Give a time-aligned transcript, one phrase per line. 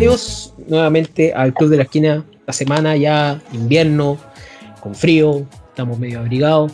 [0.00, 2.24] bienvenidos nuevamente al Club de la Esquina.
[2.46, 4.16] La semana ya invierno,
[4.80, 6.72] con frío, estamos medio abrigados.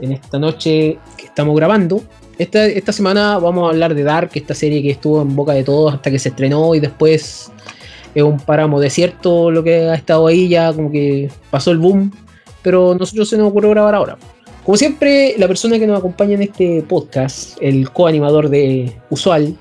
[0.00, 2.00] En esta noche que estamos grabando,
[2.38, 5.64] esta, esta semana vamos a hablar de Dark, esta serie que estuvo en boca de
[5.64, 7.50] todos hasta que se estrenó y después
[8.14, 12.12] es un páramo desierto lo que ha estado ahí, ya como que pasó el boom,
[12.62, 14.16] pero nosotros se nos ocurrió grabar ahora.
[14.64, 19.56] Como siempre, la persona que nos acompaña en este podcast, el coanimador de Usual,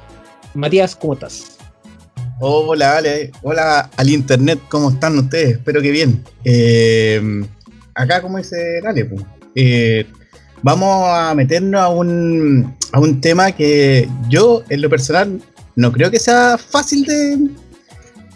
[0.54, 1.57] Matías, ¿cómo estás?
[2.40, 3.32] Hola, Ale.
[3.42, 5.54] Hola al internet, ¿cómo están ustedes?
[5.54, 6.24] Espero que bien.
[6.44, 7.20] Eh,
[7.96, 9.24] acá, como dice Ale, pues,
[9.56, 10.06] eh,
[10.62, 15.42] vamos a meternos a un, a un tema que yo, en lo personal,
[15.76, 17.50] no creo que sea fácil de,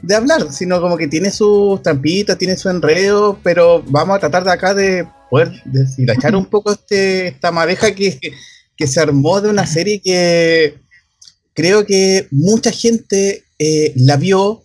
[0.02, 4.44] de hablar, sino como que tiene sus trampitas, tiene su enredo, pero vamos a tratar
[4.44, 8.20] de acá de poder deshilachar un poco este, esta madeja que,
[8.76, 10.80] que se armó de una serie que
[11.54, 14.64] creo que mucha gente eh, la vio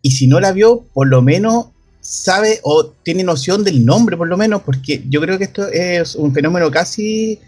[0.00, 1.66] y si no la vio, por lo menos
[2.00, 6.14] sabe o tiene noción del nombre, por lo menos, porque yo creo que esto es
[6.14, 7.40] un fenómeno casi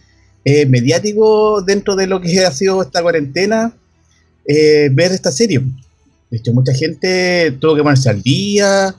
[0.45, 3.75] eh, mediático dentro de lo que ha sido esta cuarentena,
[4.45, 5.63] eh, ver esta serie.
[6.31, 8.95] De hecho, mucha gente tuvo que ponerse al día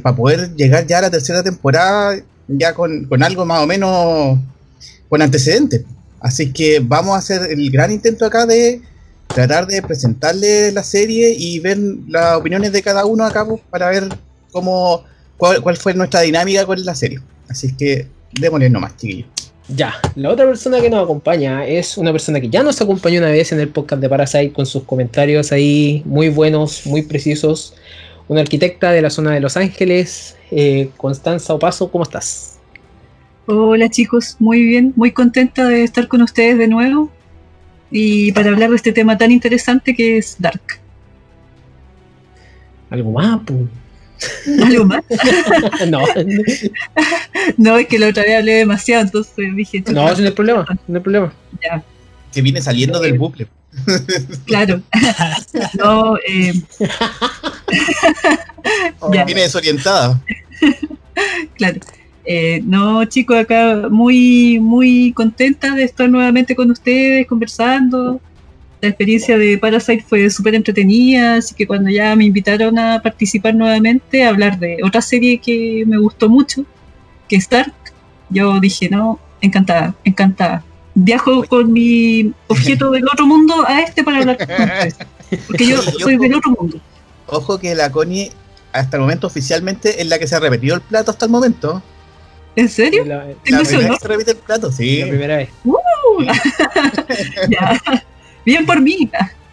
[0.00, 4.38] para poder llegar ya a la tercera temporada, ya con, con algo más o menos
[5.08, 5.82] con antecedentes.
[6.20, 8.80] Así que vamos a hacer el gran intento acá de
[9.34, 11.76] tratar de presentarle la serie y ver
[12.08, 14.04] las opiniones de cada uno acá pues, para ver
[14.52, 15.02] cómo
[15.36, 17.18] cuál, fue nuestra dinámica con la serie.
[17.48, 19.28] Así que démosle nomás, chiquillos.
[19.68, 23.30] Ya, la otra persona que nos acompaña es una persona que ya nos acompañó una
[23.30, 27.74] vez en el podcast de Parasite con sus comentarios ahí muy buenos, muy precisos.
[28.28, 32.58] Una arquitecta de la zona de Los Ángeles, eh, Constanza Opaso, ¿cómo estás?
[33.46, 37.10] Hola chicos, muy bien, muy contenta de estar con ustedes de nuevo
[37.90, 40.80] y para hablar de este tema tan interesante que es Dark.
[42.90, 43.40] ¿Algo más?
[44.62, 45.04] ¿Algo más?
[45.88, 46.00] no.
[47.56, 49.82] no, es que la otra vez hablé demasiado, entonces dije...
[49.86, 51.32] No, no hay problema, no hay problema.
[51.62, 51.82] Ya.
[52.32, 53.48] Que viene saliendo del bucle.
[54.46, 54.80] Claro.
[55.74, 56.52] no, eh...
[59.24, 60.20] Viene desorientada.
[61.56, 61.80] claro.
[62.26, 68.20] Eh, no, chicos, acá muy, muy contenta de estar nuevamente con ustedes conversando.
[68.80, 73.54] La experiencia de Parasite fue súper entretenida, así que cuando ya me invitaron a participar
[73.54, 76.64] nuevamente, a hablar de otra serie que me gustó mucho,
[77.28, 77.72] que es Dark,
[78.30, 80.64] yo dije, no, encantada, encantada.
[80.94, 84.96] Viajo con mi objeto del otro mundo a este para hablar con ustedes,
[85.46, 86.78] porque yo soy del otro mundo.
[87.26, 88.30] Ojo que la Connie,
[88.72, 91.82] hasta el momento oficialmente, es la que se ha repetido el plato hasta el momento.
[92.56, 93.04] ¿En serio?
[93.04, 95.00] La, primera se repite el plato, sí.
[95.00, 95.48] La primera vez.
[95.64, 96.22] Uh,
[97.48, 97.80] ya.
[98.44, 99.10] Bien por mí.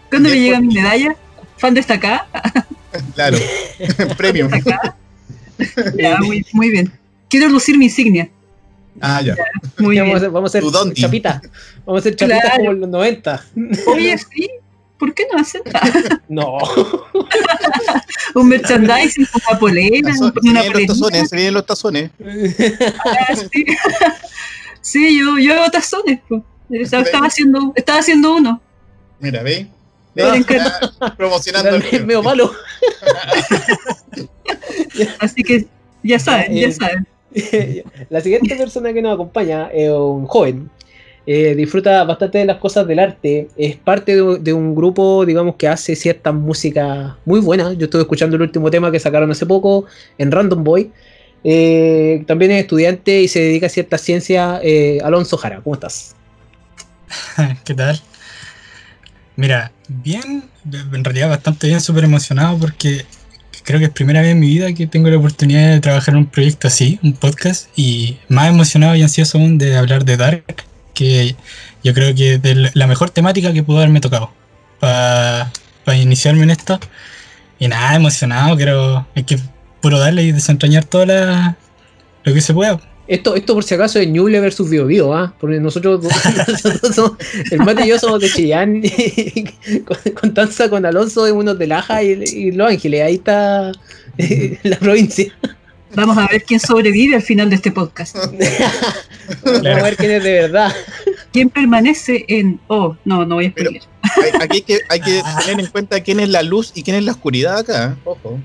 [0.08, 1.16] ¿Cuándo me llega mi medalla?
[1.56, 2.28] ¿Fan destacada?
[3.14, 3.38] claro,
[4.16, 4.50] premium.
[5.96, 6.92] ya, muy, muy bien.
[7.28, 8.30] Quiero lucir mi insignia.
[9.00, 9.36] Ah, ya.
[9.78, 10.06] muy bien.
[10.32, 11.40] Vamos a hacer, chapita.
[11.86, 13.44] Vamos a hacer chapitas como en los 90.
[13.86, 14.50] Oye, sí,
[15.02, 15.62] ¿por qué no hacen?
[16.28, 16.58] no.
[18.36, 20.12] un merchandising, una polera,
[20.44, 22.12] una los tazones, se vienen los tazones.
[23.04, 23.66] Ah, sí.
[24.80, 26.20] sí, yo, yo hago tazones.
[26.70, 28.60] Estaba haciendo, estaba haciendo uno.
[29.18, 29.66] Mira, ve.
[31.16, 32.52] promocionando el medio malo.
[35.18, 35.66] Así que
[36.04, 37.08] ya saben, ya saben.
[38.08, 40.70] La siguiente persona que nos acompaña es un joven
[41.24, 45.68] eh, disfruta bastante de las cosas del arte, es parte de, un grupo, digamos, que
[45.68, 47.72] hace cierta música muy buena.
[47.74, 49.86] Yo estuve escuchando el último tema que sacaron hace poco
[50.18, 50.90] en Random Boy.
[51.44, 54.60] Eh, también es estudiante y se dedica a cierta ciencia.
[54.64, 56.16] Eh, Alonso Jara, ¿cómo estás?
[57.64, 58.00] ¿Qué tal?
[59.36, 63.06] Mira, bien, en realidad bastante bien, súper emocionado porque
[63.64, 66.18] creo que es primera vez en mi vida que tengo la oportunidad de trabajar en
[66.18, 70.64] un proyecto así, un podcast, y más emocionado y ansioso aún de hablar de Dark,
[70.94, 71.36] que
[71.82, 74.30] yo creo que es la mejor temática que pudo haberme tocado
[74.80, 75.50] para
[75.94, 76.78] iniciarme en esto.
[77.58, 79.38] Y nada, emocionado, quiero hay que
[79.80, 82.80] puro darle y desentrañar todo lo que se pueda.
[83.08, 85.34] Esto, esto por si acaso es Ñuble versus Bio Bio, ¿ah?
[85.38, 86.06] Porque nosotros,
[87.50, 89.44] el Mate y yo somos de Chillán, y
[90.14, 93.72] con, Tanza, con Alonso es uno de Laja y, y Los Ángeles, ahí está
[94.62, 95.32] la provincia.
[95.94, 98.16] Vamos a ver quién sobrevive al final de este podcast.
[99.44, 100.72] Vamos a ver quién es de verdad.
[101.32, 102.60] ¿Quién permanece en...
[102.68, 103.88] Oh, no, no voy a explicar.
[104.40, 107.04] Aquí hay que, hay que tener en cuenta quién es la luz y quién es
[107.04, 107.96] la oscuridad acá.
[108.04, 108.38] Ojo.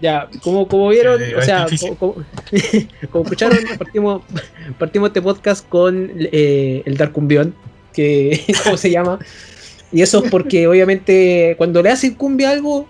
[0.00, 1.66] Ya, como, como vieron, o sea,
[1.98, 2.16] como,
[3.22, 4.22] escucharon, partimos,
[4.78, 7.54] partimos este podcast con eh, el Dark Cumbión,
[7.92, 9.18] que, ¿cómo se llama?
[9.92, 12.86] Y eso es porque, obviamente, cuando le hacen cumbia algo,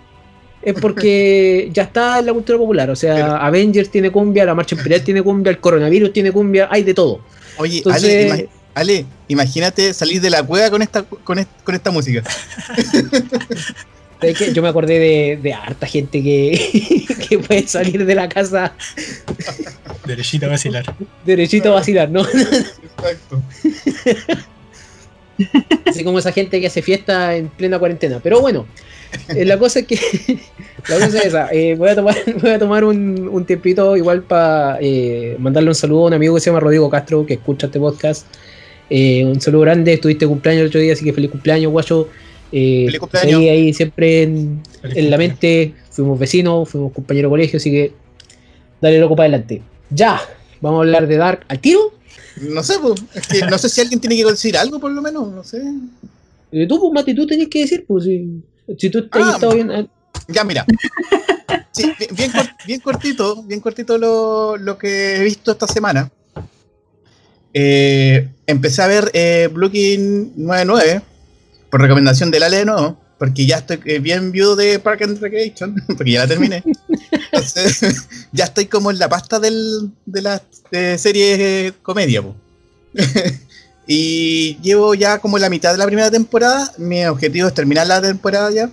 [0.65, 2.89] es porque ya está en la cultura popular.
[2.89, 6.83] O sea, Avengers tiene cumbia, la Marcha Imperial tiene cumbia, el coronavirus tiene cumbia, hay
[6.83, 7.21] de todo.
[7.57, 11.91] Oye, Entonces- Ale, Ale, imagínate salir de la cueva con esta, con, est- con esta
[11.91, 12.23] música.
[14.53, 18.73] Yo me acordé de, de harta gente que, que puede salir de la casa
[20.05, 20.83] Derechito a vacilar.
[21.25, 22.21] derechito a vacilar, ¿no?
[22.21, 23.41] Exacto.
[25.85, 28.19] Así como esa gente que hace fiesta en plena cuarentena.
[28.23, 28.65] Pero bueno,
[29.29, 29.95] eh, la cosa es que.
[30.87, 31.49] la cosa es esa.
[31.51, 34.79] eh, voy a tomar, voy a tomar un, un tiempito igual para
[35.39, 38.27] mandarle un saludo a un amigo que se llama Rodrigo Castro, que escucha este podcast.
[38.89, 41.71] Eh, un saludo grande, estuviste cumpleaños el otro día, así que feliz cumpleaños.
[42.51, 43.41] Eh, Feliz cumpleaños.
[43.41, 47.93] Ahí, ahí siempre en, la mente, fuimos vecinos, fuimos compañeros de colegio, así que
[48.81, 49.61] dale loco para adelante.
[49.89, 50.21] Ya,
[50.61, 51.93] vamos a hablar de Dark al tiro.
[52.41, 55.01] No sé, pues, es que no sé si alguien tiene que decir algo por lo
[55.01, 55.61] menos, no sé.
[56.51, 58.41] Eh, tú, pues, Mati, tú tenés que decir, pues, si,
[58.77, 59.71] si tú estás Ah, bien.
[59.71, 59.85] ah,
[60.27, 60.65] Ya, mira.
[61.71, 66.09] Sí, bien, bien cor- bien cortito, bien cortito lo, lo que he visto esta semana.
[67.53, 71.01] Eh, empecé a ver eh, Brooklyn 99
[71.69, 75.19] por recomendación del Ale de nuevo, porque ya estoy eh, bien viudo de Park and
[75.19, 76.63] Recreation, porque ya la terminé.
[77.33, 80.41] Entonces, ya estoy como en la pasta del, de las
[80.71, 82.21] de series eh, comedia.
[82.21, 82.35] po.
[83.87, 86.71] Y llevo ya como la mitad de la primera temporada.
[86.77, 88.69] Mi objetivo es terminar la temporada ya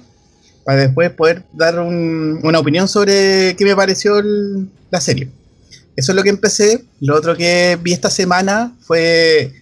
[0.65, 5.29] para después poder dar un- una opinión sobre qué me pareció el- la serie.
[5.97, 6.85] Eso es lo que empecé.
[7.01, 9.53] Lo otro que vi esta semana fue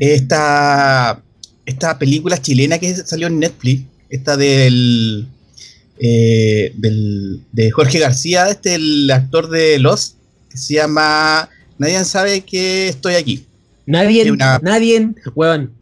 [0.00, 1.20] esta,
[1.66, 5.26] esta película chilena que salió en Netflix, esta del,
[5.98, 10.14] eh, del- de Jorge García, este el actor de Los,
[10.50, 11.48] que se llama
[11.78, 13.46] Nadie sabe que estoy aquí.
[13.86, 15.72] Nadie, una- nadie, weón,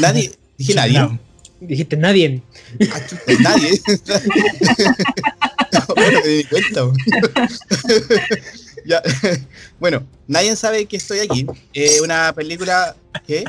[0.00, 0.98] Nadie, dije nadie.
[0.98, 1.18] No,
[1.60, 2.42] dijiste nadie.
[2.78, 3.80] Chuta, nadie.
[5.94, 6.80] bueno, me di cuenta.
[8.84, 9.00] Ya.
[9.78, 11.46] Bueno, nadie sabe que estoy aquí.
[11.72, 13.44] Eh, una película que.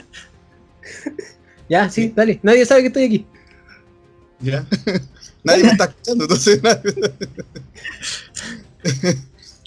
[1.67, 3.25] Ya, sí, dale, nadie sabe que estoy aquí.
[4.39, 4.63] Ya.
[5.43, 6.61] Nadie me está escuchando, entonces.
[6.61, 7.13] nadie-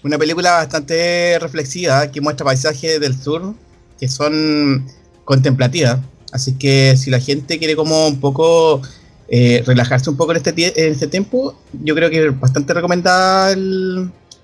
[0.04, 3.56] Una película bastante reflexiva que muestra paisajes del sur
[3.98, 4.86] que son
[5.24, 5.98] contemplativas.
[6.32, 8.82] Así que si la gente quiere como un poco
[9.28, 10.50] eh, relajarse un poco en este,
[10.86, 13.54] en este tiempo, yo creo que es bastante recomendada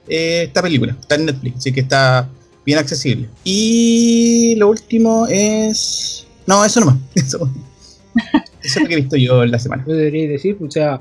[0.09, 0.97] eh, esta película.
[1.01, 2.29] Está en Netflix, así que está
[2.65, 3.29] bien accesible.
[3.45, 6.27] Y lo último es...
[6.47, 6.97] No, eso nomás.
[7.15, 7.49] Eso,
[8.63, 9.85] eso es lo que he visto yo en la semana.
[9.87, 11.01] Yo debería decir, o sea,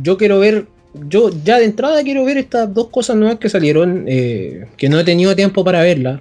[0.00, 0.66] yo quiero ver,
[1.08, 4.98] yo ya de entrada quiero ver estas dos cosas nuevas que salieron, eh, que no
[4.98, 6.20] he tenido tiempo para verlas,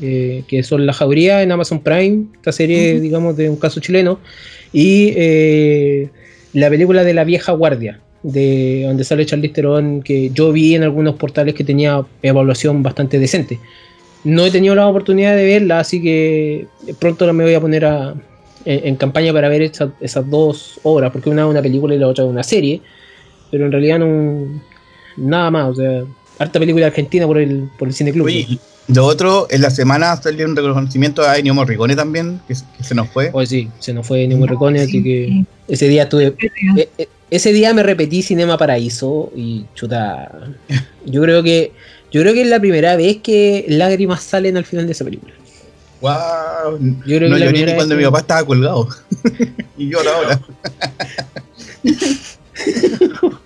[0.00, 4.18] eh, que son La Jauría en Amazon Prime, esta serie, digamos, de un caso chileno,
[4.72, 6.08] y eh,
[6.52, 10.82] la película de La Vieja Guardia, de donde sale Charlize Theron, que yo vi en
[10.82, 13.58] algunos portales que tenía evaluación bastante decente.
[14.24, 16.66] No he tenido la oportunidad de verla, así que
[16.98, 18.14] pronto me voy a poner a,
[18.64, 21.98] en, en campaña para ver esa- esas dos obras, porque una es una película y
[21.98, 22.80] la otra es una serie,
[23.50, 24.60] pero en realidad no
[25.16, 26.02] nada más, o sea,
[26.38, 28.26] harta película argentina por el, por el cine club.
[28.26, 28.46] Oye,
[28.88, 32.94] lo otro, en la semana salió un reconocimiento a Ennio Morricone también, que, que se
[32.94, 33.30] nos fue.
[33.32, 35.46] Oye, sí, se nos fue Nemo Recone, así que Sí.
[35.68, 36.48] ese día estuve Sí.
[36.80, 40.30] E- e- ese día me repetí Cinema Paraíso y chuta.
[41.04, 41.72] Yo creo que
[42.10, 45.34] yo creo que es la primera vez que lágrimas salen al final de esa película.
[46.00, 46.78] ¡Wow!
[47.06, 48.88] Yo creo no que lloré ni cuando mi papá estaba colgado.
[49.76, 50.40] y yo ahora.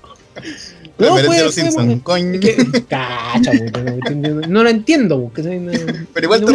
[1.09, 2.03] No, Referencia fue- a los fue- Simpsons.
[2.03, 2.35] Coñ.
[2.35, 3.81] Es que- Cacha, po,
[4.11, 5.73] yo no, la entiendo, po, que se- no-
[6.15, 6.53] Pero igual te.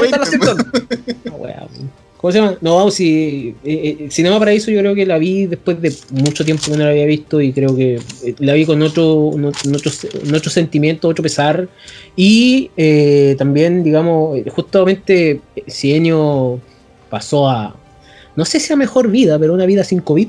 [1.30, 1.70] No, wea, po.
[2.18, 2.58] ¿Cómo se llama?
[2.62, 6.64] No, si eh, eh, Cinema Paraíso yo creo que la vi después de mucho tiempo
[6.66, 9.92] que no la había visto y creo que eh, la vi con otro, no- otro,
[10.36, 11.70] otro sentimiento, otro pesar
[12.16, 16.60] y eh, también, digamos, justamente si Ennio
[17.12, 17.76] pasó a,
[18.36, 20.28] no sé si a mejor vida, pero una vida sin COVID,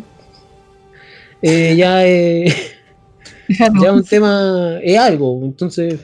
[1.41, 2.07] eh, ya,
[3.83, 5.99] Ya un tema es algo, entonces,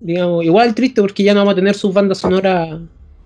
[0.00, 2.68] digamos, igual triste porque ya no vamos a tener sus bandas sonoras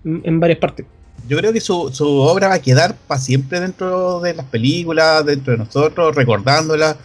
[0.05, 0.85] en en varias partes.
[1.27, 5.23] Yo creo que su, su obra va a quedar para siempre dentro de las películas,
[5.25, 6.97] dentro de nosotros, recordándola.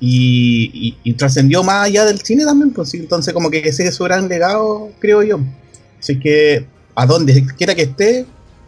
[0.00, 3.86] Y, y- y trascendió más allá del cine también, pues sí, entonces como que ese
[3.86, 5.38] es su gran legado, creo yo.
[5.98, 8.26] Así que a donde quiera que esté,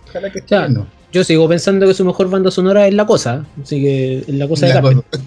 [0.09, 0.49] ojalá que esté.
[0.49, 0.87] Claro.
[1.13, 4.49] Yo sigo pensando que su mejor banda sonora es La Cosa, así que es La
[4.49, 5.05] Cosa de La Carpenter.
[5.11, 5.25] cosa.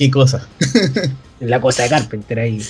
[0.00, 0.48] Qué cosa.
[1.40, 2.62] La Cosa de Carpenter ahí.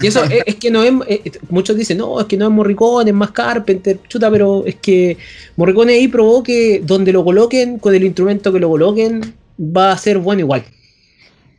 [0.00, 0.92] Y eso es, es que no es.
[1.08, 4.76] eh, muchos dicen, no, es que no es Morricone, es más Carpenter, chuta, pero es
[4.76, 5.18] que
[5.56, 9.98] Morricone ahí probó que donde lo coloquen, con el instrumento que lo coloquen, va a
[9.98, 10.62] ser bueno igual.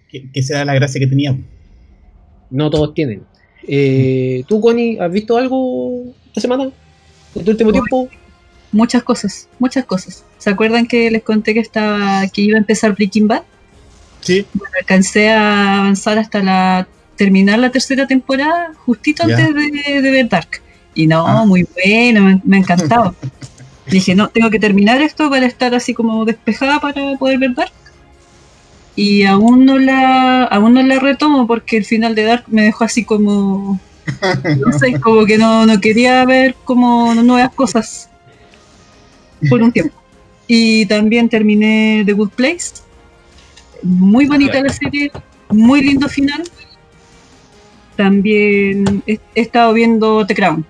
[0.09, 1.37] Que, era la gracia que tenía.
[2.49, 3.23] No todos tienen.
[3.67, 6.71] Eh, ¿Tú, Connie, has visto algo esta semana?
[7.35, 7.73] ¿En tu último Uy.
[7.73, 8.09] tiempo?
[8.71, 10.23] Muchas cosas, muchas cosas.
[10.37, 13.43] ¿Se acuerdan que les conté que estaba que iba a empezar Breaking Bad?
[14.23, 14.45] Sí.
[14.53, 20.29] Bueno, alcancé a avanzar hasta la terminar la tercera temporada, justito antes de, de ver
[20.29, 20.61] Dark.
[20.95, 21.45] Y no, Ah.
[21.45, 23.15] muy bueno, me, me ha encantado.
[23.87, 27.71] Dije, no, tengo que terminar esto para estar así como despejada para poder ver Dark.
[28.95, 32.83] Y aún no la, aún no la retomo porque el final de Dark me dejó
[32.83, 33.79] así como,
[34.59, 38.09] no sé, como que no, no quería ver como nuevas cosas
[39.49, 39.95] por un tiempo.
[40.47, 42.82] Y también terminé The Good Place.
[43.83, 45.11] Muy bonita la serie,
[45.49, 46.43] muy lindo final.
[47.95, 50.65] También he, he estado viendo The Crown.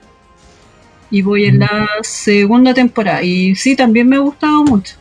[1.10, 3.22] Y voy en la segunda temporada.
[3.22, 4.96] Y sí, también me ha gustado mucho.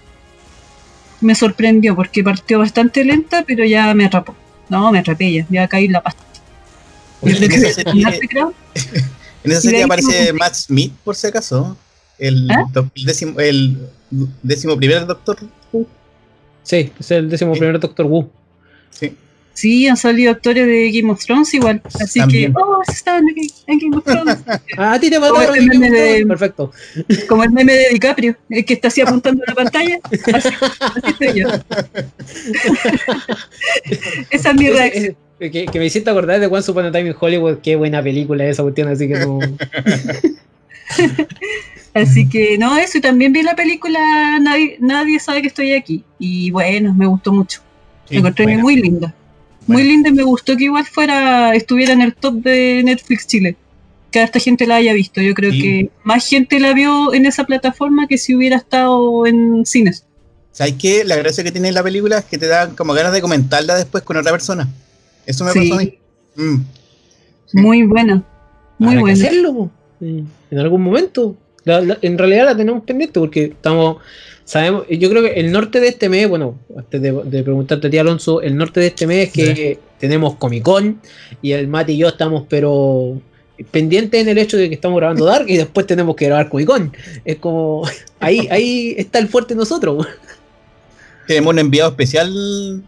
[1.22, 4.34] Me sorprendió porque partió bastante lenta, pero ya me atrapó.
[4.68, 6.22] No, me atrapé ya, ya caí en la pasta.
[7.22, 8.54] Oye, en, esa serie, ¿Terminar The Crown?
[9.44, 11.76] en esa serie aparece Matt Smith, por si acaso.
[12.18, 12.64] El, ¿Ah?
[13.04, 13.88] décimo, el
[14.42, 15.38] décimo primer doctor.
[15.72, 15.86] Who.
[16.62, 17.60] Sí, es el décimo Sí.
[17.60, 18.30] primer Doctor Wu.
[18.90, 19.14] Sí.
[19.54, 21.82] Sí, han salido actores de Game of Thrones igual.
[22.00, 22.54] Así También.
[22.54, 24.38] que, oh, estaban en en Game of Thrones.
[24.78, 25.56] Ah, a ti te Como mataron.
[25.56, 26.72] el meme de- Perfecto.
[27.28, 29.98] Como el meme de DiCaprio, el que está así apuntando a la pantalla.
[30.04, 30.48] Así,
[30.80, 31.48] así estoy yo.
[34.30, 35.16] Esa es mi reacción.
[35.38, 37.58] que, que me hiciste acordar de Once Upon a Time in Hollywood.
[37.62, 39.38] Qué buena película esa cuestión, así que no.
[41.94, 42.98] Así que no, eso.
[42.98, 46.04] Y también vi la película Nadie, Nadie sabe que estoy aquí.
[46.18, 47.60] Y bueno, me gustó mucho.
[48.08, 48.62] Sí, la encontré buena.
[48.62, 49.14] muy linda.
[49.66, 53.56] Muy linda y me gustó que igual fuera, estuviera en el top de Netflix Chile.
[54.10, 55.20] Que a esta gente la haya visto.
[55.20, 55.60] Yo creo Sí.
[55.62, 60.04] que más gente la vio en esa plataforma que si hubiera estado en cines.
[60.50, 61.04] ¿Sabes qué?
[61.04, 64.02] La gracia que tiene la película es que te dan como ganas de comentarla después
[64.04, 64.68] con otra persona.
[65.26, 65.58] Eso me Sí.
[65.70, 65.94] pasó a mí.
[66.36, 66.56] Mm.
[67.46, 67.58] Sí.
[67.58, 68.22] Muy buena.
[68.78, 69.14] Muy buena.
[69.14, 69.70] hacerlo,
[70.00, 71.36] en algún momento.
[71.64, 73.98] La- la- en realidad la tenemos pendiente porque estamos,
[74.44, 77.90] sabemos, yo creo que el norte de este mes, bueno, antes de, de preguntarte a
[77.90, 81.00] ti Alonso, el norte de este mes es que tenemos Comic Con
[81.40, 83.20] y el Mati y yo estamos pero
[83.70, 86.66] pendientes en el hecho de que estamos grabando Dark y después tenemos que grabar Comic
[86.66, 86.92] Con.
[87.24, 87.88] Es como,
[88.18, 90.04] ahí, ahí está el fuerte nosotros.
[91.28, 92.82] Tenemos un enviado especial.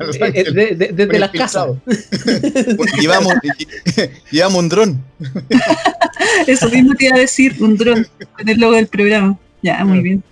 [0.00, 1.68] Los Eh, eh, de- de- desde las casas.
[3.00, 3.32] llevamos,
[4.30, 5.04] llevamos un dron.
[6.46, 9.38] Eso mismo te iba a decir, un dron con el logo del programa.
[9.62, 10.22] Ya, muy bien.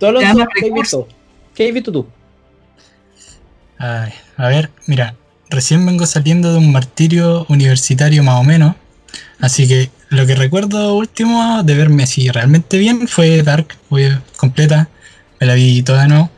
[0.00, 1.06] Alonso, Ya, más ¿qué has recursos.
[1.06, 1.18] visto?
[1.54, 2.06] ¿Qué has visto tú?
[3.78, 5.14] Ay, a ver, mira,
[5.50, 8.74] recién vengo saliendo de un martirio universitario más o menos.
[9.40, 14.88] Así que lo que recuerdo último de verme así realmente bien fue Dark, obvio, completa.
[15.40, 16.30] Me la vi toda nuevo.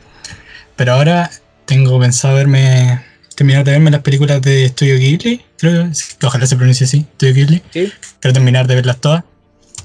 [0.75, 1.29] Pero ahora
[1.65, 2.99] tengo pensado verme,
[3.35, 5.41] terminar de verme las películas de Studio Ghibli.
[5.57, 5.89] Creo
[6.19, 7.61] que ojalá se pronuncie así, Studio Ghibli.
[7.71, 7.91] Sí.
[8.19, 9.23] Quiero terminar de verlas todas.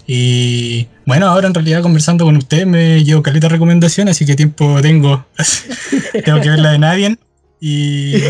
[0.06, 4.34] Y bueno, ahora en realidad conversando con ustedes me llevo caleta de recomendaciones, así que
[4.34, 5.26] tiempo tengo.
[6.24, 7.18] tengo que ver la de Nadie.
[7.60, 8.14] Y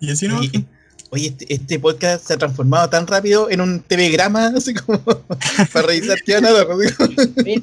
[0.00, 0.40] y así no.
[1.10, 4.98] Oye, este, este podcast se ha transformado tan rápido en un TV grama, así como
[4.98, 6.34] para revisar qué
[6.66, 6.80] como-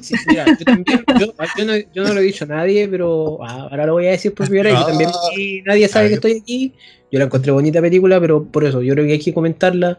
[0.02, 0.84] Sí, mira, yo también,
[1.20, 4.06] yo, yo no, yo no lo he dicho a nadie, pero ah, ahora lo voy
[4.06, 4.86] a decir por primera vez.
[4.86, 5.62] También Ah.
[5.66, 6.18] nadie sabe que ver.
[6.18, 6.72] estoy aquí.
[7.12, 9.96] Yo la encontré bonita película, pero por eso, yo creo que hay que comentarla.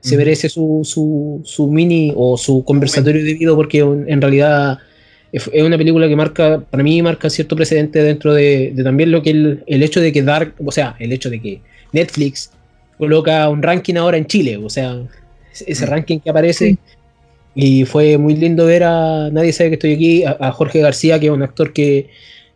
[0.00, 4.78] Se merece su, su, su mini o su conversatorio debido porque en realidad
[5.32, 9.10] es es una película que marca, para mí marca cierto precedente dentro de, de también
[9.10, 11.60] lo que el, el hecho de que Dark, o sea, el hecho de que
[11.92, 12.50] Netflix
[13.04, 15.00] coloca un ranking ahora en Chile, o sea,
[15.66, 15.88] ese Mm.
[15.90, 16.68] ranking que aparece.
[16.70, 16.78] Sí.
[17.56, 21.20] Y fue muy lindo ver a Nadie sabe que estoy aquí, a, a Jorge García,
[21.20, 22.08] que es un actor que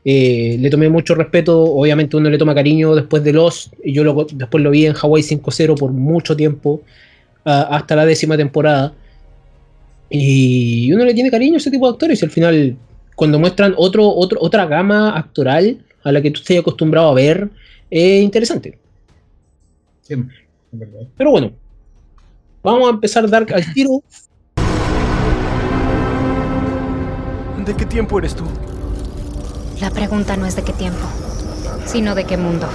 [0.04, 1.62] eh, le tomé mucho respeto.
[1.64, 3.70] Obviamente uno le toma cariño después de Los.
[3.84, 6.80] Y yo lo- después lo vi en Hawaii 5-0 por mucho tiempo,
[7.44, 8.94] a- hasta la décima temporada.
[10.10, 12.22] Y uno le tiene cariño a ese tipo de actores.
[12.22, 12.76] Y al final,
[13.14, 17.48] cuando muestran otro, otro, otra gama actoral a la que tú estés acostumbrado a ver,
[17.90, 18.78] es interesante.
[20.08, 21.08] Verdad.
[21.16, 21.52] Pero bueno,
[22.62, 24.02] vamos a empezar Dark al tiro.
[27.64, 28.44] ¿De qué tiempo eres tú?
[29.80, 31.06] La pregunta no es de qué tiempo,
[31.84, 32.66] sino de qué mundo.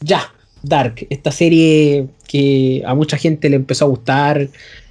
[0.00, 0.32] Ya,
[0.62, 4.48] Dark, esta serie que a mucha gente le empezó a gustar,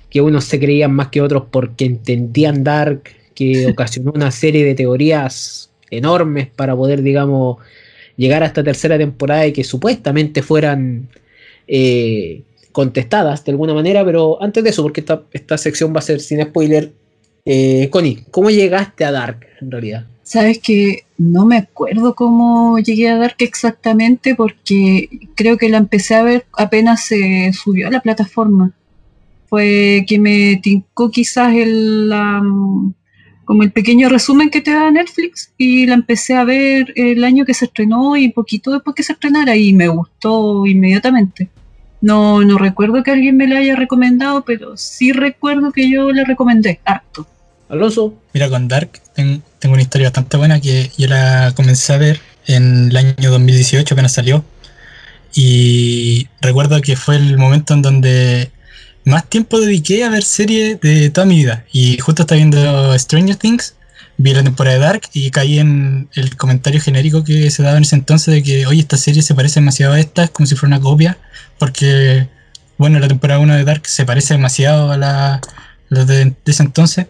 [0.10, 3.04] que unos se creían más que otros porque entendían Dark,
[3.34, 7.58] que ocasionó una serie de teorías enormes para poder, digamos,
[8.18, 11.08] llegar a esta tercera temporada y que supuestamente fueran
[11.68, 16.20] eh, contestadas de alguna manera, pero antes de eso, porque esta, sección va a ser
[16.20, 16.92] sin spoiler,
[17.46, 20.06] eh, Connie, ¿cómo llegaste a Dark en realidad?
[20.24, 26.16] Sabes que no me acuerdo cómo llegué a Dark exactamente porque creo que la empecé
[26.16, 28.74] a ver apenas se subió a la plataforma.
[29.48, 32.12] Fue que me tincó quizás el,
[33.48, 37.46] como el pequeño resumen que te da Netflix y la empecé a ver el año
[37.46, 41.50] que se estrenó y poquito después que se estrenara y me gustó inmediatamente.
[42.02, 46.26] No, no recuerdo que alguien me la haya recomendado, pero sí recuerdo que yo la
[46.26, 47.26] recomendé harto.
[47.70, 48.14] Alonso.
[48.34, 52.20] Mira, con Dark ten- tengo una historia bastante buena que yo la comencé a ver
[52.48, 54.44] en el año 2018 apenas salió.
[55.34, 58.52] Y recuerdo que fue el momento en donde
[59.08, 61.66] más tiempo dediqué a ver series de toda mi vida.
[61.72, 63.76] Y justo estaba viendo Stranger Things,
[64.18, 67.84] vi la temporada de Dark y caí en el comentario genérico que se daba en
[67.84, 70.56] ese entonces de que, oye, esta serie se parece demasiado a esta, es como si
[70.56, 71.18] fuera una copia,
[71.58, 72.28] porque,
[72.78, 75.42] bueno, la temporada 1 de Dark se parece demasiado a la,
[75.90, 77.08] de, ese entonces.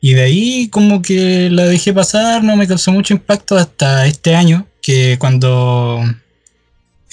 [0.00, 4.36] Y de ahí como que la dejé pasar, no me causó mucho impacto hasta este
[4.36, 6.04] año, que cuando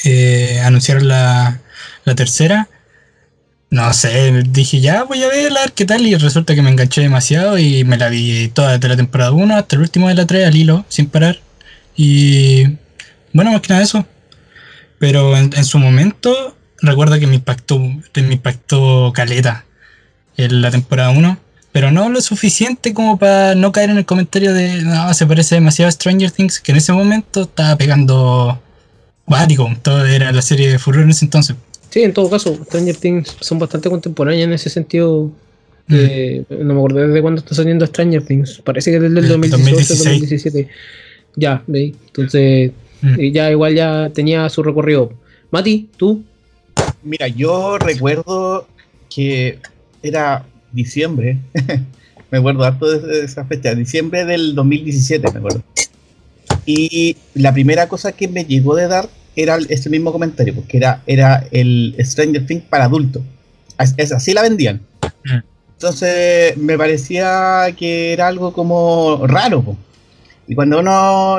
[0.04, 1.62] eh, anunciaron la
[2.16, 2.68] tercera,
[3.72, 7.02] no sé, dije ya voy a verla, ver qué tal, y resulta que me enganché
[7.02, 10.28] demasiado y me la vi toda desde la temporada 1 hasta el último de la
[10.28, 11.40] 3 al hilo, sin parar.
[11.96, 12.66] Y
[13.34, 14.06] bueno, más que nada eso.
[15.00, 19.66] Pero en, su momento, recuerdo que me impactó, me impactó caleta
[20.38, 21.40] en la temporada 1
[21.72, 25.56] pero no lo suficiente como para no caer en el comentario de no, se parece
[25.56, 28.62] demasiado a Stranger Things, que en ese momento estaba pegando
[29.26, 31.56] cuático, todo era la serie de furor en ese entonces.
[31.92, 35.32] Sí, en todo caso, Stranger Things son bastante contemporáneas en ese sentido.
[35.90, 38.62] Eh, no me acuerdo desde cuándo está saliendo Stranger Things.
[38.64, 40.20] Parece que desde el Desde 2018 2016.
[40.22, 40.68] 2017.
[41.36, 41.94] Ya, ¿veis?
[42.08, 43.20] Entonces, Mm.
[43.32, 45.12] ya igual ya tenía su recorrido.
[45.50, 46.24] Mati, tú.
[47.04, 48.68] Mira, yo recuerdo
[49.14, 49.58] que
[50.04, 51.38] era diciembre.
[52.32, 53.74] me acuerdo harto de, de esa fecha.
[53.76, 55.64] Diciembre del 2017, me acuerdo.
[56.66, 61.02] Y la primera cosa que me llegó de dar era ese mismo comentario, porque era,
[61.06, 63.22] era el Stranger Things para adultos.
[63.78, 64.82] As- es- Así la vendían.
[65.26, 65.40] Mm.
[65.74, 69.62] Entonces me parecía que era algo como raro.
[69.64, 69.78] po.
[70.48, 71.38] Y cuando uno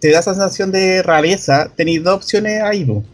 [0.00, 2.84] te da esa sensación de rareza, tenéis dos opciones ahí.
[2.84, 3.04] po.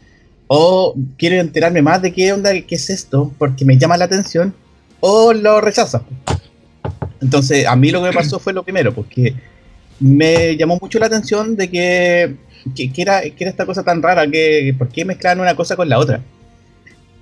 [0.46, 4.54] O quiero enterarme más de qué onda, qué es esto, porque me llama la atención,
[5.00, 6.02] o lo rechazas.
[7.20, 9.34] Entonces, a mí lo que me pasó fue lo primero, porque
[10.00, 12.36] me llamó mucho la atención de que,
[12.74, 15.76] que, que era, que era esta cosa tan rara, que por qué mezclaban una cosa
[15.76, 16.20] con la otra.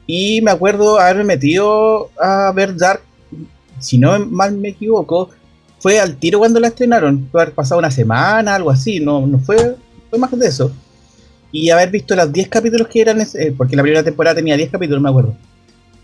[0.07, 3.03] Y me acuerdo haberme metido a ver Dark,
[3.81, 5.31] si no mal me equivoco,
[5.79, 9.39] fue al tiro cuando la estrenaron, puede haber pasado una semana, algo así, no, no
[9.39, 9.77] fue,
[10.09, 10.73] fue más de eso.
[11.53, 14.71] Y haber visto los 10 capítulos que eran, eh, porque la primera temporada tenía 10
[14.71, 15.37] capítulos, me acuerdo.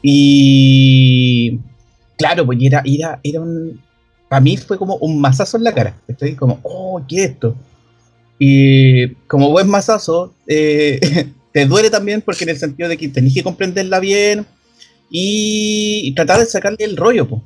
[0.03, 1.59] Y
[2.17, 3.81] claro, pues era, era, era un.
[4.33, 5.95] Para mí fue como un mazazo en la cara.
[6.09, 7.55] Estoy como, oh, ¿qué es esto?
[8.39, 10.99] Y como buen mazazo, eh,
[11.53, 14.47] te duele también porque en el sentido de que tenés que comprenderla bien
[15.11, 17.29] y tratar de sacarle el rollo.
[17.29, 17.43] pues.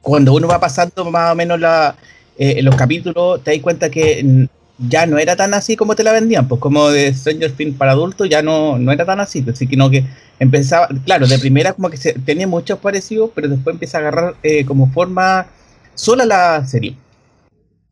[0.00, 1.96] Cuando uno va pasando más o menos la,
[2.38, 4.46] eh, los capítulos, te das cuenta que
[4.78, 7.90] ya no era tan así como te la vendían, pues como de Stranger Things para
[7.90, 10.04] adultos ya no, no era tan así, pues, sino que
[10.38, 14.34] empezaba, claro, de primera como que se, tenía muchos parecidos, pero después empieza a agarrar
[14.44, 15.48] eh, como forma
[15.94, 16.96] sola la serie.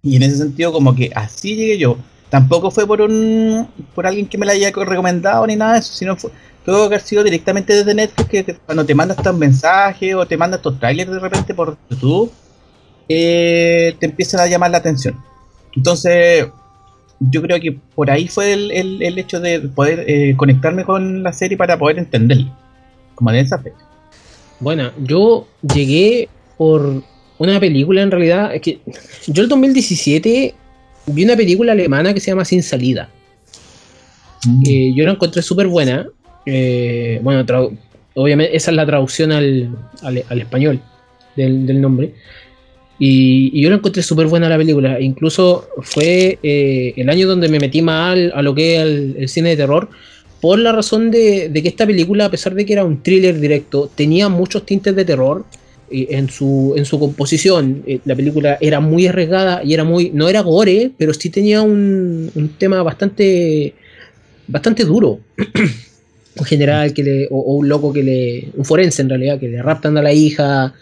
[0.03, 1.97] Y en ese sentido como que así llegué yo.
[2.31, 5.93] Tampoco fue por un por alguien que me la haya recomendado ni nada de eso,
[5.93, 6.31] sino fue,
[6.65, 10.37] tuvo que haber sido directamente desde Netflix, que, cuando te manda estos mensajes o te
[10.37, 12.31] manda estos trailers de repente por YouTube,
[13.09, 15.17] eh, te empiezan a llamar la atención.
[15.75, 16.47] Entonces,
[17.19, 21.23] yo creo que por ahí fue el, el- el hecho de poder eh, conectarme con
[21.25, 22.57] la serie para poder entenderla.
[23.17, 23.77] Como en esa fecha.
[24.61, 27.03] Bueno, yo llegué por
[27.49, 28.55] una película en realidad.
[28.55, 28.79] Es que
[29.27, 30.55] yo el 2017
[31.07, 33.09] vi una película alemana que se llama Sin Salida.
[34.67, 36.07] Eh, yo la encontré súper buena.
[36.47, 37.45] Eh, bueno,
[38.15, 39.71] obviamente esa es la traducción al,
[40.03, 40.81] al- al español
[41.37, 42.15] del, del nombre.
[42.99, 45.01] Y, y yo la encontré súper buena la película.
[45.01, 49.29] Incluso fue eh, el año donde me metí mal a lo que es el, el
[49.29, 49.89] cine de terror.
[50.41, 53.39] Por la razón de, de que esta película, a pesar de que era un thriller
[53.41, 55.45] directo, tenía muchos tintes de terror
[55.91, 57.83] en, su, en su composición.
[57.87, 60.11] Eh, la película era muy arriesgada y era muy.
[60.11, 63.75] No era gore, pero sí tenía un, un tema bastante.
[64.47, 65.21] bastante duro.
[66.37, 67.27] un general que le.
[67.31, 68.49] O, o un loco que le.
[68.57, 70.75] un forense en realidad, que le raptan a la hija.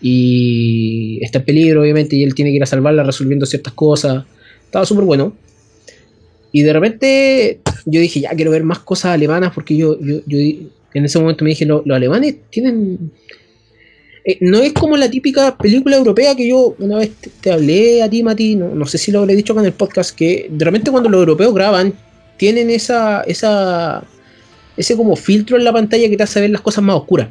[0.00, 4.24] y está en peligro, obviamente, y él tiene que ir a salvarla resolviendo ciertas cosas.
[4.64, 5.34] Estaba súper bueno.
[6.52, 10.38] Y de repente yo dije, ya quiero ver más cosas alemanas porque yo, yo, yo
[10.94, 13.12] en ese momento me dije, los alemanes tienen...
[14.28, 18.02] eh, no es como la típica película europea que yo una vez te, te hablé
[18.02, 20.48] a ti, Mati, no, no sé si lo habré dicho acá en el podcast, que
[20.50, 21.94] de repente cuando los europeos graban,
[22.36, 24.04] tienen esa, esa,
[24.76, 27.28] ese como filtro en la pantalla que te hace ver las cosas más oscuras.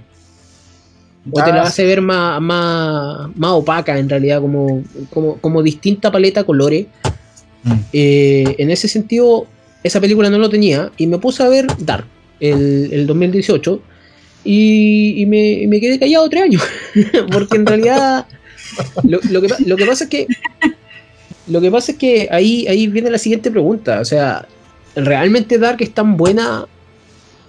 [1.31, 5.61] O te la Ah, hace ver más, más, más opaca en realidad, como, como, como
[5.61, 6.87] distinta paleta de colores.
[7.61, 7.73] Mm.
[7.93, 9.45] Eh, en ese sentido,
[9.83, 12.07] esa película no lo tenía y me puse a ver Dark,
[12.39, 13.81] el, el 2018,
[14.47, 16.63] y, y me, y me quedé callado tres años,
[17.31, 18.25] porque en realidad
[19.03, 20.27] lo, lo que, lo que pasa es que
[21.47, 24.47] lo que pasa es que ahí, ahí viene la siguiente pregunta, o sea,
[24.95, 26.65] ¿realmente Dark es tan buena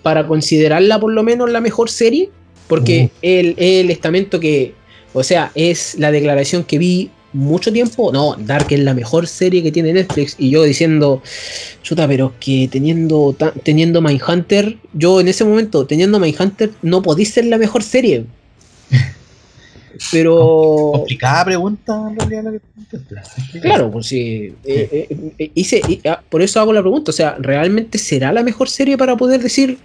[0.03, 2.31] para considerarla por lo menos la mejor serie?
[2.69, 3.19] Porque Uh.
[3.23, 4.75] el, el estamento que,
[5.13, 9.62] o sea, es la declaración que vi mucho tiempo, no, Dark es la mejor serie
[9.62, 11.22] que tiene Netflix y yo diciendo,
[11.83, 17.44] chuta, pero que teniendo teniendo Mindhunter, yo en ese momento teniendo Mindhunter no podía ser
[17.46, 18.27] la mejor serie.
[20.12, 23.61] Pero Complicada pregunta, en realidad, la que preguntaste.
[23.61, 27.12] claro, pues sí, eh, eh, eh, hice, y, ah, por eso hago la pregunta, o
[27.12, 29.79] sea, ¿realmente será la mejor serie para poder decir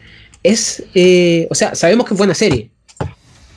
[0.44, 2.70] es, eh, o sea, sabemos que es buena serie,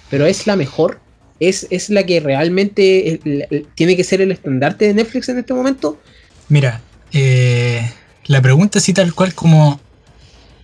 [0.08, 1.00] pero es la mejor?
[1.38, 5.52] ¿Es, es la que realmente eh, tiene que ser el estandarte de Netflix en este
[5.52, 6.00] momento?
[6.48, 6.80] Mira,
[7.12, 7.90] eh,
[8.26, 9.80] la pregunta así tal cual como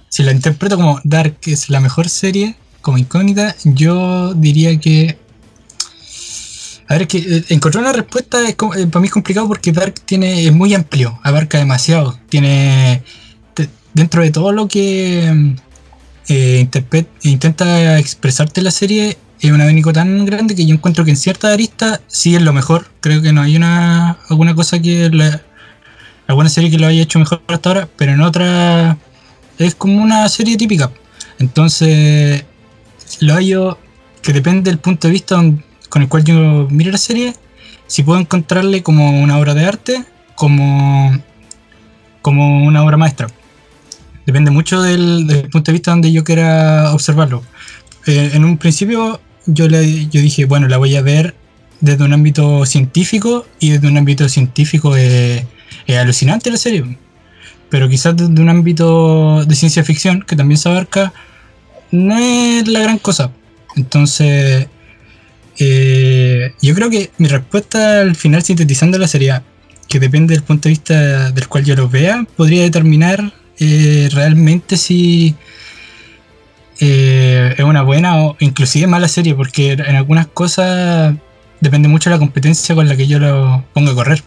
[0.08, 5.18] si la interpreto como Dark es la mejor serie, como incógnita, yo diría que...
[6.88, 10.46] A ver, que eh, encontrar una respuesta es, para mí es complicado porque Dark tiene,
[10.46, 12.18] es muy amplio, abarca demasiado.
[12.28, 13.02] Tiene,
[13.94, 15.54] dentro de todo lo que
[17.22, 21.52] intenta expresarte la serie, es un abanico tan grande que yo encuentro que en cierta
[21.52, 22.86] arista sí es lo mejor.
[23.00, 25.10] Creo que no hay una alguna cosa que
[26.28, 28.96] alguna serie que lo haya hecho mejor hasta ahora, pero en otra
[29.58, 30.92] es como una serie típica.
[31.40, 32.44] Entonces,
[33.18, 33.78] lo hallo
[34.22, 35.42] que depende del punto de vista
[35.88, 37.34] con el cual yo mire la serie,
[37.88, 40.04] si puedo encontrarle como una obra de arte,
[40.36, 41.20] como,
[42.22, 43.26] como una obra maestra.
[44.24, 47.42] Depende mucho del, del punto de vista donde yo quiera observarlo.
[48.06, 51.34] Eh, en un principio yo, le, yo dije, bueno, la voy a ver
[51.80, 55.44] desde un ámbito científico y desde un ámbito científico es
[55.86, 56.96] es alucinante la serie.
[57.68, 61.12] Pero quizás desde un ámbito de ciencia ficción, que también se abarca,
[61.90, 63.30] no es la gran cosa.
[63.76, 64.66] Entonces,
[65.58, 69.42] eh, yo creo que mi respuesta al final sintetizándola sería
[69.88, 74.76] que depende del punto de vista del cual yo lo vea, podría determinar eh, realmente
[74.76, 75.34] si
[76.84, 81.14] eh, es una buena o inclusive mala serie, porque en algunas cosas
[81.60, 84.24] depende mucho de la competencia con la que yo lo ponga a correr.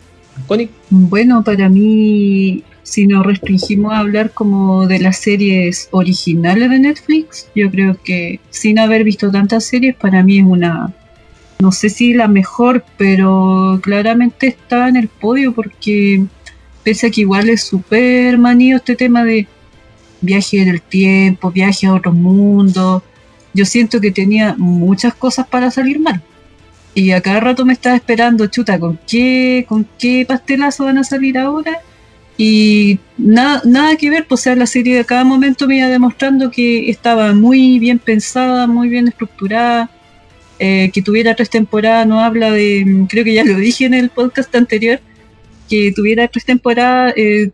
[0.89, 7.49] Bueno, para mí, si nos restringimos a hablar como de las series originales de Netflix,
[7.55, 10.93] yo creo que sin haber visto tantas series, para mí es una,
[11.59, 16.23] no sé si la mejor, pero claramente está en el podio porque
[16.85, 19.45] pese a que igual es súper manío este tema de
[20.25, 23.03] viaje en el tiempo, viaje a otro mundo,
[23.53, 26.21] yo siento que tenía muchas cosas para salir mal.
[26.93, 31.03] Y a cada rato me estaba esperando, chuta, ¿con qué, con qué pastelazo van a
[31.03, 31.79] salir ahora?
[32.37, 36.51] Y nada, nada que ver, pues, o la serie de cada momento me iba demostrando
[36.51, 39.89] que estaba muy bien pensada, muy bien estructurada,
[40.59, 44.09] eh, que tuviera tres temporadas, no habla de, creo que ya lo dije en el
[44.09, 44.99] podcast anterior,
[45.69, 47.51] que tuviera tres temporadas, eh,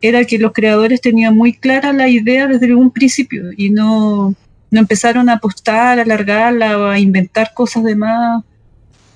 [0.00, 4.34] era que los creadores tenían muy clara la idea desde un principio y no,
[4.70, 8.44] no empezaron a apostar, a alargarla o a inventar cosas de más.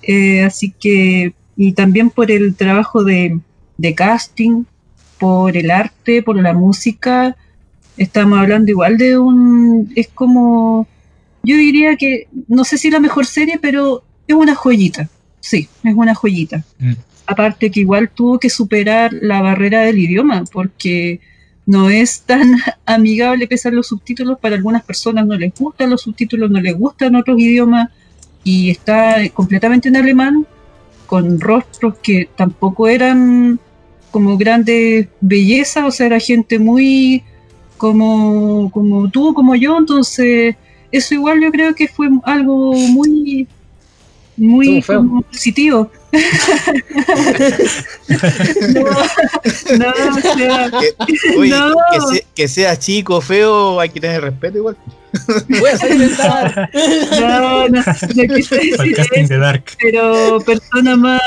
[0.02, 3.38] Eh, así que, y también por el trabajo de,
[3.76, 4.64] de casting,
[5.18, 7.36] por el arte, por la música,
[7.96, 10.86] estamos hablando igual de un, es como,
[11.42, 15.08] yo diría que, no sé si la mejor serie, pero es una joyita,
[15.40, 16.64] sí, es una joyita.
[16.78, 16.92] Mm.
[17.28, 21.20] Aparte que igual tuvo que superar la barrera del idioma, porque
[21.66, 26.50] no es tan amigable pesar los subtítulos, para algunas personas no les gustan los subtítulos,
[26.50, 27.90] no les gustan otros idiomas,
[28.44, 30.46] y está completamente en alemán,
[31.04, 33.60] con rostros que tampoco eran
[34.10, 37.22] como grandes bellezas, o sea, era gente muy
[37.76, 40.56] como, como tú, como yo, entonces
[40.90, 43.46] eso igual yo creo que fue algo muy
[44.38, 45.90] muy como positivo.
[48.68, 48.80] no,
[49.78, 51.74] no, o sea, Que, oye, No.
[51.92, 54.76] que, se- que sea chico, feo, hay que tener respeto igual.
[55.48, 56.68] Voy a.
[57.20, 59.64] No, no, no quise decir eso, de Dark.
[59.80, 61.20] pero personas más,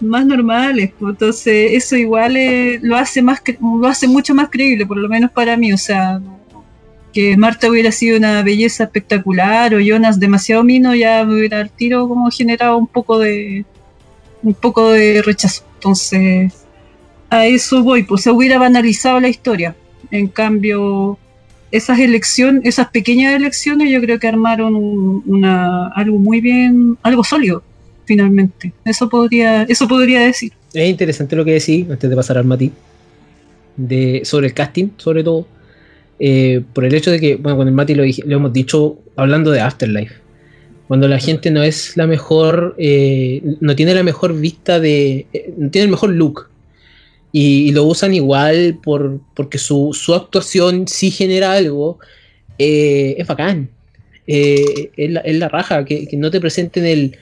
[0.00, 0.90] más normales.
[0.98, 5.08] pues, Entonces, eso igual eh, lo hace más lo hace mucho más creíble, por lo
[5.08, 5.72] menos para mí.
[5.72, 6.20] O sea,
[7.12, 11.70] que Marta hubiera sido una belleza espectacular o Jonas demasiado mino, ya me hubiera al
[11.70, 13.64] tiro como generado un poco de
[14.42, 15.64] un poco de rechazo.
[15.74, 16.52] Entonces,
[17.30, 19.74] a eso voy, pues se hubiera banalizado la historia.
[20.10, 21.18] En cambio,
[21.70, 27.24] esas elecciones, esas pequeñas elecciones, yo creo que armaron un- una, algo muy bien, algo
[27.24, 27.62] sólido,
[28.04, 28.72] finalmente.
[28.84, 30.52] Eso podría, eso podría decir.
[30.72, 32.70] Es interesante lo que decís, antes de pasar al Mati,
[33.76, 35.46] de, sobre el casting, sobre todo,
[36.18, 39.60] eh, por el hecho de que, bueno, con el Mati lo, hemos dicho hablando de
[39.60, 40.14] Afterlife,
[40.88, 45.54] cuando la gente no es la mejor, eh, no tiene la mejor vista de, eh,
[45.56, 46.48] no tiene el mejor look,
[47.30, 51.98] y, lo usan igual por, porque su, su actuación sí genera algo,
[52.56, 53.70] es bacán.
[54.26, 57.16] Es, la, raja, que, que no te presenten el,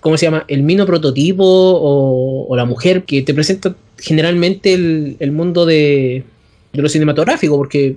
[0.00, 0.44] ¿cómo se llama?
[0.48, 6.24] El mino prototipo o, o la mujer que te presenta generalmente el, el mundo de,
[6.72, 7.96] de lo cinematográfico, porque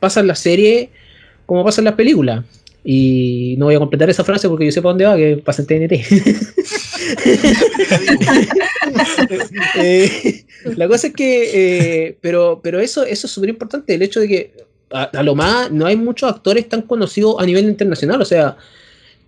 [0.00, 0.90] pasa en la serie
[1.46, 2.44] como pasa en las películas.
[2.82, 5.62] Y no voy a completar esa frase porque yo sé para dónde va, que pasa
[5.62, 6.00] en TNT.
[9.76, 10.44] Eh,
[10.76, 11.50] la cosa es que,
[12.06, 14.52] eh, pero, pero eso, eso es súper importante, el hecho de que
[14.90, 18.56] a, a lo más no hay muchos actores tan conocidos a nivel internacional, o sea,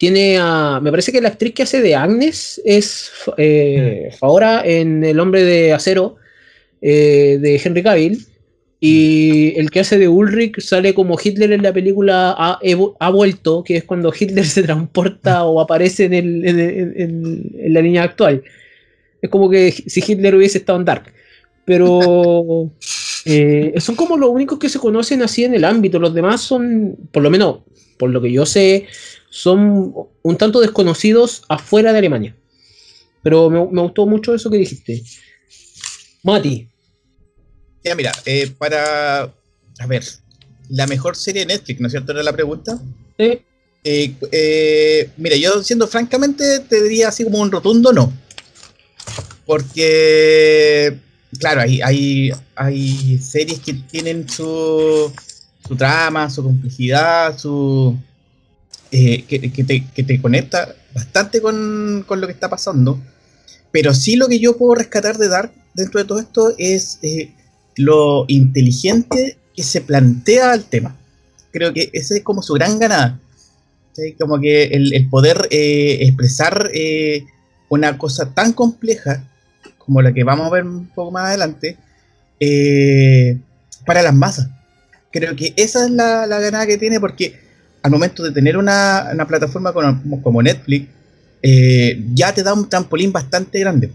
[0.02, 5.04] tiene a, me parece que la actriz que hace de Agnes es eh, Faora en
[5.04, 6.16] El hombre de acero
[6.80, 8.26] eh, de Henry Cavill.
[8.84, 13.76] Y el que hace de Ulrich sale como Hitler en la película Ha, vuelto, que
[13.76, 18.02] es cuando Hitler se transporta o aparece en, el- en- en- en- en la línea
[18.02, 18.42] actual.
[19.22, 21.12] Es como que si Hitler hubiese estado en Dark.
[21.64, 22.72] Pero
[23.24, 26.00] eh, son como los únicos que se conocen así en el ámbito.
[26.00, 27.58] Los demás son, por lo menos,
[27.98, 28.86] por lo que yo sé,
[29.30, 32.34] son un tanto desconocidos afuera de Alemania.
[33.22, 35.02] Pero me, me gustó mucho eso que dijiste.
[36.24, 36.71] Mati.
[37.84, 39.22] Ya, mira, eh, para.
[39.78, 40.04] A ver,
[40.68, 42.12] la mejor serie de Netflix, ¿no es cierto?
[42.12, 42.80] Era la pregunta.
[43.18, 43.42] ¿eh?
[43.84, 48.12] Eh, eh, mira, yo siendo francamente te diría así como un rotundo no.
[49.44, 50.96] Porque,
[51.38, 55.12] claro, hay, hay, hay series que tienen su,
[55.66, 57.98] su trama, su complejidad, su
[58.92, 63.00] eh, que, que te, que te conecta bastante con, con lo que está pasando.
[63.72, 66.98] Pero sí lo que yo puedo rescatar de Dark dentro de todo esto es
[67.76, 70.96] lo inteligente que se plantea el tema.
[71.50, 73.18] Creo que ese es como su gran ganada.
[74.18, 77.24] Como que el, el poder eh, expresar eh,
[77.68, 79.24] una cosa tan compleja
[79.78, 81.76] como la que vamos a ver un poco más adelante
[82.40, 83.38] eh,
[83.84, 84.48] para las masas.
[85.10, 87.38] Creo que esa es la, la ganada que tiene porque
[87.82, 90.88] al momento de tener una, una plataforma como, como Netflix,
[91.42, 93.90] eh, ya te da un trampolín bastante grande.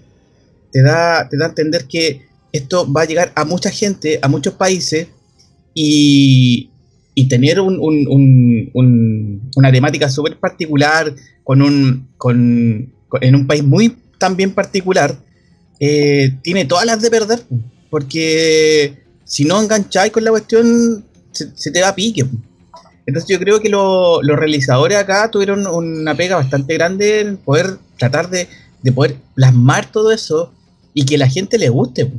[0.72, 2.27] Te da, te da a entender que
[2.58, 5.08] esto va a llegar a mucha gente, a muchos países,
[5.74, 6.70] y,
[7.30, 13.64] tener un, un- un- un- una temática súper particular con un, con, en un país
[13.64, 15.16] muy también particular,
[15.80, 17.42] eh, tiene todas las de perder,
[17.90, 22.26] porque si no engancháis con la cuestión, se, se te va a pique.
[23.06, 27.78] Entonces yo creo que lo- los realizadores acá tuvieron una pega bastante grande en poder
[27.98, 28.48] tratar de,
[28.84, 30.52] de poder plasmar todo eso
[30.94, 32.12] y que la gente le guste.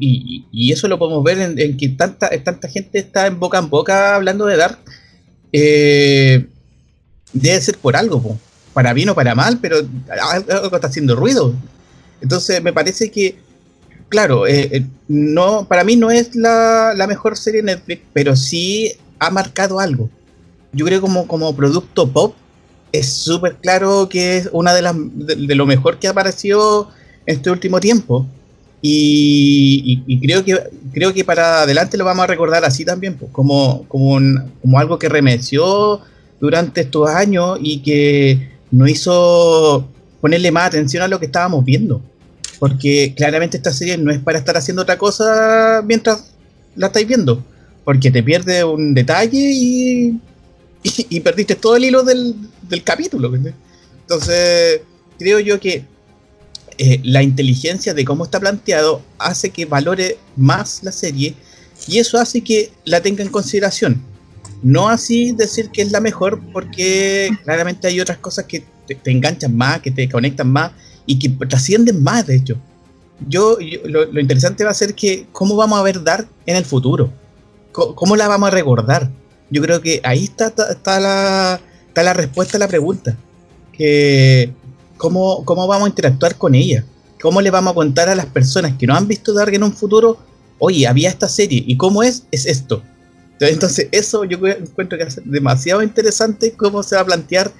[0.00, 4.14] Y, eso lo podemos ver en, que tanta, tanta gente está en boca en boca
[4.14, 4.78] hablando de Dark.
[5.52, 6.46] Eh,
[7.32, 8.38] debe ser por algo, po.
[8.72, 11.54] para bien o para mal, pero algo algo está haciendo ruido.
[12.20, 13.36] Entonces me parece que,
[14.08, 18.36] claro, eh, eh, no, para mí no es la, la mejor serie de Netflix, pero
[18.36, 20.08] sí ha marcado algo.
[20.72, 22.34] Yo creo como, como producto pop
[22.92, 26.90] es súper claro que es una de las de, de lo mejor que ha aparecido
[27.26, 28.26] en este último tiempo.
[28.84, 30.58] Y, creo que
[30.92, 34.78] creo que para adelante lo vamos a recordar así también, pues, como, como, un- como
[34.78, 36.00] algo que remeció
[36.40, 39.88] durante estos años y que nos hizo
[40.20, 42.02] ponerle más atención a lo que estábamos viendo.
[42.58, 46.32] Porque claramente esta serie no es para estar haciendo otra cosa mientras
[46.74, 47.44] la estáis viendo.
[47.84, 50.20] Porque te pierde un detalle y,
[50.82, 52.34] y, perdiste todo el hilo del,
[52.68, 53.32] del capítulo.
[54.02, 54.80] Entonces,
[55.18, 55.84] creo yo que
[56.78, 61.34] eh, la inteligencia de cómo está planteado hace que valore más la serie
[61.86, 64.02] y eso hace que la tenga en consideración.
[64.62, 69.10] No así decir que es la mejor, porque claramente hay otras cosas que te, te
[69.10, 70.72] enganchan más, que te conectan más
[71.06, 72.56] y que trascienden más, de hecho.
[73.28, 77.12] Yo, lo, interesante va a ser que cómo vamos a ver Dark en el futuro.
[77.72, 79.10] ¿Cómo, la vamos a recordar?
[79.50, 83.16] yo creo que ahí está, está, está la, está la respuesta a la pregunta.
[83.72, 84.52] Que
[85.02, 86.84] cómo, cómo vamos a interactuar con ella.
[87.20, 89.72] ¿Cómo le vamos a contar a las personas que no han visto Dark en un
[89.72, 90.16] futuro?
[90.58, 91.62] Oye, había esta serie.
[91.66, 92.24] ¿Y cómo es?
[92.30, 92.82] Es esto.
[93.40, 97.50] Entonces, eso yo encuentro que es demasiado interesante cómo se va a plantear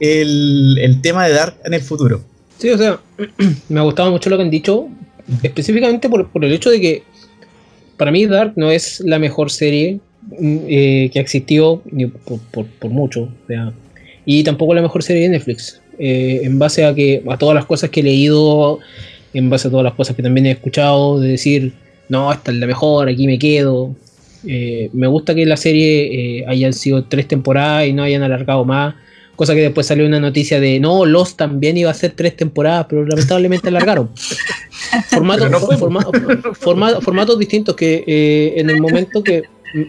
[0.00, 2.20] el, el tema de Dark en el futuro.
[2.58, 2.98] Sí, o sea,
[3.68, 4.88] me ha gustado mucho lo que han dicho,
[5.44, 7.02] específicamente por, por el hecho de que
[7.96, 10.00] para mí Dark no es la mejor serie
[10.40, 11.82] mm, eh, que ha existido
[12.24, 13.72] por, por- por mucho, o sea,
[14.24, 15.80] y tampoco la mejor serie de Netflix.
[15.98, 18.78] Eh, en base a que a todas las cosas que he leído,
[19.34, 21.72] en base a todas las cosas que también he escuchado, de decir,
[22.08, 23.94] no, esta es la mejor, aquí me quedo.
[24.46, 28.64] Eh, me gusta que la serie eh, hayan sido tres temporadas y no hayan alargado
[28.64, 28.94] más.
[29.36, 32.86] Cosa que después salió una noticia de no, Lost también iba a ser tres temporadas,
[32.88, 34.10] pero lamentablemente alargaron.
[35.12, 39.42] No formatos distintos que eh, en el momento que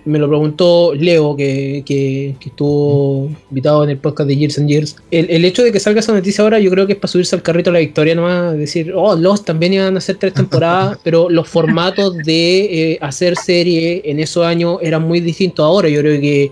[0.05, 4.67] me lo preguntó Leo, que, que- que estuvo invitado en el podcast de Years and
[4.69, 7.11] Years, el, el hecho de que salga esa noticia ahora yo creo que es para
[7.11, 10.33] subirse al carrito de la victoria nomás, decir, oh, Lost también iban a hacer tres
[10.33, 15.87] temporadas, pero los formatos de eh, hacer serie en esos años eran muy distintos ahora.
[15.89, 16.51] Yo creo que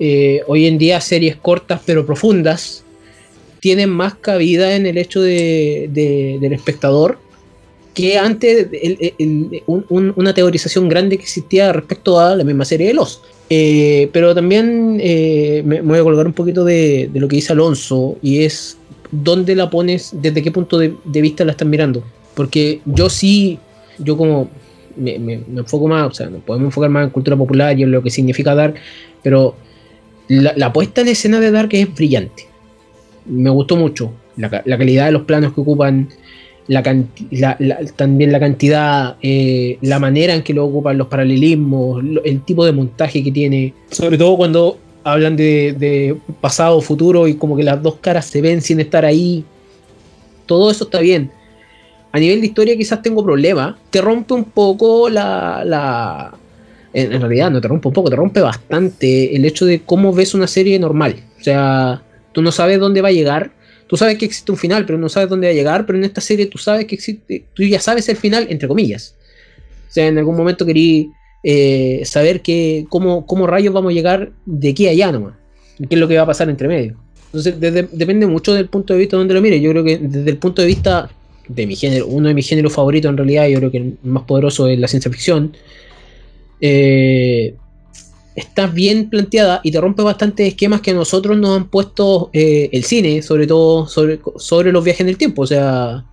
[0.00, 2.84] eh, hoy en día series cortas pero profundas
[3.60, 7.18] tienen más cabida en el hecho de- de- del espectador
[7.94, 8.68] que antes
[9.66, 13.22] una teorización grande que existía respecto a la misma serie de Los.
[13.48, 18.16] Eh, pero también eh, me, voy a colgar un poquito de, lo que dice Alonso
[18.20, 18.78] y es
[19.10, 22.02] dónde la pones, desde qué punto de, vista la estás mirando.
[22.34, 23.58] Porque yo sí,
[23.98, 24.50] yo como
[24.96, 28.02] me, enfoco más, o sea, nos podemos enfocar más en cultura popular y en lo
[28.02, 28.74] que significa Dark,
[29.22, 29.54] pero
[30.26, 32.48] la, la puesta en escena de Dark es brillante.
[33.26, 34.12] Me gustó mucho.
[34.36, 36.08] La calidad de los planos que ocupan,
[36.68, 36.82] la
[37.58, 42.40] la- también la cantidad, eh, la manera en que lo ocupan, los paralelismos, lo- el
[42.42, 43.74] tipo de montaje que tiene.
[43.90, 48.40] Sobre todo cuando hablan de, de pasado, futuro y como que las dos caras se
[48.40, 49.44] ven sin estar ahí.
[50.46, 51.30] Todo eso está bien.
[52.12, 53.74] A nivel de historia quizás tengo problemas.
[53.90, 55.62] Te rompe un poco la...
[55.64, 56.34] la
[56.92, 60.12] en, en realidad no te rompe un poco, te rompe bastante el hecho de cómo
[60.12, 61.16] ves una serie normal.
[61.40, 63.50] O sea, tú no sabes dónde va a llegar.
[63.94, 65.86] Tú sabes que existe un final, pero no sabes dónde va a llegar.
[65.86, 69.14] Pero en esta serie tú sabes que existe, tú ya sabes el final, entre comillas.
[69.88, 71.12] O sea, en algún momento querí
[71.44, 75.34] eh, saber que, cómo, cómo rayos vamos a llegar de aquí a allá nomás.
[75.78, 76.96] Qué es lo que va a pasar entre medio.
[77.26, 79.60] Entonces, depende mucho del punto de vista donde lo mire.
[79.60, 81.08] Yo creo que desde el punto de vista
[81.46, 84.24] de mi género, uno de mis géneros favoritos en realidad, yo creo que el más
[84.24, 85.56] poderoso es la ciencia ficción.
[86.60, 87.54] eh,
[88.34, 92.84] está bien planteada y te rompe bastantes esquemas que nosotros nos han puesto eh, el
[92.84, 96.04] cine, sobre todo sobre, sobre los viajes en el tiempo, o sea,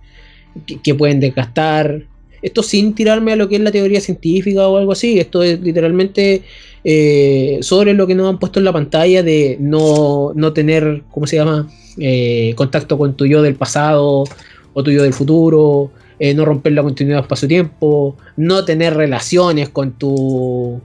[0.82, 2.04] que, pueden desgastar.
[2.40, 5.60] Esto sin tirarme a lo que es la teoría científica o algo así, esto es
[5.60, 6.42] literalmente
[6.82, 11.26] eh, sobre lo que nos han puesto en la pantalla de no, no tener, ¿cómo
[11.26, 11.70] se llama?
[11.98, 14.24] Eh, contacto con tu yo del pasado
[14.72, 15.92] o tu yo del futuro,
[16.34, 20.80] no romper la continuidad espacio-tiempo, no tener relaciones con tu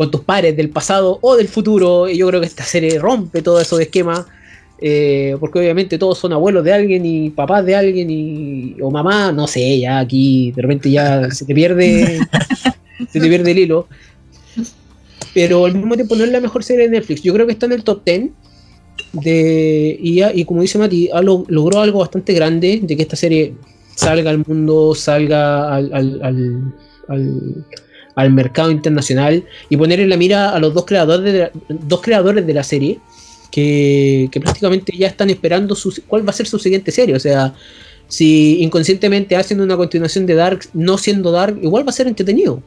[0.00, 2.08] con tus pares del pasado o del futuro.
[2.08, 4.26] Y yo creo que esta serie rompe todo eso de esquema.
[4.80, 9.30] eh, porque obviamente todos son abuelos de alguien y papás de alguien y, o mamá,
[9.30, 12.18] no sé, ya aquí de repente ya se te pierde
[13.12, 13.88] se te pierde el hilo.
[15.34, 17.20] Pero al mismo tiempo no es la mejor serie de Netflix.
[17.22, 18.30] Yo creo que está en el top 10
[19.12, 21.10] de, y, como dice Mati,
[21.48, 23.52] logró algo bastante grande de que esta serie
[23.94, 26.74] salga al mundo, salga al, al- al-
[27.08, 27.64] al-
[28.14, 32.00] al mercado internacional y poner en la mira a los dos creadores de la, dos
[32.00, 32.98] creadores de la serie
[33.50, 37.14] que, que prácticamente ya están esperando su, cuál va a ser su siguiente serie.
[37.14, 37.54] O sea,
[38.08, 42.62] si inconscientemente hacen una continuación de Dark, no siendo Dark, igual va a ser entretenido.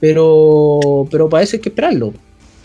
[0.00, 2.12] Pero, pero para eso hay que esperarlo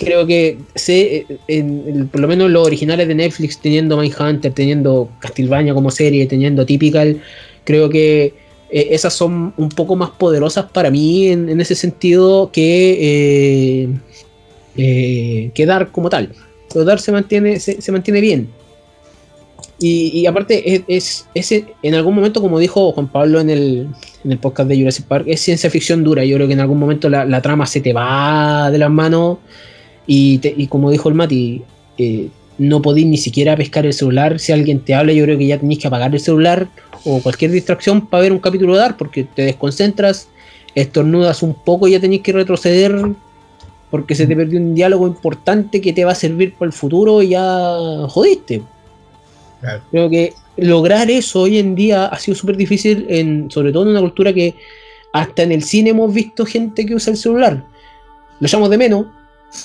[0.02, 5.76] creo que sé, en, por lo menos los originales de Netflix, teniendo Mindhunter, teniendo Castlevania
[5.76, 7.22] como serie, teniendo Typical,
[7.64, 8.34] creo que
[8.72, 13.90] eh, esas son un poco más poderosas para mí en, ese sentido que, eh,
[14.78, 16.30] eh, que Dark como tal.
[16.72, 18.50] Pero Dark se mantiene, se, mantiene bien.
[19.84, 23.88] Y, aparte, es, es, en algún momento, como dijo Juan Pablo en el,
[24.24, 26.24] en el podcast de Jurassic Park, es ciencia ficción dura.
[26.24, 29.40] Yo creo que en algún momento la, la trama se te va de las manos
[30.06, 31.64] y, te- y como dijo el Mati,
[31.98, 32.28] eh,
[32.60, 34.40] no podéis ni siquiera pescar el celular.
[34.40, 36.68] Si alguien te habla, yo creo que ya tenéis que apagar el celular
[37.06, 40.28] o cualquier distracción para ver un capítulo de Dark, porque te desconcentras,
[40.76, 42.96] estornudas un poco y ya tenéis que retroceder
[43.90, 47.22] porque se te perdió un diálogo importante que te va a servir para el futuro
[47.22, 47.76] y ya
[48.08, 48.62] jodiste.
[49.60, 49.82] Claro.
[49.92, 53.90] Creo que lograr eso hoy en día ha sido súper difícil, en, sobre todo en
[53.90, 54.56] una cultura que
[55.14, 57.66] hasta en el cine hemos visto gente que usa el celular.
[58.40, 59.06] lo llamo de menos,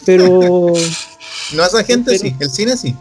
[0.05, 0.73] pero...
[1.55, 2.97] No a esa gente Pero- sí, el cine sí.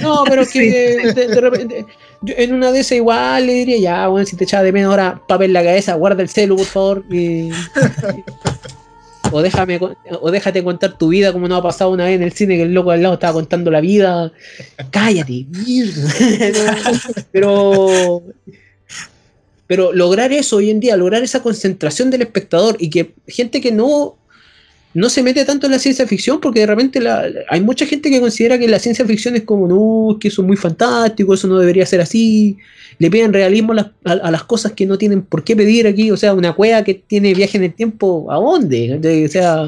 [0.00, 1.86] No, pero es que de, de- de repente,
[2.22, 4.90] yo en una de esas igual le diría, ya, bueno, si te echaba de menos
[4.90, 7.04] ahora, papel en la cabeza, guarda el celu, por favor.
[7.10, 7.50] y-
[9.32, 9.80] o déjame
[10.20, 12.64] o déjate contar tu vida como no ha pasado una vez en el cine que
[12.64, 14.30] el loco al lado estaba contando la vida.
[14.90, 16.12] Cállate, mierda.
[17.32, 18.22] pero
[19.66, 23.72] pero lograr eso hoy en día, lograr esa concentración del espectador y que gente que
[23.72, 24.16] no
[24.94, 28.10] no se mete tanto en la ciencia ficción porque de repente la- hay mucha gente
[28.10, 31.48] que considera que la ciencia ficción es como, no, que eso es muy fantástico, eso
[31.48, 32.58] no debería ser así,
[32.98, 35.86] le piden realismo a las, a- a las cosas que no tienen por qué pedir
[35.86, 38.98] aquí, o sea, una cueva que tiene viaje en el tiempo, ¿a dónde?
[38.98, 39.66] De- O sea,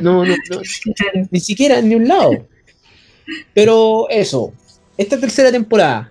[0.00, 0.60] no, no, no,
[1.30, 2.46] ni siquiera en ni un lado.
[3.54, 4.52] Pero eso,
[4.96, 6.10] esta tercera temporada,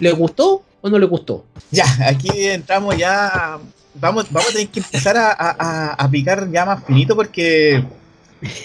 [0.00, 1.44] ¿le gustó o no le gustó?
[1.70, 3.58] Ya, aquí entramos ya.
[4.00, 7.82] Vamos, vamos a tener que empezar a, a- a- picar ya más finito porque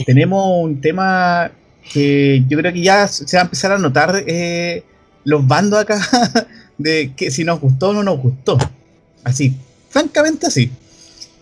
[0.06, 1.52] tenemos un tema
[1.92, 4.84] que yo creo que ya se va a empezar a notar eh,
[5.24, 6.00] los bandos acá
[6.78, 8.58] de que si nos gustó o no nos gustó.
[9.24, 9.56] Así,
[9.90, 10.72] francamente así.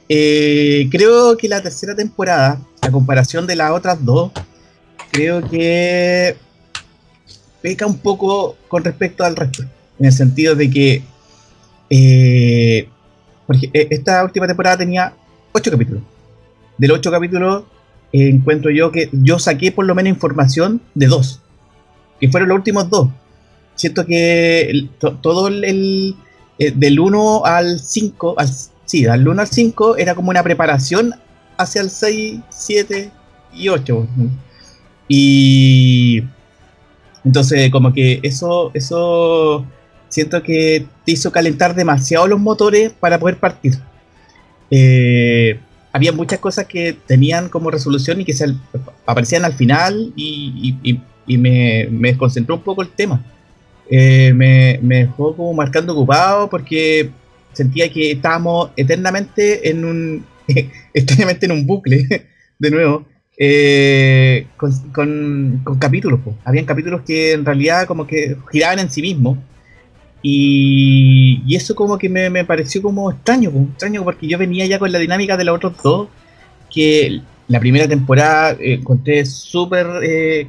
[0.08, 4.32] Eh, creo que la tercera temporada, a comparación de las otras dos,
[5.12, 6.36] creo que
[7.62, 9.64] peca un poco con respecto al resto.
[10.00, 11.04] En el sentido de que
[11.90, 12.88] eh,
[13.50, 15.12] porque eh, esta última temporada tenía
[15.54, 16.04] ocho capítulos.
[16.78, 17.64] De los ocho capítulos
[18.14, 21.42] eh, encuentro yo que yo saqué por lo menos información de dos.
[22.20, 23.10] Que fueron los últimos dos.
[23.74, 26.16] Siento que el- to- todo el,
[26.60, 28.50] eh, del 1 al 5, al,
[28.86, 31.16] sí, al 1 al 5 era como una preparación
[31.58, 33.10] hacia el 6, 7
[33.56, 34.08] y 8.
[35.08, 36.24] Y
[37.26, 39.66] entonces como que eso, eso
[40.10, 43.80] siento que te hizo calentar demasiado los motores para poder partir.
[44.72, 45.60] Eh,
[45.92, 48.54] había muchas cosas que tenían como resolución y que se
[49.06, 51.00] aparecían al final y,
[51.38, 53.24] me, desconcentró un poco el tema.
[53.90, 57.10] Eh, me, dejó como marcando ocupado porque
[57.54, 60.26] sentía que estábamos eternamente en un
[60.94, 62.06] extrañamente en un bucle
[62.60, 68.92] de nuevo eh, con, con- capítulos habían capítulos que en realidad como que giraban en
[68.92, 69.40] sí mismos
[70.22, 74.80] y, eso como que me, me pareció como extraño, po, extraño porque yo venía ya
[74.80, 76.10] con la dinámica de los otros dos,
[76.70, 80.48] que la primera temporada eh, encontré súper, eh,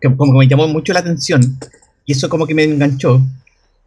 [0.00, 1.58] que como que me llamó mucho la atención,
[2.06, 3.20] y eso como que me enganchó.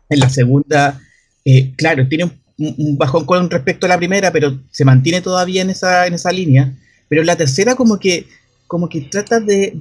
[0.10, 1.00] En la segunda,
[1.46, 2.34] eh, claro, tiene un,
[2.78, 6.32] un bajón con respecto a la primera, pero se mantiene todavía en esa, en esa
[6.32, 6.74] línea.
[7.08, 8.28] Pero en la tercera como que,
[8.68, 9.74] como que trata de,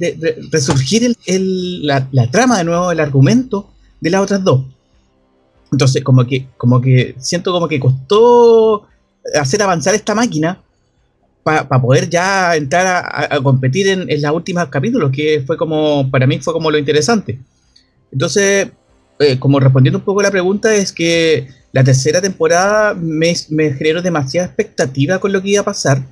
[0.53, 4.65] resurgir el- el- la trama de nuevo, el argumento de las otras dos.
[5.73, 8.87] Entonces, como que, como que siento como que costó
[9.35, 10.61] hacer avanzar esta máquina
[11.43, 16.27] para poder ya entrar a, competir en, en los últimos capítulos, que fue como, para
[16.27, 17.39] mí fue como lo interesante.
[18.13, 18.69] Entonces,
[19.19, 23.73] eh, como respondiendo un poco a la pregunta, es que la tercera temporada me, me
[23.73, 26.03] generó demasiada expectativa con lo que iba a pasar,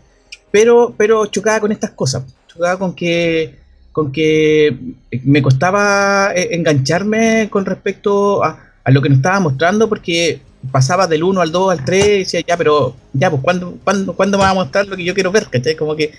[0.50, 3.56] pero, pero chocaba con estas cosas, chocaba con que,
[3.92, 4.76] con que
[5.24, 11.06] me costaba eh, engancharme con respecto a, a lo que nos estaba mostrando, porque pasaba
[11.06, 14.38] del 1 al 2 al 3 y decía, ya, pero, ya, pues, ¿cuándo, cuándo, ¿cuándo
[14.38, 15.46] va a mostrar lo que yo quiero ver?
[15.48, 15.76] ¿Cachai?
[15.76, 16.12] Como que,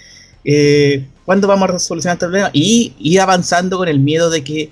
[0.44, 2.50] eh, ¿cuándo vamos a resolucionar este problema?
[2.54, 4.72] Y ir avanzando con el miedo de que,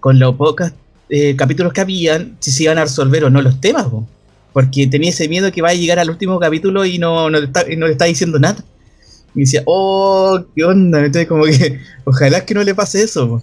[0.00, 0.72] con los pocos
[1.10, 4.06] eh, capítulos que habían, si se iban a resolver o no los temas, po.
[4.52, 7.46] porque tenía ese miedo que va a llegar al último capítulo y no, no, te
[7.46, 8.62] está, no le está diciendo nada.
[9.34, 13.28] Y decía, oh, qué onda, entonces como que, ojalá que no le pase eso.
[13.28, 13.42] po.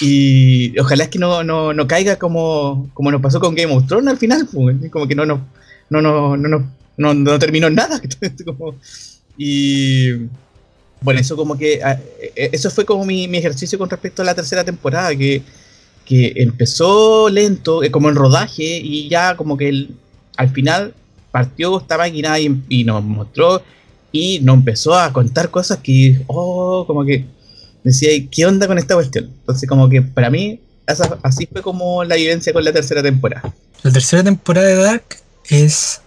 [0.00, 3.86] Y ojalá es que no, no, no caiga como, como nos pasó con Game of
[3.86, 5.40] Thrones al final, po, como que no nos
[5.90, 8.00] no, no, no, no, no, terminó nada.
[9.38, 10.10] y
[11.00, 14.24] bueno, eso como que ah, eh, eso fue como mi, mi ejercicio con respecto a
[14.24, 15.42] la tercera temporada, que,
[16.04, 19.88] que empezó lento, eh, como en rodaje, y ya como que
[20.36, 20.94] al final
[21.30, 23.62] partió esta máquina y nos mostró
[24.14, 27.24] y nos empezó a contar cosas que, oh, como que
[27.84, 29.26] decía, ¿qué onda con esta cuestión?
[29.26, 30.60] Entonces como que para mí
[31.22, 33.54] así fue como la vivencia con la tercera temporada.
[33.82, 35.04] La tercera temporada de Dark
[35.48, 36.00] es.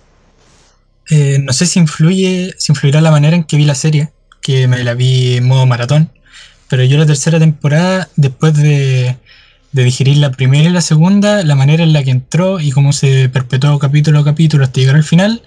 [1.09, 2.53] eh, no sé si influye.
[2.57, 4.09] Si influirá la manera en que vi la serie.
[4.41, 6.11] Que me la vi en modo maratón.
[6.69, 9.17] Pero yo la tercera temporada, después de,
[9.71, 12.91] de digerir la primera y la segunda, la manera en la que entró y cómo
[12.93, 15.41] se perpetuó capítulo a capítulo hasta llegar al final,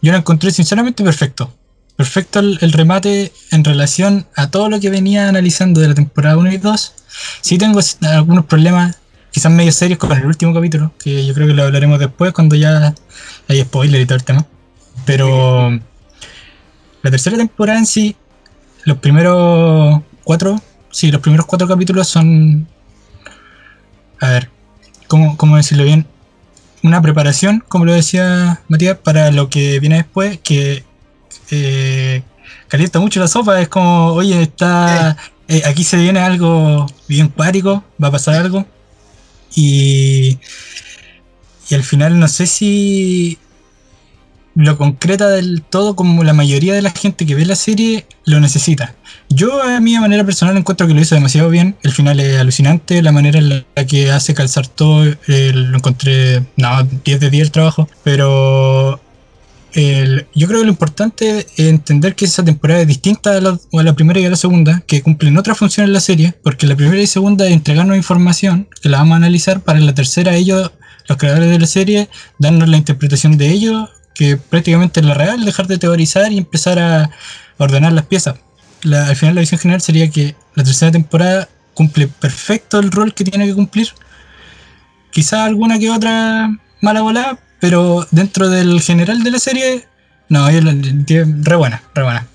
[0.00, 1.52] yo la encontré sinceramente perfecto.
[2.00, 6.50] Perfecto el, remate en relación a todo lo que venía analizando de la temporada 1
[6.50, 6.94] y 2.
[7.42, 8.96] Sí tengo algunos problemas
[9.30, 12.56] quizás medio serios con el último capítulo, que yo creo que lo hablaremos después cuando
[12.56, 12.94] ya
[13.48, 14.46] hay spoiler y todo el tema.
[15.04, 15.78] Pero
[17.02, 18.16] la tercera temporada en sí
[18.84, 20.58] los primeros cuatro,
[20.90, 22.66] sí, los primeros cuatro capítulos son,
[24.20, 24.48] a ver,
[25.06, 26.06] ¿cómo, cómo decirlo bien?
[26.82, 30.88] Una preparación, como lo decía Matías, para lo que viene después, que
[31.50, 32.22] eh,
[32.68, 35.16] calienta mucho la sopa, es como, oye, está,
[35.48, 38.66] eh, aquí se viene algo bien cuático, va a pasar algo,
[39.54, 40.38] y,
[41.68, 43.38] y al final no sé si
[44.54, 48.40] lo concreta del todo como la mayoría de la gente que ve la serie lo
[48.40, 48.94] necesita.
[49.28, 52.38] Yo a mí de manera personal encuentro que lo hizo demasiado bien, el final es
[52.38, 57.30] alucinante, la manera en la que hace calzar todo, eh, lo encontré, no, 10 de
[57.30, 59.00] 10 el trabajo, pero
[59.72, 63.40] yo creo que lo importante es entender que esa temporada es distinta a
[63.82, 66.76] la, primera y a la segunda, que cumplen otra función en la serie, porque la
[66.76, 70.72] primera y segunda es entregarnos información, que la vamos a analizar, para la tercera ellos,
[71.08, 72.08] los creadores de la serie,
[72.38, 76.78] darnos la interpretación de ellos, que prácticamente es la real, dejar de teorizar y empezar
[76.78, 77.10] a
[77.58, 78.36] ordenar las piezas.
[78.82, 83.14] La- al final la visión general sería que la tercera temporada cumple perfecto el rol
[83.14, 83.88] que tiene que cumplir.
[85.10, 86.50] Quizá alguna que otra
[86.80, 89.84] mala volada, pero dentro del general de la serie,
[90.28, 90.60] no, yo
[91.04, 92.26] tiene re buena, re buena.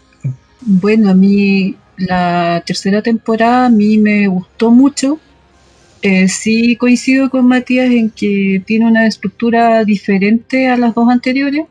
[0.61, 5.19] Bueno, a mí la tercera temporada a mí me gustó mucho.
[6.01, 11.65] Eh, sí coincido con Matías en que tiene una estructura diferente a las dos anteriores,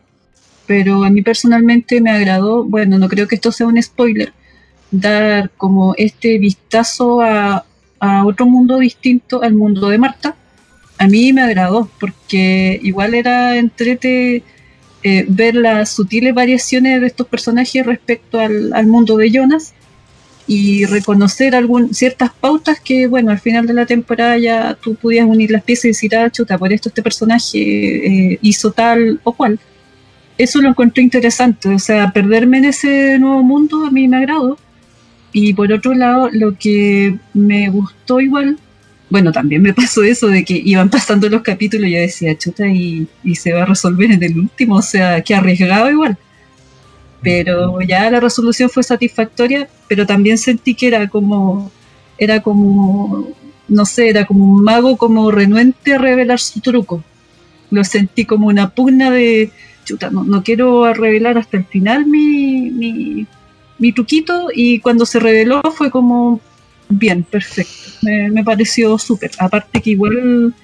[0.67, 4.33] pero a mí personalmente me agradó, bueno, no creo que esto sea un spoiler,
[4.91, 7.65] dar como este vistazo a,
[8.01, 10.35] a otro mundo distinto al mundo de Marta.
[10.99, 14.43] A mí me agradó, porque igual era entrete
[15.03, 19.75] eh, ver las sutiles variaciones de estos personajes respecto al, al mundo de Jonas
[20.47, 25.27] y reconocer algún, ciertas pautas que, bueno, al final de la temporada ya tú podías
[25.27, 27.59] unir las piezas y decir, ah, chuta, por esto este personaje
[28.33, 29.59] eh, hizo tal o cual.
[30.37, 34.59] Eso lo encontré interesante, o sea, perderme en ese nuevo mundo a mí me agradó.
[35.33, 38.59] Y por otro lado, lo que me gustó igual,
[39.11, 42.67] bueno, también me pasó eso de que iban pasando los capítulos y yo decía, chuta,
[42.67, 46.19] y, y se va a resolver en el último, o sea, que arriesgado igual.
[47.23, 51.71] Pero ya la resolución fue satisfactoria, pero también sentí que era como,
[52.19, 53.29] era como,
[53.69, 57.03] no sé, era como un mago como renuente a revelar su truco.
[57.71, 59.51] Lo sentí como una pugna de,
[59.85, 63.27] chuta, no, no quiero revelar hasta el final mi, mi,
[63.79, 66.41] mi truquito y cuando se reveló fue como,
[66.99, 67.73] bien, perfecto.
[68.03, 69.31] Me, pareció súper.
[69.39, 70.55] Aparte que igual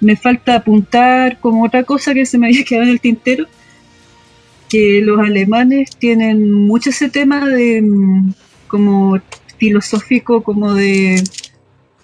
[0.00, 3.46] me falta apuntar como otra cosa que se me había quedado en el tintero,
[4.68, 8.32] que los alemanes tienen mucho ese tema de mm,
[8.66, 9.20] como
[9.56, 11.22] filosófico, como de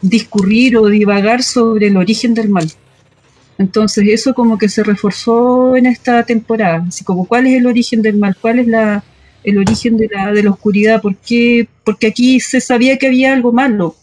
[0.00, 2.70] discurrir o divagar sobre el origen del mal.
[3.58, 8.00] Entonces eso como que se reforzó en esta temporada, así como cuál es el origen
[8.00, 9.04] del mal, cuál es la,
[9.44, 11.68] el origen de la, de la oscuridad, ¿por qué?
[11.84, 13.96] porque aquí se sabía que había algo malo.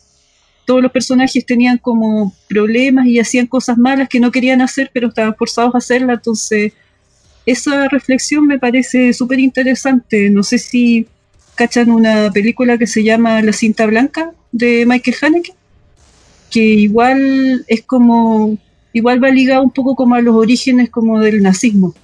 [0.66, 5.08] Todos los personajes tenían como problemas y hacían cosas malas que no querían hacer, pero
[5.08, 6.74] estaban forzados a hacerla, entonces
[7.46, 10.30] esa reflexión me parece súper interesante.
[10.30, 11.08] No sé si
[11.56, 15.54] cachan una película que se llama La cinta blanca de Michael Haneke,
[16.52, 18.58] que igual es como,
[18.92, 21.96] igual va ligado un poco como a los orígenes como del nazismo,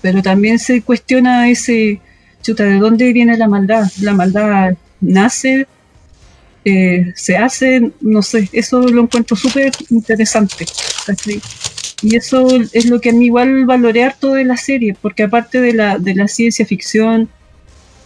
[0.00, 2.00] pero también se cuestiona ese,
[2.44, 3.84] chuta, ¿de dónde viene la maldad?
[4.00, 5.66] La maldad nace,
[6.64, 10.66] eh, se hace, no sé, eso lo encuentro súper interesante.
[11.06, 11.40] ¿cachai?
[12.02, 15.60] Y eso es lo que a mí igual valoré harto de la serie, porque aparte
[15.60, 17.28] de la, de la ciencia ficción,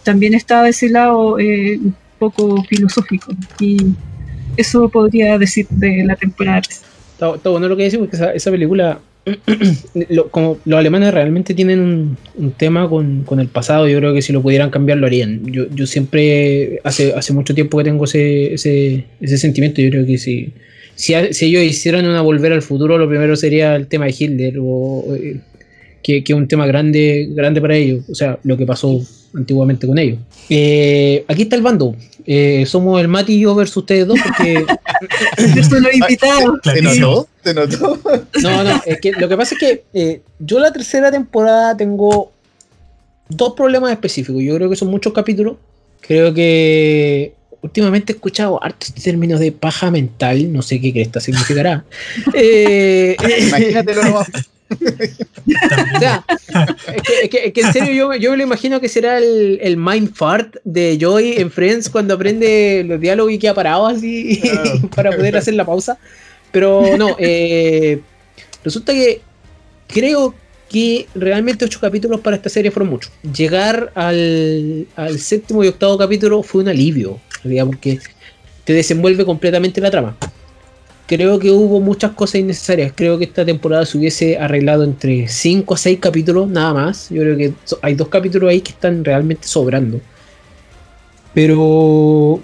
[0.03, 3.33] también estaba ese lado eh, un poco filosófico.
[3.59, 3.77] Y
[4.55, 6.61] eso podría decir de la temporada.
[7.11, 8.99] Está, está bueno lo que decimos, que esa, esa película,
[10.09, 14.21] lo- como los alemanes realmente tienen un, tema con, con el pasado, yo creo que
[14.21, 15.45] si lo pudieran cambiar lo harían.
[15.51, 20.05] Yo, yo siempre, hace, hace mucho tiempo que tengo ese, ese, ese sentimiento, yo creo
[20.05, 20.53] que si,
[20.95, 24.55] si, si ellos hicieran una volver al futuro, lo primero sería el tema de Hitler,
[24.61, 25.39] o, eh,
[26.03, 29.01] que que es un tema grande, grande para ellos, o sea, lo que pasó
[29.35, 30.19] antiguamente con ellos.
[30.49, 31.95] Eh, aquí está el bando.
[32.25, 34.65] Eh, somos el Mati y yo versus ustedes dos, porque
[35.55, 36.59] Yo soy los invitados.
[36.61, 37.27] ¿Te notó?
[37.41, 37.99] ¿Te notó?
[38.41, 42.31] No, no, es que lo que pasa es que eh, yo la tercera temporada tengo
[43.27, 44.41] dos problemas específicos.
[44.41, 45.57] Yo creo que son muchos capítulos.
[46.01, 50.51] Creo que últimamente he escuchado hartos términos de paja mental.
[50.51, 51.83] No sé qué cresta significará.
[52.33, 53.15] Eh,
[53.47, 54.27] Imagínatelo nomás.
[55.95, 56.23] o sea,
[56.95, 58.87] es que, es que- es que en serio yo, me- yo me lo imagino que
[58.89, 63.53] será el, el mind fart de Joy en Friends cuando aprende los diálogos y queda
[63.53, 64.41] parado así
[64.95, 65.97] para poder hacer la pausa.
[66.51, 67.99] Pero no, eh,
[68.63, 69.21] resulta que
[69.87, 70.35] creo
[70.69, 73.11] que realmente ocho capítulos para esta serie fueron muchos.
[73.35, 77.99] Llegar al, al séptimo y octavo capítulo fue un alivio, digamos que
[78.65, 80.15] te desenvuelve completamente la trama.
[81.09, 82.93] Creo que hubo muchas cosas innecesarias.
[82.95, 87.09] Creo que esta temporada se hubiese arreglado entre 5 a 6 capítulos, nada más.
[87.09, 87.51] Yo creo que
[87.81, 89.99] hay dos capítulos ahí que están realmente sobrando.
[91.33, 92.39] Pero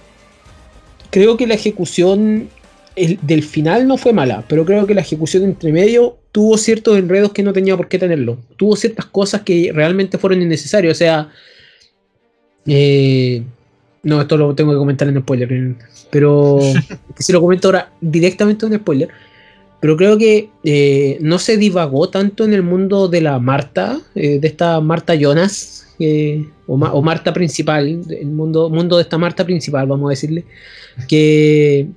[1.11, 2.49] creo que la ejecución
[2.95, 6.97] el- del final no fue mala, pero creo que la ejecución entre medio tuvo ciertos
[6.97, 8.39] enredos que no tenía por qué tenerlo.
[8.57, 10.91] Tuvo ciertas cosas que realmente fueron innecesarias.
[10.93, 11.30] O sea,
[12.66, 13.43] eh,
[14.06, 15.76] no, esto lo tengo que comentar en spoiler,
[16.10, 16.60] pero
[17.20, 19.10] si lo comento ahora directamente en spoiler.
[19.82, 24.39] Pero creo que eh, no se divagó tanto en el mundo de la Marta, eh,
[24.39, 29.18] de esta Marta Jonas, eh, o, Ma- o Marta principal, el mundo, mundo de esta
[29.18, 30.45] Marta principal, vamos a decirle,
[31.08, 31.88] que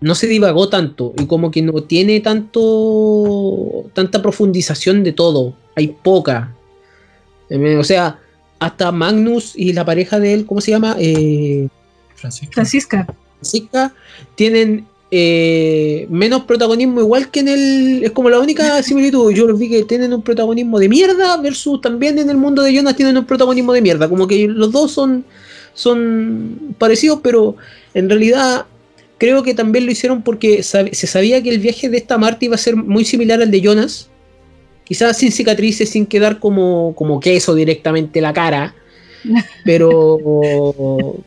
[0.00, 5.88] no se divagó tanto y como que no tiene tanto tanta profundización de todo, hay
[6.02, 6.54] poca.
[7.50, 8.18] Eh, O sea,
[8.66, 10.96] hasta Magnus y la pareja de él, ¿cómo se llama?
[10.98, 11.68] Eh.
[12.52, 13.06] Francisca.
[13.38, 13.94] Francisca,
[14.36, 18.04] tienen eh, menos protagonismo, igual que en el.
[18.04, 19.32] Es como la única similitud.
[19.32, 22.72] Yo los vi que tienen un protagonismo de mierda, versus también en el mundo de
[22.72, 24.08] Jonas tienen un protagonismo de mierda.
[24.08, 25.24] Como que los dos son,
[25.74, 27.56] son parecidos, pero
[27.92, 28.66] en realidad
[29.18, 32.44] creo que también lo hicieron porque sab- se sabía que el viaje de esta Marta
[32.46, 34.08] iba a ser muy similar al de Jonas.
[34.84, 38.74] Quizás sin cicatrices, sin quedar como, como queso directamente la cara.
[39.64, 41.24] Pero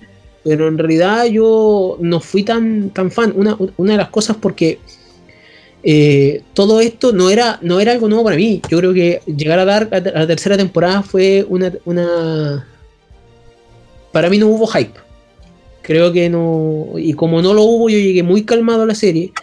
[0.48, 3.34] pero en realidad yo no fui tan, tan fan.
[3.36, 4.80] Una, una de las cosas porque
[5.84, 8.62] eh, todo esto no era, no era algo nuevo para mí.
[8.70, 12.66] Yo creo que llegar a dar a la tercera temporada fue una, una...
[14.14, 14.98] Para mí no hubo hype.
[15.82, 16.92] Creo que no...
[16.96, 19.34] Y como no lo hubo, yo llegué muy calmado a la serie.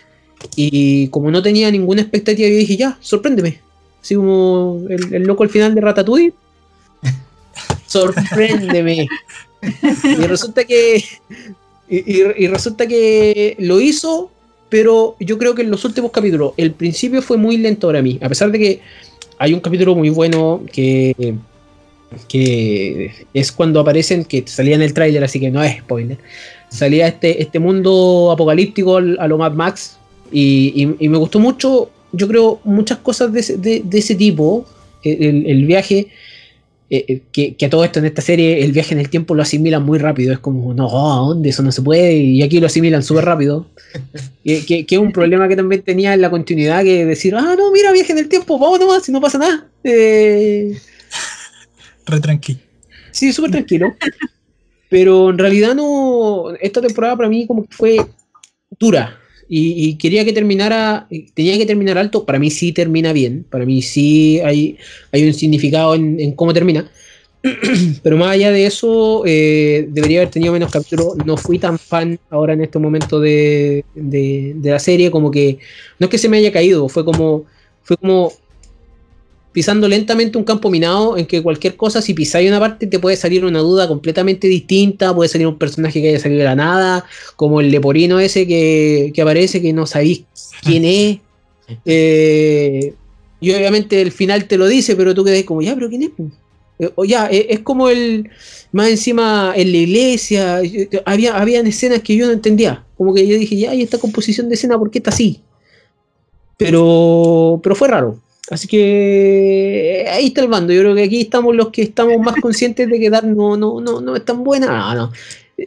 [0.57, 3.61] Y como no tenía ninguna expectativa, yo dije, ya, sorpréndeme.
[4.05, 6.35] Así como el, el loco al final de Ratatouille.
[7.87, 9.09] Sorpréndeme.
[10.05, 11.03] Y resulta que.
[11.89, 14.31] Y, y- y resulta que lo hizo,
[14.69, 18.19] pero yo creo que en los últimos capítulos, el principio fue muy lento para mí.
[18.23, 18.81] A pesar de que
[19.39, 21.35] hay un capítulo muy bueno que.
[22.29, 26.19] que es cuando aparecen, que salía en el tráiler, así que no es spoiler.
[26.69, 29.97] Salía este, este mundo apocalíptico al- a lo Mad Max.
[30.31, 34.15] Y, y- y me gustó mucho, yo creo, muchas cosas de ese, de- de ese
[34.15, 34.67] tipo.
[35.03, 36.09] El, el viaje
[36.91, 39.35] eh, eh, que, que a todo esto en esta serie el viaje en el tiempo
[39.35, 40.33] lo asimilan muy rápido.
[40.33, 41.49] Es como, no, ¿a dónde?
[41.51, 42.15] Eso no se puede.
[42.15, 43.67] Y aquí lo asimilan súper rápido.
[44.45, 47.93] que, es un problema que también tenía en la continuidad, que decir, ah, no, mira,
[47.93, 49.67] viaje en el tiempo, vamos nomás, si no pasa nada.
[49.83, 50.79] Eh,
[52.07, 52.59] Re tranqui.
[53.11, 53.95] sí, súper tranquilo.
[54.91, 57.97] Pero en realidad no, esta temporada para mí como que fue
[58.79, 59.19] dura.
[59.49, 62.25] Y, quería que terminara, tenía que terminar alto.
[62.27, 63.45] Para mí sí termina bien.
[63.51, 64.79] Para mí sí hay,
[65.13, 66.91] hay un significado en, en cómo termina.
[68.03, 71.17] Pero más allá de eso, eh, debería haber tenido menos capítulos.
[71.25, 75.11] No fui tan fan ahora en este momento de, de- de la serie.
[75.11, 75.59] Como que
[75.99, 77.45] no es que se me haya caído, fue como,
[77.83, 78.33] fue como
[79.55, 83.17] pisando lentamente un campo minado en que cualquier cosa, si pisáis una parte, te puede
[83.17, 87.05] salir una duda completamente distinta, puede salir un personaje que haya salido de la nada,
[87.37, 90.25] como el leporino ese que, que aparece, que no sabéis
[90.65, 91.19] quién es.
[91.87, 92.95] Eh,
[93.41, 96.11] y obviamente el final te lo dice, pero tú quedas como, ya, pero ¿quién es?
[96.11, 96.25] po?".
[96.81, 98.31] Eh, O ya, eh, es como el,
[98.73, 100.61] más encima en la iglesia,
[101.05, 104.49] había, habían escenas que yo no entendía, como que yo dije, ya, y esta composición
[104.49, 105.43] de escena, ¿por qué está así?
[106.57, 108.24] Pero, pero fue raro.
[108.51, 110.73] Así que eh, ahí está el bando.
[110.73, 113.81] Yo creo que aquí estamos los que estamos más conscientes de que Dark no, no,
[113.81, 114.67] no, no es tan buena.
[114.67, 115.13] No, no.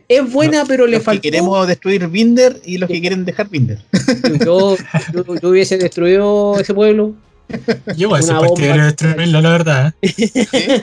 [0.09, 1.21] Es buena, pero le Los que faltó.
[1.21, 3.79] queremos destruir Binder y los que quieren dejar Binder.
[4.45, 4.75] Yo,
[5.13, 7.13] yo, yo hubiese destruido ese pueblo.
[7.95, 8.47] Yo Una soy bomba.
[8.49, 9.93] partidario de destruirlo, la verdad.
[10.01, 10.09] ¿eh?
[10.13, 10.33] ¿Sí?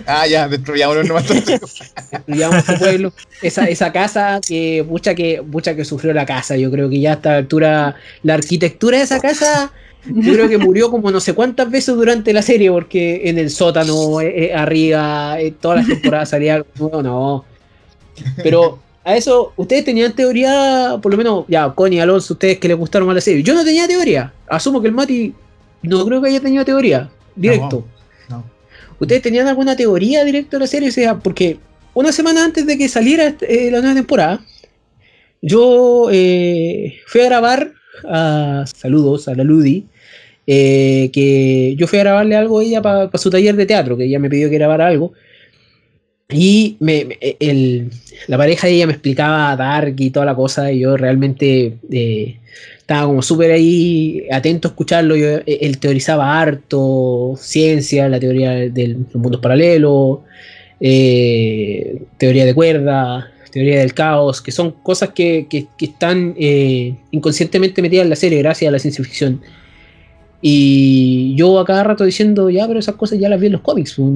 [0.07, 1.27] Ah, ya, destruyámonos nomás.
[1.29, 3.13] Destruyamos ese pueblo.
[3.43, 6.57] Esa, esa casa que mucha que mucha que sufrió la casa.
[6.57, 9.71] Yo creo que ya a esta altura la arquitectura de esa casa.
[10.07, 13.51] Yo creo que murió como no sé cuántas veces durante la serie, porque en el
[13.51, 17.45] sótano, eh, eh, arriba, eh, todas las temporadas salía algo nuevo, no.
[18.43, 22.77] Pero a eso, ustedes tenían teoría, por lo menos, ya, Connie, Alonso, ustedes que les
[22.77, 23.43] gustaron más la serie.
[23.43, 24.33] Yo no tenía teoría.
[24.47, 25.35] Asumo que el Mati
[25.83, 27.11] no creo que haya tenido teoría.
[27.35, 27.85] Directo.
[28.29, 28.45] No, no.
[28.99, 30.91] ¿Ustedes tenían alguna teoría directo de la serie?
[30.91, 31.59] O sea, porque
[31.95, 34.45] una semana antes de que saliera la nueva temporada,
[35.41, 36.09] yo
[37.07, 37.73] fui a grabar,
[38.09, 39.87] a, saludos a la Ludi,
[40.47, 44.05] eh, que yo fui a grabarle algo a ella para su taller de teatro, que
[44.05, 45.13] ella me pidió que grabara algo.
[46.31, 47.91] y me, me- el-
[48.29, 52.39] la pareja de ella me explicaba Dark y toda la cosa, y yo realmente eh,
[52.79, 55.17] estaba como súper ahí atento a escucharlo.
[55.17, 60.21] Yo, eh, él teorizaba harto, ciencia, la teoría de los mundos paralelos,
[60.81, 67.83] eh, teoría de cuerda, teoría del caos, que son cosas que, que- están eh, inconscientemente
[67.83, 69.41] metidas en la serie gracias a la ciencia ficción.
[70.41, 73.63] Y yo a cada rato diciendo, ya, pero esas cosas ya las vi en los
[73.63, 74.11] cómics, pues,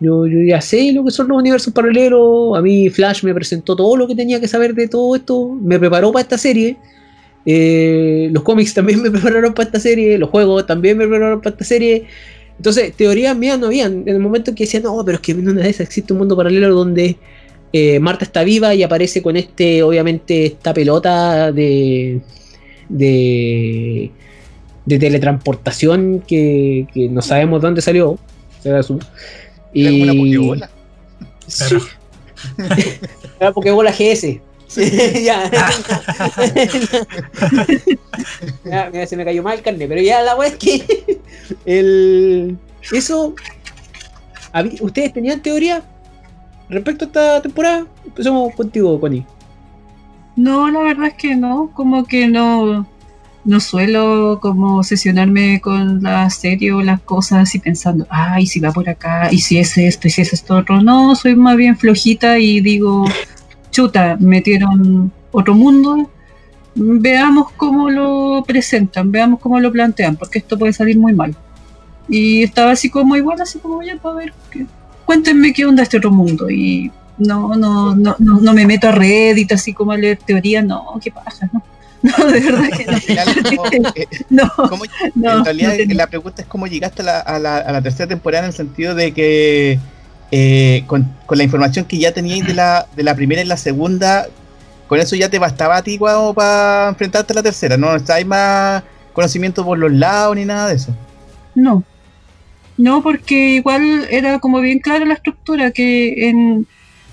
[0.00, 2.56] yo, yo ya sé lo que son los universos paralelos.
[2.56, 5.48] A mí Flash me presentó todo lo que tenía que saber de todo esto.
[5.60, 6.76] Me preparó para esta serie.
[7.44, 10.18] Eh, los cómics también me prepararon para esta serie.
[10.18, 12.06] Los juegos también me prepararon para esta serie.
[12.56, 14.02] Entonces, teorías mías no habían.
[14.06, 16.12] En el momento en que decían, no, pero es que en una de esas existe
[16.12, 17.16] un mundo paralelo donde
[17.72, 22.20] eh, Marta está viva y aparece con este, obviamente, esta pelota de.
[22.88, 24.12] de.
[24.88, 28.18] De teletransportación que, que no sabemos dónde salió.
[28.62, 30.70] Será su- como una pokebola.
[31.46, 31.76] Sí.
[33.40, 34.40] Era Pokébola GS.
[34.66, 34.90] Sí,
[35.24, 35.50] ya.
[38.64, 41.18] Ya, mira, se me cayó mal el carne, pero ya la wea es que
[41.64, 42.56] el,
[42.92, 43.34] eso.
[44.80, 45.82] ¿Ustedes tenían teoría
[46.68, 47.86] respecto a esta temporada?
[48.04, 49.24] Empezamos contigo, Connie.
[50.36, 52.86] No, la verdad es que no, como que no,
[53.44, 58.72] no suelo como obsesionarme con la serie o las cosas y pensando, ay, si va
[58.72, 60.82] por acá, y si es esto, y si es esto otro.
[60.82, 63.06] No, soy más bien flojita y digo,
[63.70, 66.10] chuta, metieron otro mundo,
[66.74, 71.34] veamos cómo lo presentan, veamos cómo lo plantean, porque esto puede salir muy mal.
[72.08, 74.66] Y estaba así como igual, así como ya, para ver, qué-
[75.04, 76.48] cuéntenme qué onda este otro mundo.
[76.50, 80.62] Y no, no, no, no, no me meto a Reddit así como a leer teoría,
[80.62, 81.62] no, qué pasa, no.
[82.02, 84.48] No, de verdad que final, como, eh, no.
[84.68, 84.84] ¿cómo-
[85.16, 87.82] No, en realidad, no la pregunta es cómo llegaste a la, a la- a la
[87.82, 89.78] tercera temporada en el sentido de que
[90.30, 93.56] eh, con, con la información que ya teníais de la, de la primera y la
[93.56, 94.26] segunda,
[94.86, 98.82] con eso ya te bastaba a ti para enfrentarte a la tercera, no necesitáis más
[99.12, 100.94] conocimiento por los lados ni nada de eso.
[101.54, 101.82] No.
[102.76, 106.66] No, porque igual era como bien clara la estructura, que en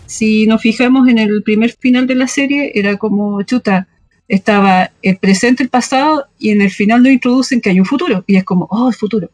[0.05, 3.87] si nos fijamos en el primer final de la serie, era como chuta,
[4.27, 8.23] estaba el presente, el pasado, y en el final nos introducen que hay un futuro,
[8.27, 9.29] y es como, oh, el futuro.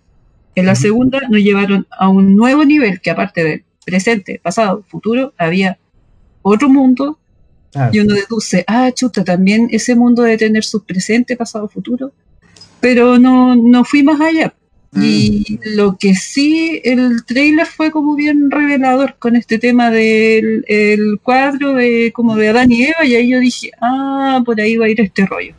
[0.55, 5.33] En la segunda nos llevaron a un nuevo nivel, que aparte del presente, pasado, futuro,
[5.37, 5.77] había
[6.41, 7.17] otro mundo,
[7.73, 12.11] Ah, y uno deduce, ah, chuta, también ese mundo debe tener su presente, pasado, futuro.
[12.79, 14.53] Pero no, no fui más allá.
[14.91, 20.65] Mm, Y lo que sí, el trailer fue como bien revelador con este tema del
[20.67, 24.77] el cuadro de como de Adán y Eva, y ahí yo dije, ah, por ahí
[24.77, 25.53] va a ir este rollo.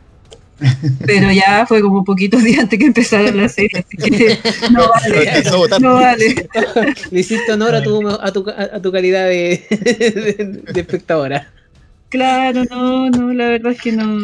[1.05, 4.37] Pero ya fue como poquitos días antes que empezara la serie, así que
[4.71, 5.43] no vale,
[5.79, 6.49] no vale.
[7.11, 11.51] Le hiciste honor a tu, a tu, a tu calidad de, de, de espectadora.
[12.09, 14.19] Claro, no, no, la verdad es que no,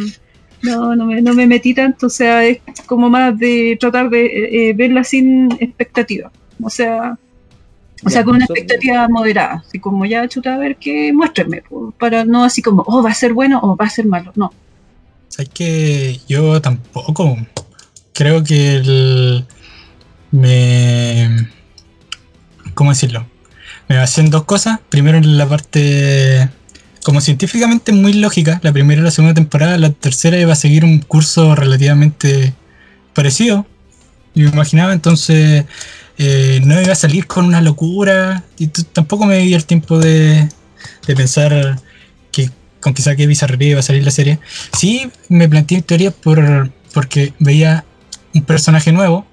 [0.62, 4.26] no, no me, no me metí tanto, o sea, es como más de tratar de
[4.26, 6.32] eh, eh, verla sin expectativa,
[6.62, 7.18] o sea,
[8.04, 11.92] o sea, con una expectativa moderada, así como ya chuta, a ver qué, muéstrenme, po,
[11.98, 14.52] para no así como, oh, va a ser bueno o va a ser malo, no.
[15.30, 17.38] ¿Sabes que Yo tampoco.
[18.14, 19.46] Creo que el.
[20.32, 21.48] Me.
[22.74, 23.26] ¿Cómo decirlo?
[23.88, 24.80] Me basé en dos cosas.
[24.90, 26.50] Primero en la parte.
[27.04, 28.60] Como científicamente muy lógica.
[28.64, 29.78] La primera y la segunda temporada.
[29.78, 32.54] La tercera iba a seguir un curso relativamente
[33.14, 33.66] parecido.
[34.36, 35.66] Me imaginaba, entonces.
[36.20, 38.44] eh, no iba a salir con una locura.
[38.58, 40.50] Y tampoco me di el tiempo de,
[41.08, 41.80] de pensar
[42.32, 42.50] que
[42.82, 44.40] con quizá qué bizarrería iba a salir la serie.
[44.78, 47.86] Sí, me planteé teorías por, porque veía
[48.34, 49.26] un personaje nuevo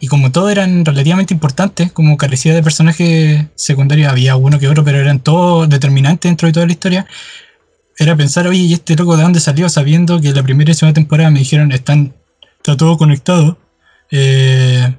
[0.00, 4.84] y como todos eran relativamente importantes, como carecía de personajes secundarios, había uno que otro,
[4.84, 7.06] pero eran todos determinantes dentro de toda la historia.
[7.98, 9.68] Era pensar, oye, ¿y este loco de dónde salió?
[9.68, 12.14] Sabiendo que la primera y segunda temporada me dijeron, están,
[12.58, 13.58] está todo conectado.
[14.12, 14.94] Eh,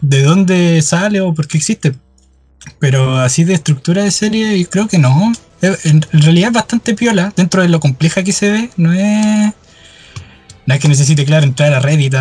[0.00, 1.94] ¿De dónde sale o por qué existe?
[2.78, 5.32] Pero así de estructura de serie, creo que no.
[5.60, 9.52] En realidad es bastante piola, dentro de lo compleja que se ve, no es.
[10.66, 12.14] No es que necesite, claro, entrar a Reddit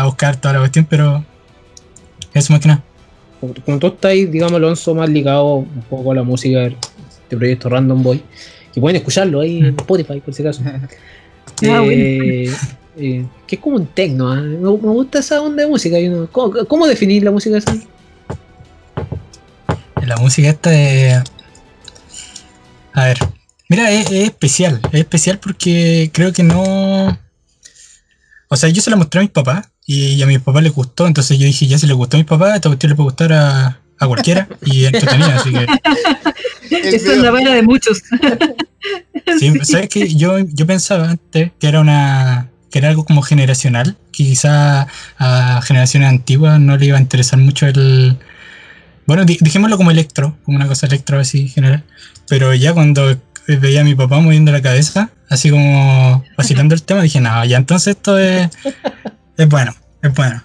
[0.00, 1.24] a buscar toda la cuestión, pero.
[2.34, 2.82] Eso más que nada.
[3.64, 6.76] Como, tú estás, digamos, Alonso, más ligado un poco a la música de
[7.22, 8.22] este proyecto Random Boy,
[8.72, 10.62] que pueden escucharlo ahí en Spotify, por si acaso.
[11.62, 12.50] Ah, Eh,
[12.98, 14.36] eh, que es como un techno, ¿ah?
[14.36, 15.96] me, me gusta esa onda de música.
[16.10, 17.74] no- ¿Cómo, cómo definir la música esa?
[20.04, 21.22] La música esta es.
[22.92, 23.18] A ver.
[23.68, 24.80] Mira, es, es especial.
[24.92, 27.18] Es especial porque creo que no.
[28.48, 31.06] O sea, yo se la mostré a mis papás y a mis papás les gustó.
[31.06, 33.32] Entonces yo dije, ya si le gustó a mis papás, esta cuestión le puede gustar
[33.32, 35.66] a, a cualquiera y entretenida, así que
[36.96, 38.02] Esa es la vara de muchos.
[39.40, 40.14] Sí, ¿sabes qué?
[40.14, 44.86] Yo, yo pensaba antes que era una que era algo como generacional, que quizá
[45.18, 48.16] a generaciones antiguas no le iba a interesar mucho el
[49.06, 51.82] bueno, di- dijémoslo como electro, como una cosa electro así general,
[52.28, 53.18] pero ya cuando
[53.48, 57.56] veía a mi papá moviendo la cabeza, así como vacilando el tema, dije, no, ya
[57.56, 58.48] entonces esto es,
[59.36, 60.42] es bueno, es bueno.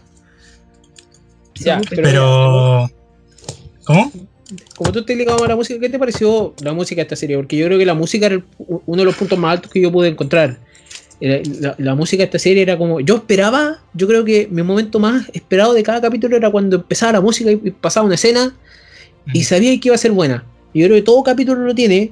[1.56, 2.89] Ya, pero, Pero
[3.86, 4.12] ¿cómo?
[4.76, 7.38] como tú estás ligado a la música, ¿qué te pareció la música de esta serie?
[7.38, 8.44] Porque yo creo que la música era el-
[8.86, 10.58] uno de los puntos más altos que yo pude encontrar.
[11.20, 13.00] Era- La, la música de esta serie era como.
[13.00, 17.14] Yo esperaba, yo creo que mi momento más esperado de cada capítulo era cuando empezaba
[17.14, 18.56] la música y pasaba una escena
[19.32, 20.44] y sabía que iba a ser buena.
[20.74, 22.12] Yo creo que todo capítulo lo tiene.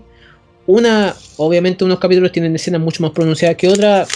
[0.67, 4.07] Una, obviamente, unos capítulos tienen escenas mucho más pronunciadas que otras.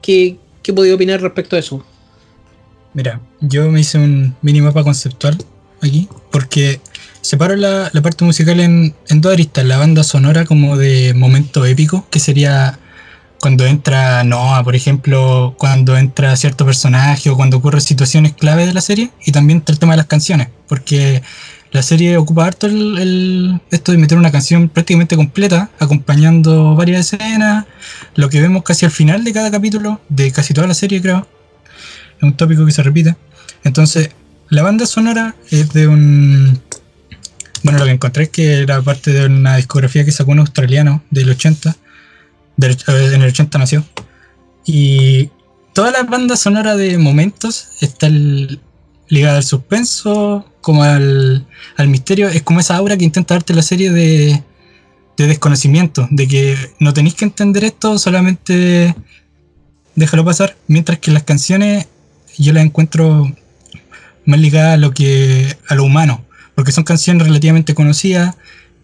[0.00, 1.84] ¿Qué, qué podía opinar respecto a eso?
[2.94, 5.38] Mira, yo me hice un minimapa conceptual
[5.80, 6.80] aquí, porque
[7.20, 11.64] separo la, la parte musical en, en dos aristas, la banda sonora como de momento
[11.64, 12.78] épico, que sería
[13.40, 18.72] cuando entra Noah, por ejemplo, cuando entra cierto personaje o cuando ocurren situaciones clave de
[18.72, 21.22] la serie, y también está el tema de las canciones, porque
[21.72, 27.64] la serie ocupa harto el, esto de meter una canción prácticamente completa, acompañando varias escenas,
[28.14, 31.26] lo que vemos casi al final de cada capítulo, de casi toda la serie creo,
[32.18, 33.16] es un tópico que se repite.
[33.64, 34.10] Entonces,
[34.50, 36.60] la banda sonora es de un...
[37.62, 41.02] Bueno, lo que encontré es que era parte de una discografía que sacó un australiano
[41.10, 41.76] del 80.
[42.56, 43.84] del- eh, en el 80 nació.
[44.66, 45.30] Y
[45.72, 48.08] toda la banda sonora de momentos está
[49.08, 51.46] ligada al suspenso, como al,
[51.76, 52.28] al misterio.
[52.28, 54.42] Es como esa aura que intenta darte la serie de,
[55.18, 58.94] de desconocimiento, de que no tenéis que entender esto, solamente
[59.94, 60.56] déjalo pasar.
[60.68, 61.86] Mientras que las canciones
[62.38, 63.30] yo las encuentro
[64.24, 68.36] más ligadas a lo que a lo humano, porque son canciones relativamente conocidas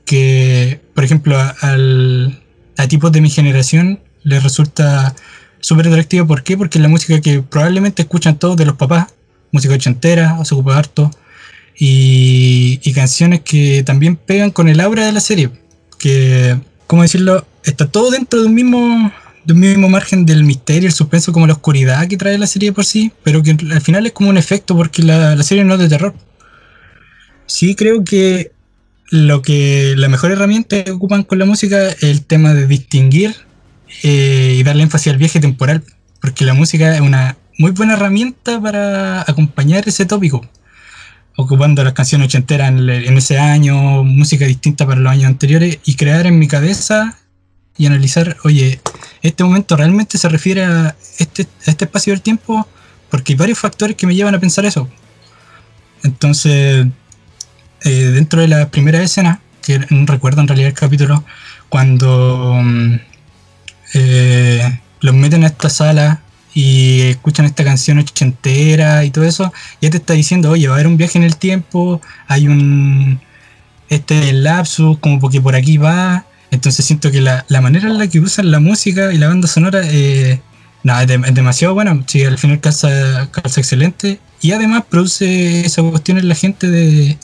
[0.05, 2.43] que, por ejemplo, a, al-
[2.77, 5.15] a tipos de mi generación les resulta
[5.61, 6.27] súper atractiva.
[6.27, 6.57] ¿Por qué?
[6.57, 9.07] Porque es la música que probablemente escuchan todos de los papás,
[9.51, 11.11] música ochentera, se ocupa harto,
[11.79, 15.51] y, canciones que también pegan con el aura de la serie.
[15.99, 17.47] Que, ¿cómo decirlo?
[17.65, 19.13] Está todo dentro de un mismo
[19.45, 22.73] de un mismo margen del misterio, el suspenso, como la oscuridad que trae la serie
[22.73, 25.75] por sí, pero que al final es como un efecto porque la, la serie no
[25.75, 26.15] es de terror.
[27.47, 28.53] Sí creo que
[29.11, 33.35] lo que la mejor herramienta que ocupan con la música es el tema de distinguir
[34.03, 35.83] eh, y darle énfasis al viaje temporal,
[36.21, 40.47] porque la música es una muy buena herramienta para acompañar ese tópico,
[41.41, 46.27] ocupando las canciones ochenteras en, ese año, música distinta para los años anteriores y crear
[46.27, 47.17] en mi cabeza
[47.77, 48.81] y analizar, oye,
[49.23, 52.67] este momento realmente se refiere a este, este espacio del tiempo,
[53.09, 54.89] porque hay varios factores que me llevan a pensar eso.
[56.03, 56.89] Entonces,
[57.85, 61.25] eh, dentro de la primera escena, que no recuerdo en realidad el capítulo,
[61.69, 62.95] cuando mm,
[63.95, 66.21] eh, los meten a esta sala
[66.59, 70.77] y escuchan esta canción ochentera y todo eso, ya te está diciendo, oye, va a
[70.77, 73.21] haber un viaje en el tiempo, hay un
[73.89, 76.25] este lapsus, como porque por aquí va.
[76.51, 79.47] Entonces siento que la, la manera en la que usan la música y la banda
[79.47, 80.41] sonora eh,
[80.83, 82.03] es, de- es demasiado buena.
[82.09, 84.19] Sí, al final calza, calza excelente.
[84.41, 87.19] Y además produce esa cuestión en la gente de.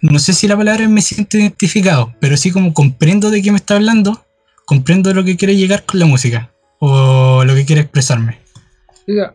[0.00, 3.58] No sé si la palabra me siento identificado, pero sí como comprendo de qué me
[3.58, 4.26] está hablando,
[4.66, 6.51] comprendo lo que quiere llegar con la música
[6.84, 8.38] o lo que quiere expresarme.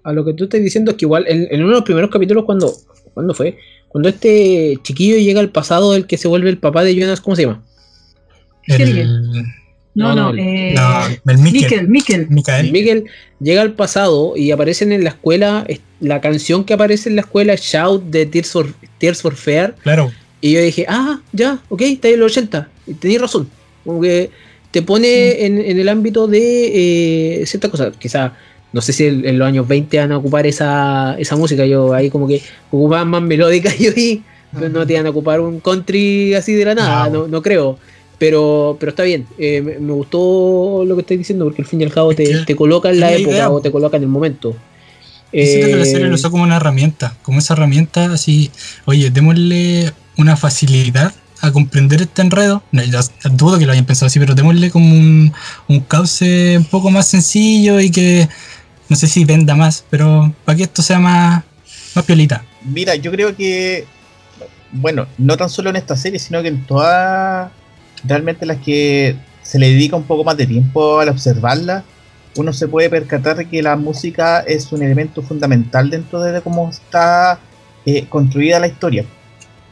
[0.03, 2.09] A lo que tú estás diciendo es que igual en, en uno de los primeros
[2.09, 2.73] capítulos cuando
[3.13, 3.57] ¿cuándo fue?
[3.87, 7.35] Cuando este chiquillo llega al pasado el que se vuelve el papá de Jonas, ¿cómo
[7.37, 7.63] se llama?
[8.67, 9.07] El,
[9.95, 11.05] No, No, no, eh, no,
[12.59, 12.71] el.
[12.71, 13.05] Miguel
[13.39, 17.21] llega al pasado y aparecen en la escuela, es- la canción que aparece en la
[17.21, 18.67] escuela es Shout de Tears for,
[18.99, 20.11] Tears for Fear Claro.
[20.41, 23.49] y yo dije, ah, ya, ok, está en los 80 y tenéis razón,
[23.85, 24.29] como que
[24.71, 28.33] te pone en, en el ámbito de eh, ciertas cosas, quizá
[28.73, 31.93] no sé si en, en los años 20 van a ocupar esa, esa música, yo
[31.93, 32.41] ahí como que
[32.71, 36.65] ocupaban más melódica yo vi, pero no te iban a ocupar un country así de
[36.65, 37.21] la nada, No.
[37.23, 37.77] no, no creo.
[38.19, 41.81] Pero, pero está bien, eh, me, me gustó lo que estás diciendo porque al fin
[41.81, 44.09] y al cabo te, te coloca en la época idea, o te coloca en el
[44.09, 44.55] momento.
[45.31, 48.49] Siento que la Eh, serie lo usó como una herramienta, como esa herramienta así,
[48.85, 52.63] oye, démosle una facilidad a comprender este enredo.
[52.71, 52.81] No,
[53.31, 55.33] dudo que lo hayan pensado así, pero démosle como un,
[55.67, 58.27] un cauce un poco más sencillo y que
[58.89, 61.43] no sé si venda más, pero para que esto sea más,
[61.95, 62.43] más piolita.
[62.63, 63.85] Mira, yo creo que,
[64.71, 67.51] bueno, no tan solo en esta serie, sino que en todas,
[68.03, 71.83] realmente las que se le dedica un poco más de tiempo al observarla,
[72.37, 76.69] uno se puede percatar de que la música es un elemento fundamental dentro de cómo
[76.69, 77.39] está
[77.85, 79.05] eh, construida la historia.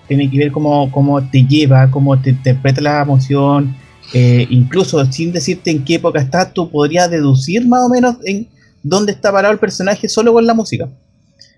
[0.07, 3.75] Tiene que ver cómo, cómo te lleva, cómo te interpreta la emoción,
[4.13, 8.47] eh, incluso sin decirte en qué época estás, tú podrías deducir más o menos en
[8.83, 10.87] dónde está parado el personaje solo con la música.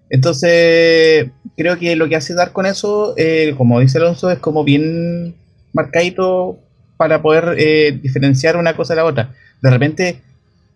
[0.10, 4.64] Entonces, creo que lo que hace dar con eso, eh, como dice Alonso, es como
[4.64, 5.36] bien
[5.74, 6.58] marcadito
[6.96, 9.34] para poder eh, diferenciar una cosa de la otra.
[9.62, 10.22] De repente,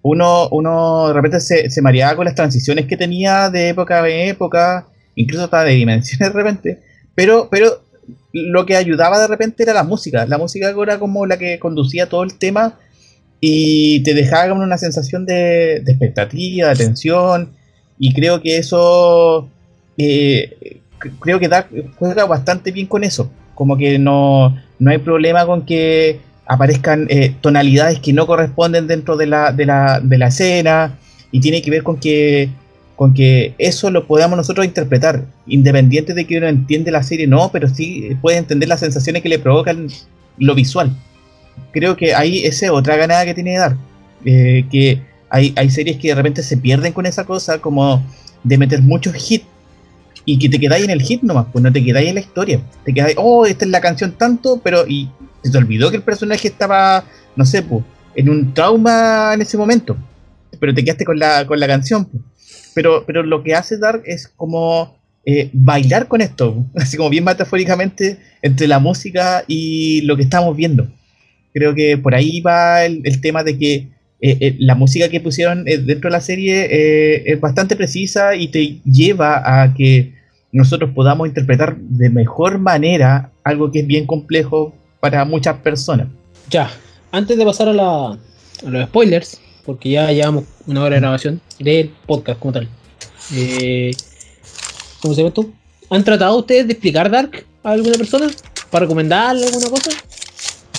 [0.02, 4.10] uno, uno de repente se, se mareaba con las transiciones que tenía de época a
[4.10, 6.82] época, incluso hasta de dimensiones de repente,
[7.16, 7.82] pero, pero
[8.34, 10.26] lo que ayudaba de repente era la música.
[10.26, 12.78] La música era como la que conducía todo el tema
[13.40, 17.50] y te dejaba una sensación de, de expectativa, de tensión,
[17.98, 19.50] y creo que eso,
[19.98, 20.80] eh,
[21.20, 23.32] creo que da, juega bastante bien con eso.
[23.56, 29.18] Como que no, no hay problema con que aparezcan eh, tonalidades que no corresponden dentro
[29.18, 30.98] de la, de, la, de la escena,
[31.32, 32.50] y tiene que ver con que
[33.02, 37.50] con que eso lo podamos nosotros interpretar, independiente de que uno entiende la serie no,
[37.52, 39.88] pero sí puede entender las sensaciones que le provocan
[40.38, 40.96] lo visual.
[41.72, 43.76] Creo que ahí esa es otra ganada que tiene que dar.
[44.24, 48.06] Eh, que hay, hay series que de repente se pierden con esa cosa, como
[48.44, 49.48] de meter muchos hits
[50.24, 52.62] y que te quedáis en el hit nomás, pues no te quedáis en la historia.
[52.86, 55.10] Te quedáis, oh, esta es la canción tanto, pero y
[55.42, 57.04] se te olvidó que el personaje estaba,
[57.36, 57.84] no sé, pues,
[58.14, 59.98] en un trauma en ese momento.
[60.60, 62.06] Pero te quedaste con la, con la canción.
[62.06, 62.31] Pues.
[62.74, 67.24] Pero, pero lo que hace Dark es como eh, bailar con esto, así como bien
[67.24, 70.88] metafóricamente, entre la música y lo que estamos viendo.
[71.54, 73.74] Creo que por ahí va el, el tema de que
[74.22, 78.80] eh, eh, la música que pusieron dentro de la serie es bastante precisa y te
[78.86, 80.14] lleva a que
[80.52, 86.08] nosotros podamos interpretar de mejor manera algo que es bien complejo para muchas personas.
[86.50, 86.70] Ya,
[87.12, 91.42] antes de pasar a, la, a los spoilers, porque ya llevamos una hora de grabación
[91.60, 92.70] del podcast como tal.
[93.34, 93.92] Eh,
[95.02, 95.50] ¿Cómo se llama esto?
[95.90, 98.30] ¿Han tratado ustedes de explicar Dark a alguna persona?
[98.70, 99.92] ¿Para recomendarle alguna cosa?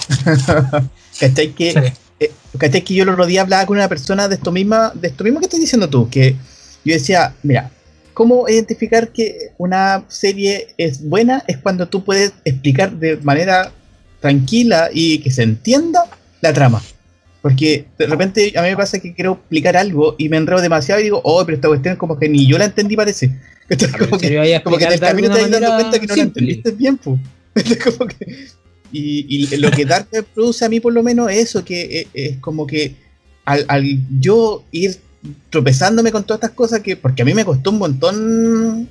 [1.20, 1.53] ¿Cachai?
[1.53, 1.78] Que, Sí.
[2.20, 2.83] eh, ¿cachai?
[2.83, 5.39] que yo el otro día hablaba con una persona de esto misma, de esto mismo
[5.41, 6.37] que estás diciendo tú, que
[6.85, 7.70] yo decía, mira,
[8.14, 11.45] ¿cómo identificar que una serie es buena?
[11.47, 13.72] Es cuando tú puedes explicar de manera
[14.20, 16.05] tranquila y que se entienda
[16.41, 16.83] la trama.
[17.43, 21.01] Porque de repente a mí me pasa que quiero explicar algo y me enredo demasiado
[21.01, 23.36] y digo, oh, pero esta cuestión como que ni yo la entendí parece.
[23.68, 26.14] Entonces, como, Se que, como que en el camino te vas dando cuenta que no
[26.16, 26.40] la simple.
[26.43, 27.18] entendiste bien, pues.
[27.84, 28.47] Como que-
[28.95, 32.01] y, y lo que Dark me produce a mí por lo menos es eso, que
[32.01, 32.95] es, es como que
[33.47, 33.84] al, al
[34.20, 34.99] yo ir
[35.51, 38.88] tropezándome con todas estas cosas, que porque a mí me costó un montón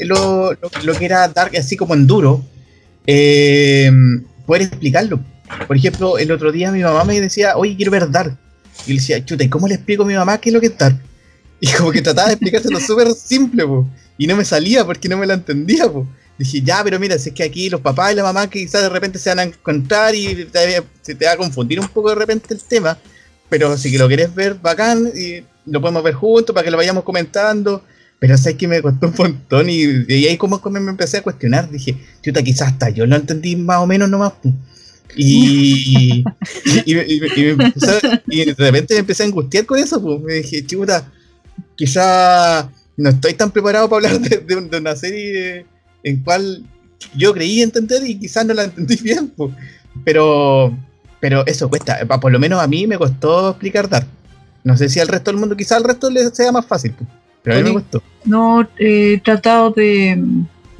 [0.00, 2.42] lo, lo- lo que era Dark así como en duro,
[3.06, 3.90] eh,
[4.46, 5.20] poder explicarlo.
[5.66, 8.36] Por ejemplo, el otro día mi mamá me decía, oye, quiero ver Dark.
[8.86, 10.66] Y le decía, chuta, ¿y cómo le explico a mi mamá qué es lo que
[10.66, 10.98] es Dark?
[11.60, 13.88] Y como que trataba de explicárselo súper simple, po.
[14.18, 16.06] Y no me salía porque no me la entendía, po.
[16.38, 18.88] Dije, ya, pero mira, si es que aquí los papás y la mamá quizás de
[18.88, 22.16] repente se van a encontrar y te- se te va a confundir un poco de
[22.16, 22.98] repente el tema.
[23.48, 27.04] Pero si lo querés ver, bacán, y lo podemos ver juntos para que lo vayamos
[27.04, 27.84] comentando.
[28.18, 31.22] Pero sabes que me costó un montón y, y ahí como como me empecé a
[31.22, 31.70] cuestionar.
[31.70, 34.32] Dije, chuta, quizás hasta yo lo entendí más o menos nomás.
[34.42, 34.52] po.
[35.16, 36.24] Y,
[36.64, 37.98] y, y- y- y me empezó-
[38.28, 40.00] y de repente me empecé a angustiar con eso.
[40.02, 40.20] Pues.
[40.20, 41.10] Me dije, chuta,
[41.76, 45.66] quizá no estoy tan preparado para hablar de, de de una serie
[46.02, 46.62] en cual
[47.16, 49.28] yo creí entender y quizás no la entendí bien.
[49.36, 49.52] pues.
[50.04, 50.76] Pero,
[51.20, 51.98] pero eso cuesta.
[52.20, 54.06] Por lo menos a mí me costó explicar Dark.
[54.64, 56.92] No sé si al resto del mundo, quizás al resto le sea más fácil.
[56.92, 57.08] pues.
[57.42, 58.02] Pero a mí me costó.
[58.24, 60.16] No he tratado de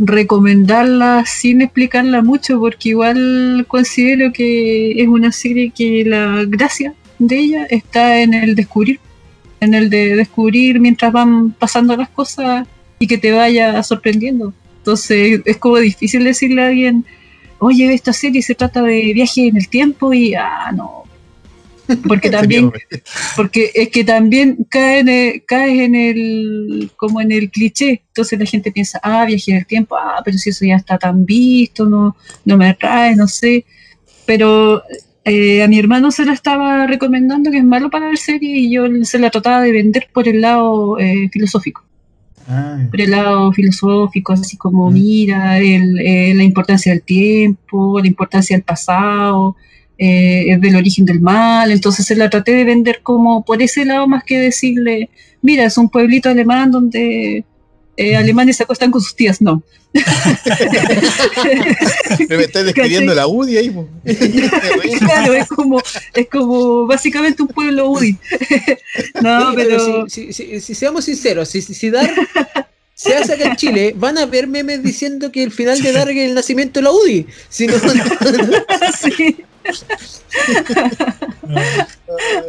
[0.05, 7.39] recomendarla sin explicarla mucho porque igual considero que es una serie que la gracia de
[7.39, 8.99] ella está en el descubrir,
[9.61, 12.67] en el de descubrir mientras van pasando las cosas
[12.99, 14.53] y que te vaya sorprendiendo.
[14.79, 17.05] Entonces es como difícil decirle a alguien,
[17.61, 21.02] oye, esta serie se trata de viaje en el tiempo y, ah, no.
[21.97, 22.71] Porque también
[23.37, 28.03] porque es que también cae en el, caes en el como en el cliché.
[28.09, 30.99] Entonces la gente piensa ah viaje en el tiempo ah pero si eso ya está
[30.99, 33.65] tan visto no no me atrae no sé
[34.27, 34.83] pero
[35.25, 38.73] eh, a mi hermano se la estaba recomendando que es malo para ver serie y
[38.73, 41.85] yo se la trataba de vender por el lado eh, filosófico.
[42.49, 44.95] Ah, por el lado filosófico así como Mm.
[44.95, 49.55] mira el, eh, la importancia del tiempo la importancia del pasado
[50.05, 54.09] eh, del origen del mal, entonces se la traté de vender como por ese lado
[54.09, 55.11] más que decirle,
[55.43, 57.45] mira, es un pueblito alemán donde
[57.97, 59.63] eh, alemanes se acuestan con sus tías, no.
[62.29, 63.71] me estás describiendo la UDI ahí.
[64.99, 65.81] claro, es como,
[66.15, 68.17] es como básicamente un pueblo UDI.
[69.23, 72.11] no, Sí, pero si, si- si- si seamos sinceros, si, si, si Dark,
[73.03, 76.11] se hace acá en Chile, van a ver memes diciendo que el final de Dark
[76.17, 77.27] es el nacimiento de la UDI.
[77.49, 77.75] Si no,
[78.93, 79.37] sí.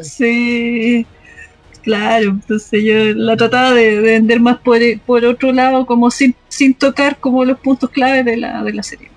[0.01, 1.05] sí.
[1.83, 6.33] Claro, entonces yo la trataba de, de vender más por, por otro lado, como sin,
[6.47, 9.09] sin tocar como los puntos claves de la, de la serie.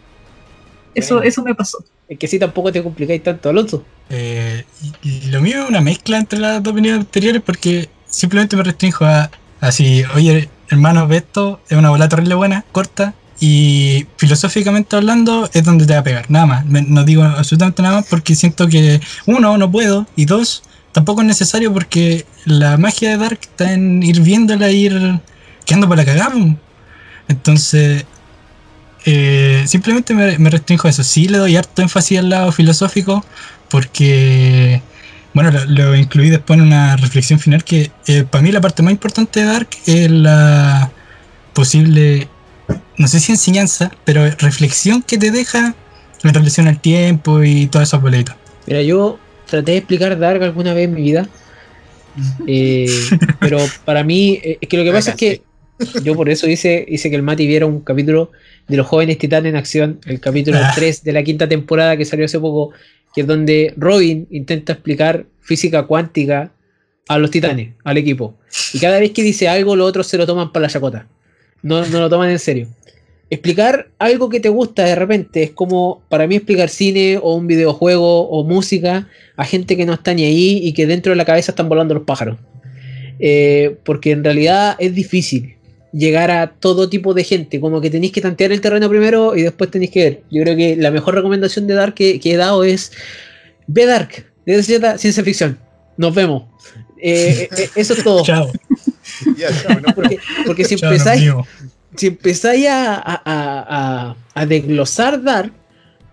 [0.95, 1.29] Eso, Bueno.
[1.29, 1.85] eso me pasó.
[2.09, 3.85] es que si tampoco te complicáis tanto, Alonso.
[4.11, 4.65] Eh,
[5.03, 8.65] y- y lo mío es una mezcla entre las dos opiniones anteriores porque simplemente me
[8.65, 9.31] restringo a
[9.61, 15.65] así, oye, hermano, ve esto, es una bola terrible buena, corta, y filosóficamente hablando es
[15.65, 16.65] donde te va a pegar, nada más.
[16.65, 20.63] No digo absolutamente nada más porque siento que, uno, no puedo, y dos,
[20.93, 25.21] tampoco es necesario porque la magia de Dark está en ir viéndola, ir
[25.65, 26.57] quedando para po.
[27.29, 28.05] Entonces,
[29.05, 31.05] eh, simplemente me, me restringo a eso.
[31.05, 33.25] Sí le doy harto énfasis al lado filosófico
[33.69, 34.81] porque,
[35.37, 38.83] bueno, lo, lo incluí después en una reflexión final que eh, para mí la parte
[38.83, 40.91] más importante de Dark es la
[41.53, 42.27] posible,
[42.97, 45.75] no sé si enseñanza, pero reflexión que te deja
[46.25, 48.35] en relación al tiempo y todas esas boletas.
[48.67, 51.29] Mira, yo traté de explicar Dark alguna vez en mi vida.
[52.47, 52.89] eh,
[53.41, 55.43] pero para mí, eh, es que lo que pasa es que
[56.03, 58.33] yo por eso hice, hice que el Mati viera un capítulo
[58.69, 60.73] de los jóvenes titanes en acción, el capítulo Ah.
[60.75, 62.73] 3 de la quinta temporada que salió hace poco,
[63.17, 66.53] que es donde Robin intenta explicar física cuántica
[67.09, 68.35] a los titanes, al equipo.
[68.75, 71.09] Y cada vez que dice algo, los otros se lo toman para la chacota.
[71.63, 72.69] No, no lo toman en serio.
[73.31, 77.47] Explicar algo que te gusta de repente es como para mí explicar cine o un
[77.47, 81.25] videojuego o música a gente que no está ni ahí y que dentro de la
[81.25, 82.37] cabeza están volando los pájaros.
[83.19, 85.56] Eh, porque en realidad es difícil
[85.97, 89.43] llegar a todo tipo de gente, como que tenéis que tantear el terreno primero y
[89.43, 90.23] después tenéis que ver.
[90.31, 92.93] Yo creo que la mejor recomendación de Dark que, que he dado es
[93.67, 95.59] ve Dark, de cierta ciencia ficción.
[95.97, 96.45] Nos vemos.
[97.01, 98.23] Eh, eh, eso es todo.
[98.25, 98.51] Chao.
[99.39, 101.31] Ya, chao, no, Porque, porque si Chao, empezáis
[101.97, 105.53] si empezáis a, a- a- a- a desglosar Dark,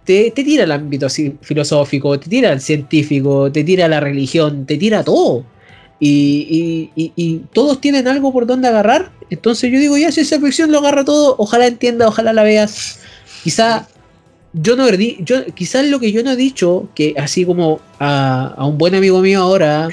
[0.06, 4.66] te, te tira el ámbito así filosófico, te tira el científico, te tira la religión,
[4.66, 5.44] te tira todo.
[6.00, 9.12] Y, todos tienen algo por donde agarrar.
[9.30, 13.00] Entonces yo digo, ya si esa ficción lo agarra todo, ojalá entienda, ojalá la veas.
[13.44, 13.88] Quizá
[14.54, 18.56] yo no he yo quizás lo que yo no he dicho, que así como a,
[18.60, 19.90] un buen amigo mío ahora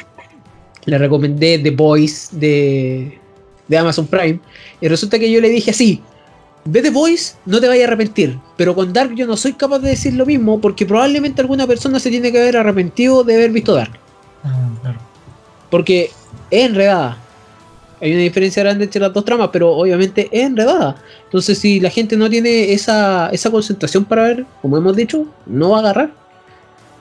[0.84, 3.18] le recomendé The Boys de,
[3.68, 4.40] de Amazon Prime.
[4.80, 6.02] Y resulta que yo le dije así:
[6.64, 8.38] Ve The Voice, no te vayas a arrepentir.
[8.56, 11.98] Pero con Dark yo no soy capaz de decir lo mismo porque probablemente alguna persona
[11.98, 13.92] se tiene que haber arrepentido de haber visto Dark.
[14.44, 15.09] Ah, claro.
[15.70, 16.10] Porque
[16.50, 17.18] es enredada.
[18.00, 20.96] Hay una diferencia grande entre las dos tramas, pero obviamente es enredada.
[21.24, 25.70] Entonces, si la gente no tiene esa, esa concentración para ver, como hemos dicho, no
[25.70, 26.10] va a agarrar.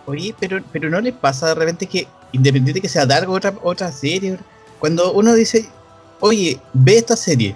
[0.05, 3.53] Oye, pero, pero no le pasa de repente que, independiente que sea Dark o otra,
[3.63, 4.37] otra serie,
[4.77, 5.69] cuando uno dice,
[6.19, 7.55] oye, ve esta serie,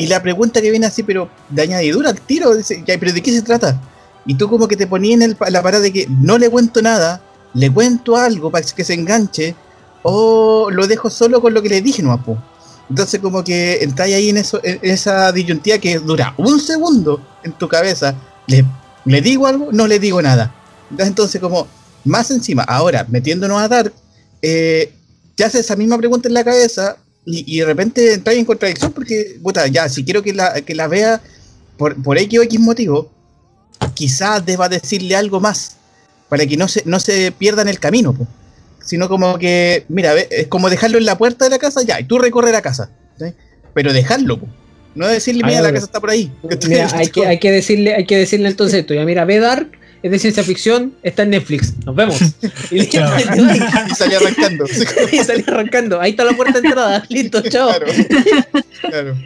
[0.00, 3.32] y la pregunta que viene así, pero de añadidura al tiro, dice, pero ¿de qué
[3.32, 3.78] se trata?
[4.24, 7.20] Y tú como que te ponías en la parada de que no le cuento nada,
[7.52, 9.54] le cuento algo para que se enganche,
[10.02, 12.38] o lo dejo solo con lo que le dije, no po.
[12.88, 17.52] Entonces como que entráis ahí en, eso, en esa disyuntía que dura un segundo en
[17.52, 18.14] tu cabeza,
[18.46, 20.52] le, digo algo, no le digo nada.
[20.98, 21.68] Entonces como
[22.04, 23.92] más encima, ahora metiéndonos a dar,
[24.42, 24.92] eh,
[25.36, 28.92] te haces esa misma pregunta en la cabeza y, y de repente entras en contradicción
[28.92, 31.20] porque, puta, ya, si quiero que la, que la vea
[31.76, 33.08] por, por X o X motivo,
[33.94, 35.76] quizás deba decirle algo más
[36.28, 38.26] para que no se, no se pierda en el camino, po.
[38.84, 42.00] Sino como que, mira, ve, es como dejarlo en la puerta de la casa, ya,
[42.00, 43.26] y tú recorre la casa, ¿sí?
[43.74, 44.48] pero dejarlo, po.
[44.94, 46.30] no decirle, mira, la casa está por ahí.
[46.68, 48.94] Mira, hay que, hay que decirle, hay que decirle entonces esto.
[48.94, 49.70] Ya mira, ve Dark,
[50.02, 51.74] es de ciencia ficción, está en Netflix.
[51.84, 52.18] Nos vemos.
[52.70, 52.86] Y, y
[53.94, 54.64] salí arrancando.
[55.12, 56.00] y salí arrancando.
[56.00, 57.04] Ahí está la puerta de entrada.
[57.08, 57.68] Listo, chao.
[57.70, 57.86] Claro.
[58.80, 59.16] claro.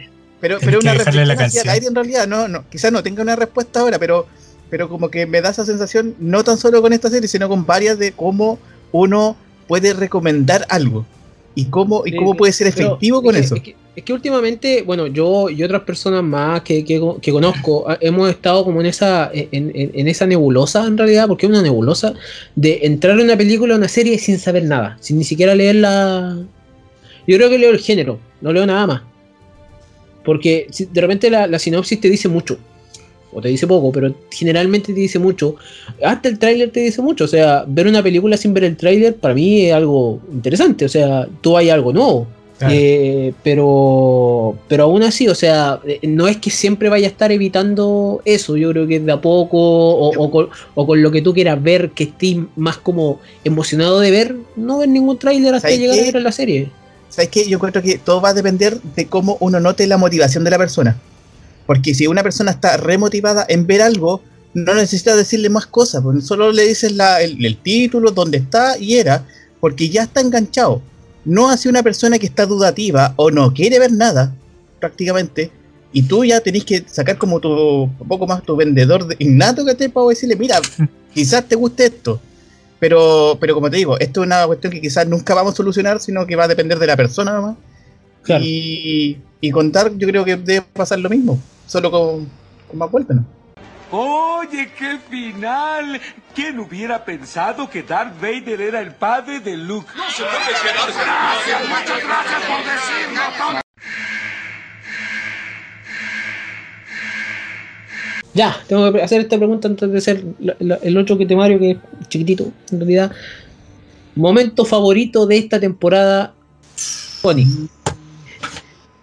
[0.41, 1.69] Pero, pero una el canción.
[1.69, 4.27] aire en realidad, no, no, quizás no tenga una respuesta ahora, pero,
[4.69, 7.65] pero como que me da esa sensación, no tan solo con esta serie, sino con
[7.65, 8.59] varias de cómo
[8.91, 11.05] uno puede recomendar algo
[11.55, 13.55] y cómo, y cómo puede ser Pero efectivo es con que- eso.
[13.55, 17.97] Es que, es que últimamente, bueno, yo y otras personas más que, que- conozco ah,
[18.01, 21.61] hemos estado como en esa, en, en- en esa nebulosa en realidad, porque es una
[21.61, 22.13] nebulosa,
[22.55, 25.75] de entrar en una película o una serie sin saber nada, sin ni siquiera leer
[25.75, 26.37] la.
[27.27, 29.01] Yo creo que leo el género, no leo nada más.
[30.25, 32.57] Porque de repente la, la sinopsis te dice mucho.
[33.35, 35.55] O te dice poco, pero generalmente te dice mucho.
[36.01, 37.25] Hasta el tráiler te dice mucho.
[37.25, 40.85] O sea, ver una película sin ver el tráiler para mí es algo interesante.
[40.85, 42.27] O sea, tú hay algo nuevo.
[42.57, 42.73] Claro.
[42.73, 47.29] Eh, pero, pero aún así, o sea, eh, no es que siempre vaya a estar
[47.33, 48.55] evitando eso.
[48.55, 51.61] Yo creo que de a poco, o, o con, o con lo que tú quieras
[51.61, 55.97] ver, que estés más como emocionado de ver, no ver ningún tráiler hasta ¿Sabes llegar
[55.97, 56.09] qué?
[56.09, 56.69] a ver la serie.
[57.09, 57.47] ¿sabes qué?
[57.47, 60.57] Yo creo que todo va a depender de cómo uno note la motivación de la
[60.57, 60.97] persona.
[61.65, 64.21] Porque si una persona está remotivada en ver algo,
[64.53, 68.77] no necesita decirle más cosas, pues solo le dices la- el, el título, dónde está
[68.77, 69.25] y era,
[69.59, 70.81] porque ya está enganchado.
[71.25, 74.33] No hace una persona que está dudativa o no quiere ver nada,
[74.79, 75.49] prácticamente,
[75.91, 77.49] y tú ya tenés que sacar como tu,
[77.83, 80.59] un poco más tu vendedor de- innato que te para decirle, mira,
[81.13, 82.19] quizás te guste esto.
[82.79, 85.99] Pero, pero como te digo, esto es una cuestión que quizás nunca vamos a solucionar,
[86.01, 87.55] sino que va a depender de la persona nomás.
[88.21, 88.43] Claro.
[88.45, 92.29] Y, y contar, yo creo que debe pasar lo mismo, solo con,
[92.67, 93.25] con más vueltas, ¿no?
[93.91, 96.01] Oye, qué final.
[96.33, 99.87] ¿Quién hubiera pensado que Darth Vader era el padre de Luke?
[99.95, 100.35] No se puede
[100.93, 103.61] Gracias, muchas gracias por decirlo.
[108.33, 111.77] Ya, tengo que hacer esta pregunta antes de la- el otro que temario que es
[112.09, 113.11] chiquitito, en realidad.
[114.13, 116.33] Momento favorito de esta temporada,
[117.21, 117.45] Pony.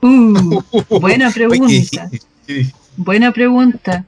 [0.03, 0.61] Uh,
[1.01, 2.11] buena pregunta.
[2.97, 4.05] Buena pregunta.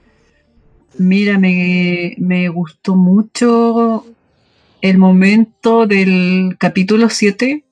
[0.99, 4.07] Mira, me, me gustó mucho
[4.81, 7.65] el momento del capítulo 7,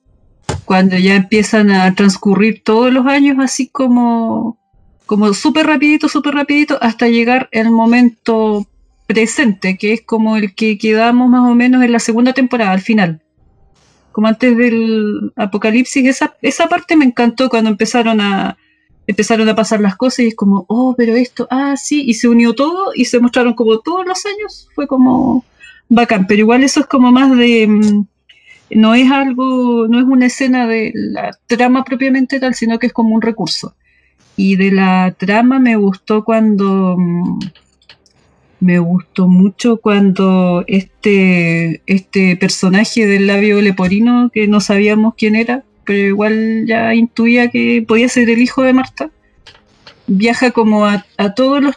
[0.65, 4.57] cuando ya empiezan a transcurrir todos los años así como,
[5.05, 8.67] como súper rapidito, súper rapidito, hasta llegar el momento
[9.05, 12.81] presente, que es como el que quedamos más o menos en la segunda temporada, al
[12.81, 13.21] final.
[14.11, 18.57] Como antes del apocalipsis, esa, esa parte me encantó cuando empezaron a,
[19.07, 22.27] empezaron a pasar las cosas y es como, oh, pero esto, ah, sí, y se
[22.27, 25.45] unió todo y se mostraron como todos los años, fue como
[25.89, 28.05] bacán, pero igual eso es como más de, mm,
[28.71, 32.93] no es algo, no es una escena de la trama propiamente tal, sino que es
[32.93, 33.75] como un recurso.
[34.35, 37.39] Y de la trama me gustó cuando, mm,
[38.61, 45.63] me gustó mucho cuando este, este personaje del labio leporino, que no sabíamos quién era,
[45.85, 49.11] pero igual ya intuía que podía ser el hijo de Marta,
[50.07, 51.75] viaja como a, a todos los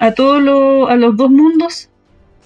[0.00, 1.90] a todos los a los dos mundos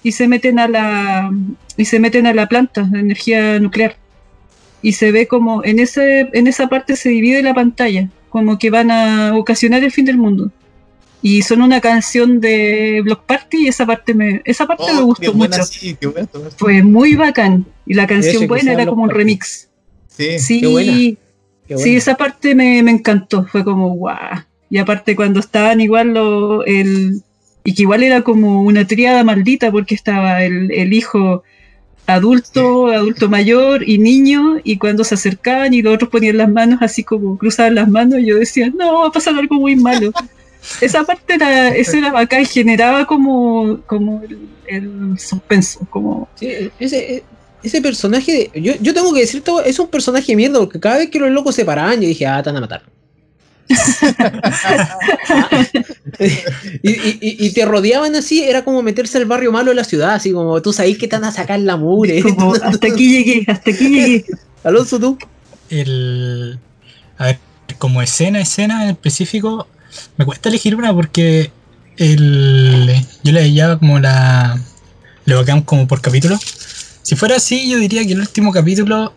[0.03, 1.31] y se meten a la
[1.77, 3.97] y se meten a la planta de energía nuclear.
[4.81, 8.69] Y se ve como en ese en esa parte se divide la pantalla como que
[8.69, 10.51] van a ocasionar el fin del mundo.
[11.21, 15.05] Y son una canción de Block Party y esa parte me esa parte me Oh,
[15.05, 15.63] gustó qué buena, mucho.
[15.65, 16.29] sí, qué buena.
[16.57, 17.65] fue muy bacán.
[17.85, 19.19] Y la canción buena era como un Party.
[19.19, 19.68] remix
[20.19, 20.39] Sí.
[20.39, 20.93] sí qué buena.
[21.67, 24.43] Qué Sí, esa parte me, me encantó, fue como guau.
[24.69, 27.21] Y aparte cuando estaban igual lo, el...
[27.63, 31.43] Y que igual era como una triada maldita porque estaba el, el hijo
[32.07, 36.79] adulto, adulto mayor y niño, y cuando se acercaban y los otros ponían las manos
[36.81, 40.11] así como cruzaban las manos, yo decía, no, va a pasar algo muy malo.
[40.81, 47.23] Esa parte era, eso era bacán, generaba como, como el, el suspenso, como Sí, ese,
[47.63, 50.97] ese personaje, yo, yo tengo que decir todo, es un personaje de mierda, porque cada
[50.97, 52.83] vez que los locos se paraban, yo dije, ah, te van a matar.
[56.19, 59.83] y, y- y- y te rodeaban así, era como meterse al barrio malo de la
[59.83, 63.45] ciudad, así como tú sabes que te van a sacar la como hasta aquí llegué,
[63.47, 64.25] hasta aquí llegué.
[64.63, 65.17] Alonso, tú.
[65.69, 66.59] El.
[67.17, 67.39] A ver,
[67.77, 69.67] como escena, escena en específico,
[70.17, 71.51] me cuesta elegir una porque
[71.97, 72.91] el.
[73.23, 74.59] Yo le veía como la.
[75.25, 76.37] Le bacán como por capítulo.
[77.01, 79.13] Si fuera así, yo diría que el último capítulo.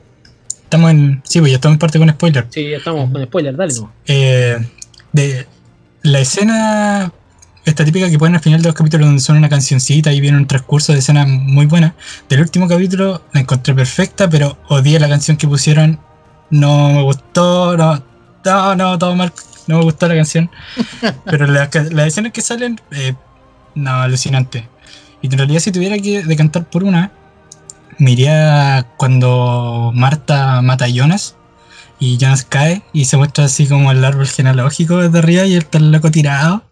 [0.65, 1.23] Estamos en.
[1.25, 2.47] Sí, pues ya estamos en parte con spoiler.
[2.51, 3.93] Sí, ya estamos con spoiler, dale, no.
[4.07, 4.59] Eh,
[5.13, 5.47] de
[6.03, 7.13] la escena
[7.65, 10.37] esta típica que ponen al final de los capítulos donde son una cancioncita y viene
[10.37, 11.95] un transcurso de escena muy buena.
[12.29, 16.01] Del último capítulo la encontré perfecta, pero odié la canción que pusieron.
[16.51, 18.03] No me gustó, no,
[18.45, 19.33] no, no, todo mal.
[19.69, 20.51] No me gustó la canción.
[21.25, 23.15] Pero las, las escenas que salen, eh,
[23.77, 24.69] no, alucinante.
[25.23, 27.13] Y en realidad si tuviera que decantar por una,
[28.03, 31.37] me iría cuando Marta mata a Jonas
[32.01, 35.79] y Jonas cae y se muestra así como el árbol genealógico desde arriba y está
[35.79, 36.69] el loco tirado.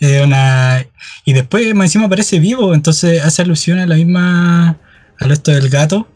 [0.00, 0.86] Eh, una...
[1.26, 4.78] Y después más encima aparece vivo, entonces hace alusión a la misma.
[5.20, 6.08] a lo esto del gato.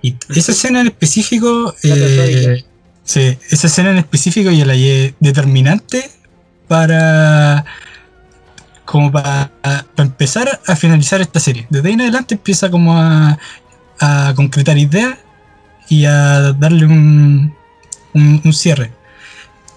[0.00, 1.74] Y esa escena en específico.
[1.82, 2.64] eh,
[3.02, 6.08] sí, esa escena en específico yo la hallé determinante
[6.68, 7.64] para.
[8.84, 11.66] como para, para empezar a finalizar esta serie.
[11.68, 13.38] Desde ahí en adelante empieza como a,
[14.02, 15.16] a concretar ideas
[15.88, 17.54] y a darle un,
[18.12, 18.90] un, un cierre.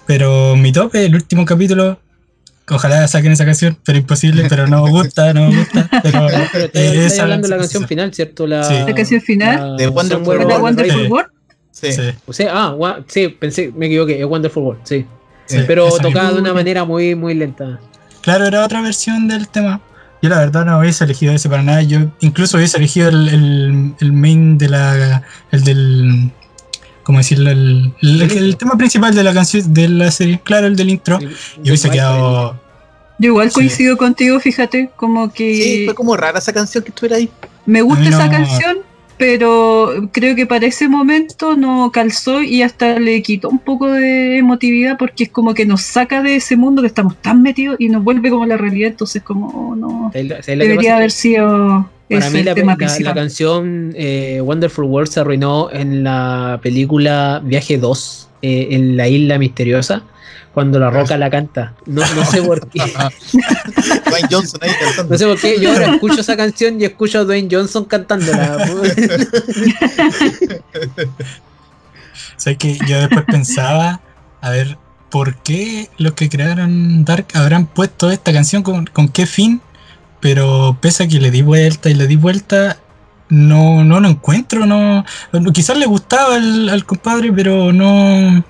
[0.06, 1.98] Pero mi tope, el último capítulo,
[2.68, 5.88] ojalá saquen esa canción, pero imposible, pero no me gusta, no me gusta.
[6.02, 8.46] Pero, eh, esa- hablando de la esa- canción final, ¿cierto?
[8.46, 8.74] La, Sí.
[8.86, 9.76] La canción final.
[9.76, 11.16] De Wonderful Somewhere ¿Fue la Over the Wonderful Rainbow.
[11.16, 11.30] World?
[11.72, 11.92] Sí.
[11.92, 15.04] sí, O sea, ah, sí, pensé, me equivoqué, es Wonderful World, sí.
[15.46, 17.78] sí, Pero tocada de una manera muy, muy lenta.
[18.22, 19.80] Claro, era otra versión del tema.
[20.26, 21.82] Yo la verdad no hubiese elegido ese para nada.
[21.82, 25.22] Yo incluso hubiese elegido el, el, el main de la.
[25.52, 26.32] el del.
[27.04, 30.74] como decirlo, el, el- el tema principal de la canción de la serie, claro, el
[30.74, 31.20] del intro,
[31.62, 32.58] y hubiese quedado.
[33.18, 33.54] Yo igual Sí.
[33.54, 37.30] coincido contigo, fíjate, como que Sí, fue como rara esa canción que estuviera ahí.
[37.64, 38.78] me gusta esa canción,
[39.18, 44.38] pero creo que para ese momento no calzó y hasta le quitó un poco de
[44.38, 47.88] emotividad porque es como que nos saca de ese mundo que estamos tan metidos y
[47.88, 50.96] nos vuelve como la realidad, entonces como oh, no ¿Sabes lo- sabes lo que debería
[50.96, 56.60] haber sido Para mí la, la- la canción eh, Wonderful World se arruinó en la
[56.62, 60.02] película Viaje 2, eh, en la isla misteriosa,
[60.54, 61.74] cuando la roca la canta.
[61.86, 62.80] No, no sé por qué.
[64.08, 65.12] Dwayne Johnson ahí cantando.
[65.12, 65.60] No sé por qué.
[65.60, 68.56] Yo ahora escucho esa canción y escucho a Dwayne Johnson cantándola.
[72.36, 74.00] ¿Sabes que Yo después pensaba,
[74.40, 74.78] a ver,
[75.10, 79.60] ¿por qué los que crearon Dark habrán puesto esta canción con, con qué fin?
[80.20, 82.78] Pero pese a que le di vuelta y le di vuelta,
[83.28, 85.04] no, no lo encuentro, no.
[85.32, 88.44] no- Quizás le gustaba al, al compadre, pero no.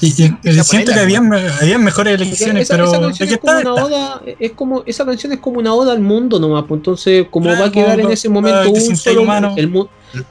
[0.00, 3.58] Y, y- siento que habían, habían mejores elecciones, esa, pero esa ¿de canción es como
[3.58, 6.78] está una oda, es como, esa canción es como una oda al mundo nomás, pues
[6.78, 9.54] entonces como Claro, va a quedar en ese momento que un solo humano.
[9.56, 9.72] el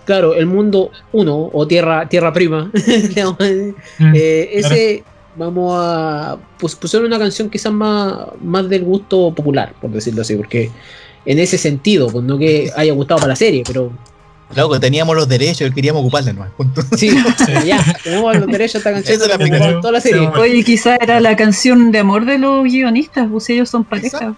[0.06, 2.72] claro, el mundo uno o tierra tierra prima.
[4.00, 5.04] Mm, Eh, ese
[5.36, 10.36] vamos a pues pusieron una canción quizás más, más del gusto popular, por decirlo así,
[10.36, 10.72] porque
[11.26, 13.92] en ese sentido, pues no que haya gustado para la serie, pero
[14.56, 16.52] Loco, teníamos los derechos y queríamos ocuparla nomás.
[16.52, 16.82] punto.
[16.98, 17.12] sí,
[17.66, 20.22] ya, tenemos los derechos a esta canción Esa es la toda la serie.
[20.22, 24.34] Sí, Oye, quizá era la canción de amor de los guionistas, pues ellos son pareja.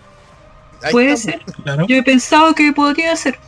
[0.92, 1.42] Puede está, ser.
[1.64, 1.88] claro.
[1.88, 3.40] Yo he pensado que podría ser.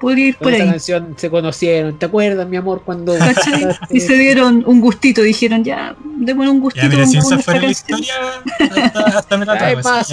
[0.00, 0.70] Podría ir por esa ahí.
[0.70, 3.66] canción se conocieron, ¿te acuerdas, mi amor, cuando ¿Cachai?
[3.90, 6.86] Y se dieron un gustito, dijeron ya, démosle un gustito.
[6.86, 8.14] Ya, mira, si esa fuera la historia,
[8.58, 10.08] hasta, hasta me la más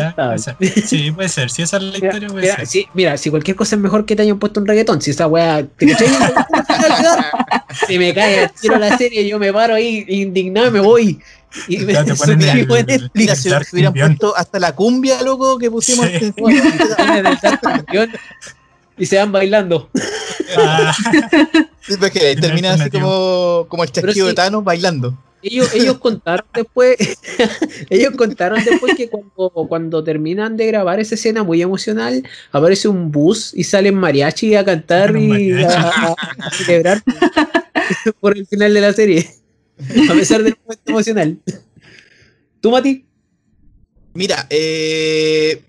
[0.86, 1.50] sí, puede ser.
[1.50, 2.68] Si esa es la Mira, historia, puede mira, ser.
[2.68, 5.28] si, mira, si cualquier cosa es mejor que te hayan puesto un reggaetón, si esa
[5.28, 5.88] weá te
[7.88, 11.20] si me cae al tiro la serie, yo me paro ahí indignado y me voy.
[11.70, 12.68] Y me Ya te ponen el-
[13.50, 16.06] Dark si hubieran puesto hasta la cumbia, loco, que pusimos.
[16.08, 16.34] Sí.
[18.98, 19.90] Y se van bailando.
[20.58, 20.96] Ah,
[21.82, 21.96] Sí,
[22.42, 24.32] termina así como, como el chasquido sí.
[24.32, 25.18] de Thanos bailando.
[25.42, 26.98] Ellos, ellos contaron después,
[27.90, 33.12] ellos contaron después que cuando, cuando terminan de grabar esa escena muy emocional, aparece un
[33.12, 37.02] bus y salen mariachi a cantar y a- a celebrar
[38.20, 39.30] por el final de la serie,
[40.10, 41.38] a pesar del momento emocional.
[42.60, 43.06] ¿Tú, Mati?
[44.14, 45.62] Mira, eh,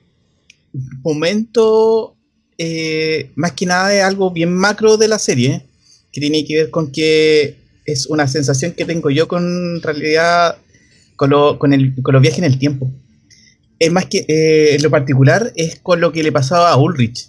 [1.05, 2.17] momento
[2.59, 5.65] eh, más que nada de algo bien macro de la serie,
[6.13, 7.57] que tiene que ver con que
[7.87, 10.59] es una sensación que tengo yo con realidad
[11.17, 12.91] con, lo- con, el, con los viajes en el tiempo.
[13.79, 17.29] Es más que eh, lo particular es con lo que le pasaba a Ulrich.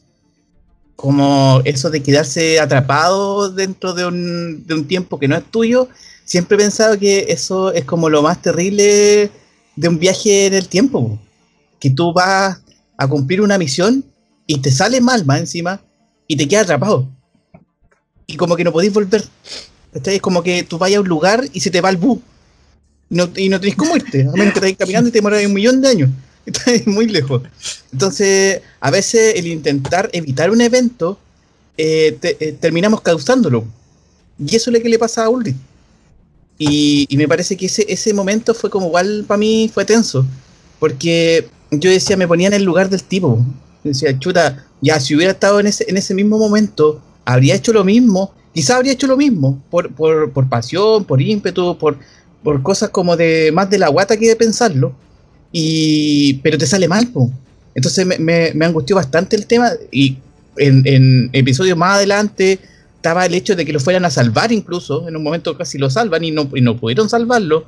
[0.96, 5.88] Como eso de quedarse atrapado dentro de un, de un tiempo que no es tuyo.
[6.26, 9.30] Siempre he pensado que eso es como lo más terrible
[9.76, 11.08] de un viaje en el tiempo.
[11.08, 11.20] po.
[11.80, 12.60] Que tú vas
[12.98, 14.04] a cumplir una misión
[14.50, 15.80] y te sale mal más encima
[16.28, 17.08] y te quedas atrapado.
[18.26, 19.24] Y como que no podéis volver.
[19.94, 20.16] ¿Cachai?
[20.16, 22.18] Es como que tú vayas a un lugar y se te va el bus.
[23.12, 25.54] No, y no tenés cómo irte, a menos que estés caminando y te demoras un
[25.54, 26.10] millón de años.
[26.48, 27.44] Estás muy lejos.
[27.94, 31.20] Entonces, a veces el intentar evitar un evento,
[31.78, 33.68] eh, eh, terminamos causándolo.
[34.40, 35.56] Y eso es lo que le pasa a Ulrich.
[36.58, 40.26] Y, y me parece que ese, ese momento fue como igual para mí fue tenso.
[40.80, 43.46] Porque yo decía, me ponía en el lugar del tipo.
[43.84, 47.84] Decía, chuta, ya si hubiera estado en ese, en ese mismo momento, habría hecho lo
[47.84, 48.34] mismo.
[48.54, 49.62] Quizás habría hecho lo mismo.
[49.70, 51.98] Por, por, por pasión, por ímpetu, por,
[52.44, 54.94] por cosas como de más de la guata que de pensarlo.
[55.52, 57.10] Y, pero te sale mal.
[57.76, 59.72] Entonces me, me, me angustió bastante el tema.
[59.92, 60.18] Y
[60.58, 62.60] en, en episodios más adelante
[62.96, 65.08] estaba el hecho de que lo fueran a salvar incluso.
[65.08, 67.66] En un momento casi lo salvan y no, y no pudieron salvarlo.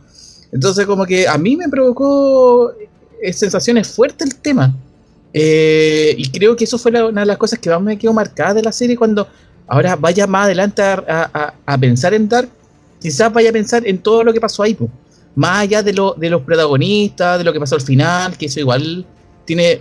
[0.52, 2.74] Entonces como que a mí me provocó
[3.22, 4.76] eh, sensaciones fuertes el tema.
[5.34, 8.53] Eh, y creo que eso fue una de las cosas que más me quedó marcada
[8.56, 9.28] de la serie cuando
[9.68, 12.49] ahora vaya más adelante a, a- a- pensar en Dark,
[12.99, 14.78] quizás vaya a pensar en todo lo que pasó ahí,
[15.36, 18.60] más allá de, lo, de los protagonistas, de lo que pasó al final, que eso
[18.60, 19.06] igual
[19.45, 19.80] tiene,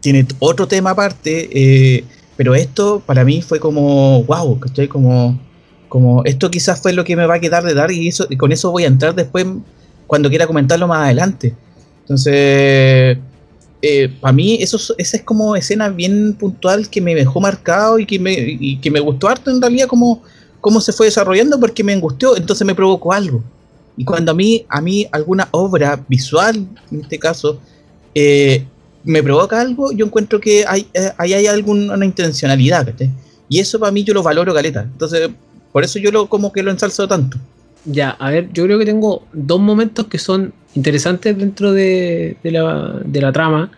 [0.00, 2.04] tiene otro tema aparte, eh,
[2.36, 4.86] pero esto para mí fue como, wow, ¿cachai?
[4.86, 5.36] Como,
[5.88, 8.36] como esto quizás fue lo que me va a quedar de Dark y, eso, y
[8.36, 9.44] con eso voy a entrar después
[10.06, 11.54] cuando quiera comentarlo más adelante.
[12.02, 13.18] Entonces,
[14.20, 18.06] para mí eso, es- esa es como escena bien puntual que me dejó marcado y
[18.06, 20.22] que me, que me gustó harto en realidad cómo,
[20.60, 23.42] cómo se fue desarrollando porque me angustió, entonces me provocó algo.
[23.96, 27.60] Y cuando a mí, a mí alguna obra visual, en este caso,
[28.14, 28.64] eh,
[29.04, 32.94] me provoca algo, yo encuentro que hay, eh, ahí hay alguna intencionalidad.
[33.48, 34.82] Y eso para mí yo lo valoro caleta.
[34.82, 35.30] Entonces,
[35.72, 37.38] Por eso yo lo como que lo ensalzo tanto.
[37.90, 42.50] Ya, a ver, yo creo que tengo dos momentos que son interesantes dentro de, de
[42.50, 43.70] la, de la trama.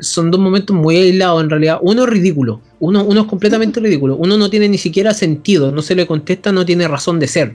[0.00, 1.78] Son dos momentos muy aislados en realidad.
[1.80, 4.16] Uno es ridículo, uno, uno es completamente ridículo.
[4.16, 7.54] Uno no tiene ni siquiera sentido, no se le contesta, no tiene razón de ser.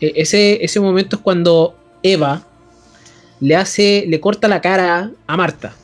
[0.00, 2.42] E- ese, ese momento es cuando Eva
[3.40, 5.74] le hace, le corta la cara a Marta.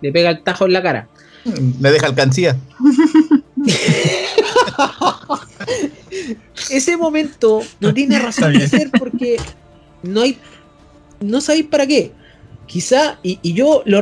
[0.00, 1.08] Le pega el tajo en la cara.
[1.80, 2.56] Me deja alcancía.
[6.70, 9.36] ese momento no tiene razón de ser porque
[10.02, 10.38] no hay.
[11.20, 12.12] No sabéis para qué.
[12.66, 13.98] Quizá, y, yo lo.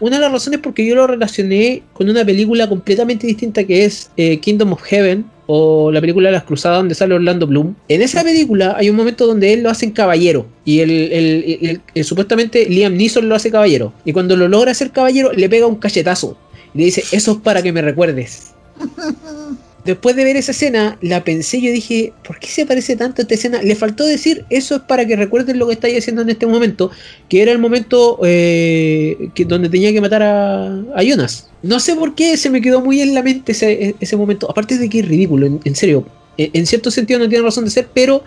[0.00, 4.10] una de las razones porque yo lo relacioné con una película completamente distinta que es
[4.16, 7.74] eh, Kingdom of Heaven o la película las cruzadas donde sale Orlando Bloom.
[7.88, 12.66] En esa película hay un momento donde él lo hace en caballero y el- supuestamente
[12.68, 13.94] Liam Neeson lo hace caballero.
[14.04, 16.36] Y cuando lo logra hacer caballero le pega un cachetazo
[16.74, 18.52] y le dice, eso es para que me recuerdes.
[19.84, 23.22] Después de ver esa escena, la pensé, yo dije, ¿por qué se parece tanto a
[23.22, 23.62] esta escena?
[23.62, 26.90] Le faltó decir, eso es para que recuerden lo que estáis haciendo en este momento,
[27.28, 31.48] que era el momento eh, que, donde tenía que matar a, Jonas.
[31.62, 34.90] No sé por qué se me quedó muy en la mente ese, momento, aparte de
[34.90, 36.04] que es ridículo, en, en serio,
[36.36, 38.24] en, en cierto sentido no tiene razón de ser, pero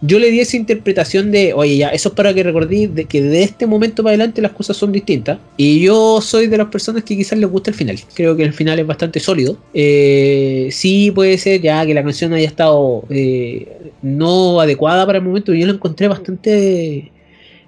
[0.00, 3.20] yo le di esa interpretación de, oye, ya, eso es para que recordéis de que
[3.20, 5.38] de este momento para adelante las cosas son distintas.
[5.56, 7.98] Y yo soy de las personas que quizás les gusta el final.
[8.14, 9.58] Creo que el final es bastante sólido.
[9.74, 15.24] Eh, sí puede ser ya que la canción haya estado eh, no adecuada para el
[15.24, 15.52] momento.
[15.52, 17.10] Yo lo encontré bastante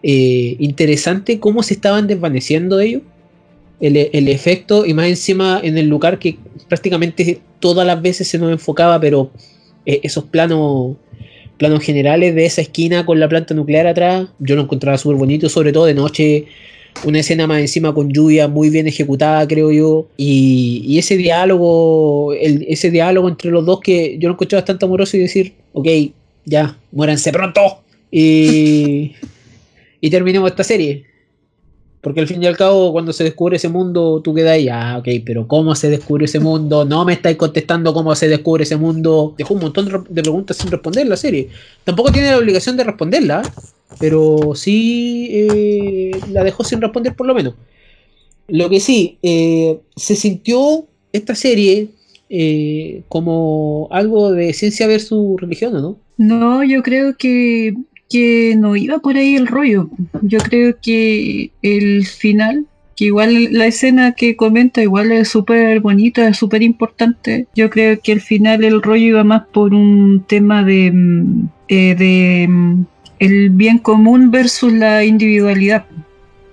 [0.02, 3.02] eh, interesante cómo se estaban desvaneciendo ellos.
[3.80, 6.36] El, el efecto y más encima en el lugar que
[6.68, 9.30] prácticamente todas las veces se nos enfocaba, pero
[9.86, 10.96] esos planos
[11.60, 15.50] planos generales de esa esquina con la planta nuclear atrás, yo lo encontraba súper bonito,
[15.50, 16.46] sobre todo de noche,
[17.04, 22.90] una escena más encima con lluvia muy bien ejecutada, creo yo, y, ese diálogo, ese
[22.90, 25.86] diálogo entre los dos que yo lo encontré bastante amoroso y decir, ok,
[26.46, 29.12] ya, muéranse pronto, y,
[30.00, 31.09] y terminemos esta serie.
[32.00, 34.96] Porque al fin y al cabo, cuando se descubre ese mundo, tú quedas ahí, ah,
[34.98, 36.84] ok, pero ¿cómo se descubre ese mundo?
[36.86, 39.34] No me estáis contestando cómo se descubre ese mundo.
[39.36, 41.48] Dejó un montón de re- de preguntas sin responder la serie.
[41.84, 43.42] Tampoco tiene la obligación de responderla,
[43.98, 47.54] pero sí eh, la dejó sin responder por lo menos.
[48.48, 51.88] Lo que sí, eh, se sintió esta serie
[52.30, 55.96] eh, como algo de ciencia versus religión, ¿o ¿no?
[56.16, 57.74] No, yo creo que,
[58.10, 59.88] que no iba por ahí el rollo.
[60.20, 62.66] Yo creo que el final,
[62.96, 67.46] que igual la escena que comenta igual es súper bonita, es súper importante.
[67.54, 71.94] Yo creo que al final el rollo iba más por un tema de, mm, eh,
[71.94, 72.84] de mm,
[73.20, 75.86] el bien común versus la individualidad,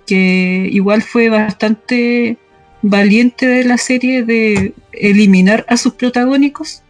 [0.06, 2.38] que igual fue bastante
[2.84, 6.84] valiente de la serie de eliminar a sus protagónicos.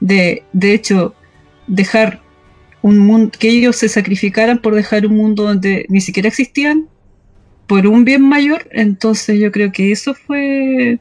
[0.00, 1.14] De, de hecho,
[1.66, 2.20] dejar
[2.88, 6.86] un mundo, que ellos se sacrificaran por dejar un mundo donde ni siquiera existían,
[7.66, 10.98] por un bien mayor, entonces yo creo que eso fue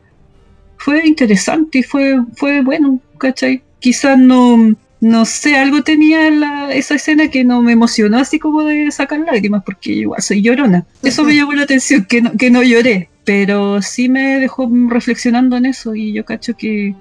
[0.78, 3.62] fue interesante y fue, fue bueno, ¿cachai?
[3.80, 8.64] Quizás no, no sé, algo tenía la- esa escena que no me emocionó así como
[8.64, 10.86] de sacar lágrimas, porque igual soy llorona.
[11.04, 15.56] Eso me llamó la atención, que no, que no lloré, pero sí me dejó reflexionando
[15.58, 16.94] en eso y yo cacho que,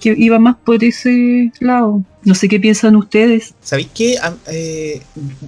[0.00, 2.02] que iba más por ese lado.
[2.24, 3.54] No sé qué piensan ustedes.
[3.62, 4.16] ¿Sabéis qué?
[4.50, 5.00] Eh,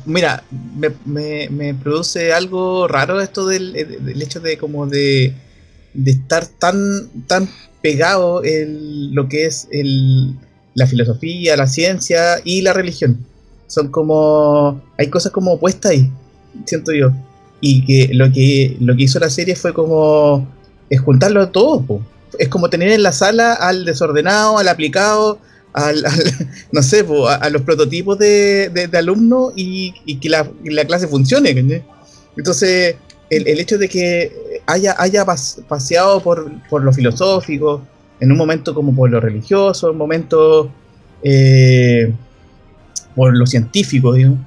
[0.07, 0.43] mira,
[0.77, 5.35] me, me- produce algo raro esto del, eh, del hecho de como de,
[6.07, 6.77] estar tan,
[7.27, 7.49] tan
[7.83, 10.35] pegado el, lo que es el,
[10.75, 13.19] la filosofía, la ciencia y la religión.
[13.67, 14.81] Son como...
[14.99, 16.11] Hay cosas como opuestas ahí,
[16.67, 17.11] siento yo.
[17.61, 20.47] Y que lo que, lo que hizo la serie fue como...
[20.91, 21.81] Es juntarlo todo.
[21.83, 22.03] po.
[22.39, 25.39] Es como tener en la sala al desordenado, al aplicado,
[25.73, 26.05] al,
[26.73, 31.55] no sé, a, los prototipos de, de, de alumnos y, que la, la clase funcione.
[31.55, 31.85] ¿cachai?
[32.37, 32.97] Entonces,
[33.31, 37.87] el, el hecho de que haya, haya pas- paseado por, por lo filosófico,
[38.21, 40.71] en un momento como por lo religioso, en un momento
[41.23, 42.13] eh,
[43.15, 44.39] por lo científico, digamos,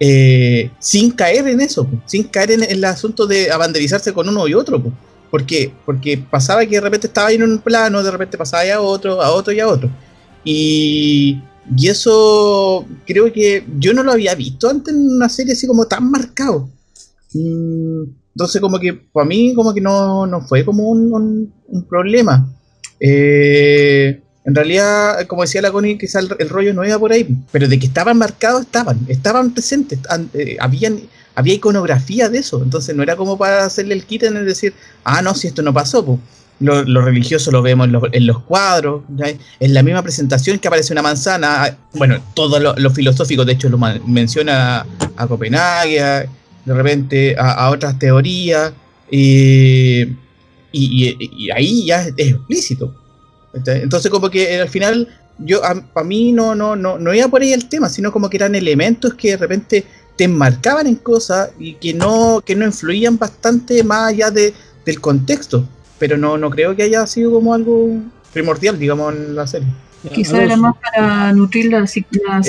[0.00, 4.46] eh, sin caer en eso, sin caer en, en el asunto de abanderizarse con uno
[4.48, 4.82] y otro.
[4.82, 4.92] po.
[5.30, 5.72] ¿Por qué?
[5.84, 9.30] Porque pasaba que de repente estaba en un plano, de repente pasaba a otro, a
[9.32, 9.90] otro y a otro.
[10.44, 11.42] Y,
[11.76, 15.86] y eso creo que yo no lo había visto antes en una serie así como
[15.86, 16.70] tan marcado.
[18.34, 22.48] Entonces como que para mí como que no, no fue como un, un- problema.
[23.00, 27.68] Eh, en realidad, como decía la Connie, quizás el, rollo no iba por ahí, pero
[27.68, 29.98] de que estaban marcados, estaban, estaban presentes,
[30.34, 31.00] eh, habían,
[31.38, 34.74] había iconografía de eso, entonces no era como para hacerle el kit en decir,
[35.04, 36.18] ah, no, si esto no pasó, po.
[36.58, 39.04] lo, lo religioso lo vemos en los, cuadros,
[39.60, 43.68] en la misma presentación que aparece una manzana, bueno, todo lo, lo filosófico, de hecho,
[43.68, 44.84] lo menciona
[45.14, 46.28] a Copenhague,
[46.64, 48.72] de repente a, otras teorías,
[49.08, 50.16] y,
[51.54, 52.92] ahí ya es, explícito.
[53.54, 55.06] Entonces, como que al final,
[55.38, 55.60] yo
[55.92, 58.56] para mí no, no, no, no iba por ahí el tema, sino como que eran
[58.56, 59.86] elementos que de repente
[60.18, 64.52] te enmarcaban en cosas y que no, que no influían bastante más allá de,
[64.84, 65.66] del contexto.
[65.98, 67.88] Pero no, no creo que haya sido como algo
[68.32, 69.68] primordial, digamos, en la serie.
[70.12, 71.92] Quizá era más para nutrir la, la Es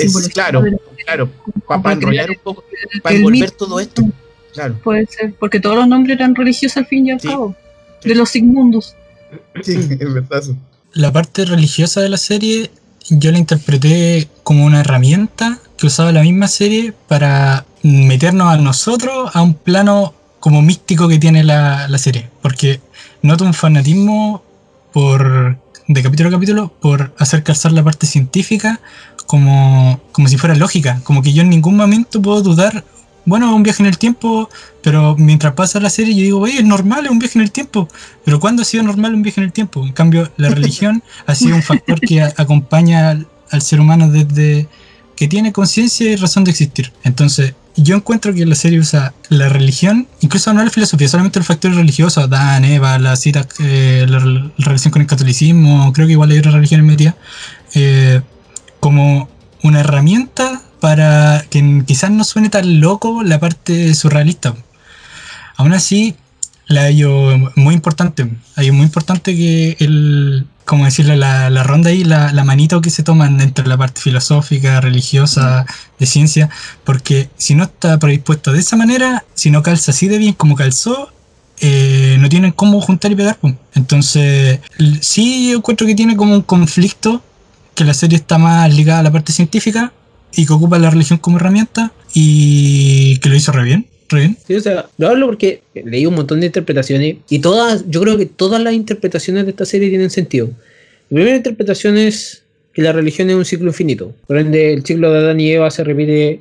[0.00, 0.32] simbología.
[0.34, 1.30] claro, la- claro,
[1.66, 2.64] para que enrollar un poco,
[3.02, 4.02] para envolver mito- todo esto.
[4.52, 7.28] Claro, Puede ser, porque todos los nombres eran religiosos al fin y al Sí.
[7.28, 7.54] cabo.
[8.02, 8.08] Sí.
[8.08, 8.94] De los Sigmundos.
[9.62, 10.42] sí, es verdad.
[10.92, 12.70] La parte religiosa de la serie
[13.10, 19.30] yo la interpreté como una herramienta que usaba la misma serie para meternos a nosotros
[19.32, 22.28] a un plano como místico que tiene la, la serie.
[22.42, 22.80] Porque
[23.22, 24.42] noto un fanatismo
[24.92, 25.56] por
[25.86, 28.80] de capítulo a capítulo por hacer calzar la parte científica
[29.26, 31.00] como, como si fuera lógica.
[31.04, 32.84] Como que yo en ningún momento puedo dudar,
[33.26, 34.50] bueno, un viaje en el tiempo,
[34.82, 37.52] pero mientras pasa la serie yo digo, oye, es normal, es un viaje en el
[37.52, 37.86] tiempo.
[38.24, 39.86] Pero ¿cuándo ha sido normal un viaje en el tiempo?
[39.86, 43.16] En cambio, la religión ha sido un factor que a- acompaña
[43.50, 44.68] al, ser humano desde
[45.16, 46.92] que tiene conciencia y razón de existir.
[47.04, 51.44] Entonces, yo encuentro que la serie usa la religión, incluso no la filosofía, solamente el
[51.44, 56.12] factor religioso, Adán, Eva, la cita, eh, la, la relación con el catolicismo, creo que
[56.12, 57.14] igual hay otras religiones metidas,
[57.74, 58.22] eh,
[58.80, 59.28] como
[59.62, 64.54] una herramienta para que quizás no suene tan loco la parte surrealista.
[65.56, 66.16] Aún así,
[66.66, 68.30] la hallo muy importante.
[68.56, 72.90] Hay muy importante que el, como decirlo, la, la ronda ahí, la, la manito que
[72.90, 75.66] se toman entre la parte filosófica, religiosa,
[75.98, 76.48] de ciencia,
[76.84, 80.54] porque si no está predispuesto de esa manera, si no calza así de bien como
[80.54, 81.10] calzó,
[81.60, 83.36] eh, no tienen cómo juntar y pegar.
[83.36, 83.54] pum.
[83.74, 84.60] Entonces,
[85.00, 87.22] sí yo encuentro que tiene como un conflicto,
[87.74, 89.92] que la serie está más ligada a la parte científica
[90.34, 93.86] y que ocupa la religión como herramienta y que lo hizo re bien,
[94.46, 98.18] Sí, o sea, lo hablo porque leí un montón de interpretaciones y todas, yo creo
[98.18, 100.50] que todas las interpretaciones de esta serie tienen sentido.
[101.10, 102.42] La primera interpretación es
[102.72, 104.14] que la religión es un ciclo infinito.
[104.26, 106.40] Por ende, el ciclo de Adán y Eva se repite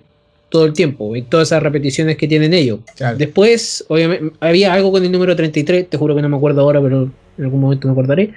[0.50, 2.80] todo el tiempo y todas esas repeticiones que tienen ellos.
[2.96, 3.18] Claro.
[3.18, 6.82] Después, obviamente, había algo con el número 33, te juro que no me acuerdo ahora,
[6.82, 8.34] pero en algún momento me acordaré.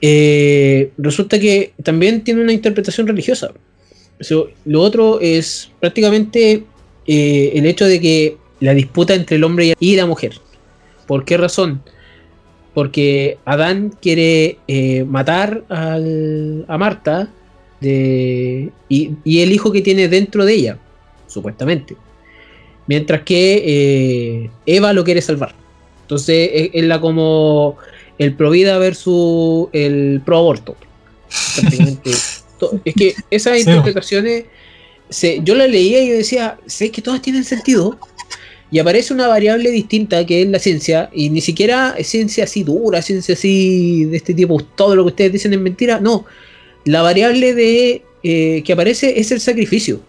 [0.00, 3.52] Eh, resulta que también tiene una interpretación religiosa.
[4.20, 6.64] So, lo otro es prácticamente
[7.08, 10.34] eh, el hecho de que la disputa entre el hombre y la mujer.
[11.08, 11.82] ¿Por qué razón?
[12.74, 17.28] Porque Adán quiere eh, matar al- a Marta
[17.80, 20.78] de, y, y el hijo que tiene dentro de ella,
[21.26, 21.96] supuestamente.
[22.86, 25.54] Mientras que eh, Eva lo quiere salvar.
[26.02, 27.76] Entonces es, es la como
[28.18, 30.76] el pro vida versus el pro aborto.
[31.54, 32.10] Prácticamente.
[32.84, 34.44] Es que esas interpretaciones,
[35.42, 37.98] yo las leía y yo decía, sé que todas tienen sentido.
[38.70, 42.64] Y aparece una variable distinta que es la ciencia, y ni siquiera es ciencia así
[42.64, 46.00] dura, ciencia así de este tipo, todo lo que ustedes dicen es mentira.
[46.00, 46.26] No,
[46.84, 50.00] la variable de eh, que aparece es el sacrificio.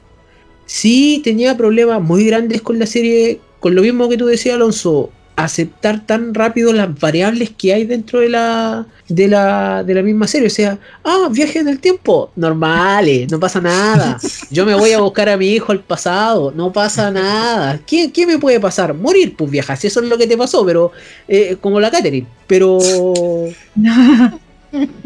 [0.65, 5.09] Sí tenía problemas muy grandes con la serie, con lo mismo que tú decías, Alonso,
[5.43, 10.27] aceptar tan rápido las variables que hay dentro de la, de la, de la misma
[10.27, 10.47] serie.
[10.47, 14.19] O sea, ah, viaje en el tiempo, normales, no pasa nada.
[14.51, 17.79] Yo me voy a buscar a mi hijo al pasado, no pasa nada.
[17.85, 18.93] ¿Qué, qué me puede pasar?
[18.93, 20.91] Morir, pues viajas, eso es lo que te pasó, pero
[21.27, 22.27] eh, como la Catherine.
[22.47, 22.79] Pero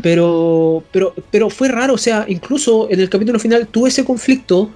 [0.01, 4.69] pero, pero, pero fue raro, o sea, incluso en el capítulo final tuve ese conflicto,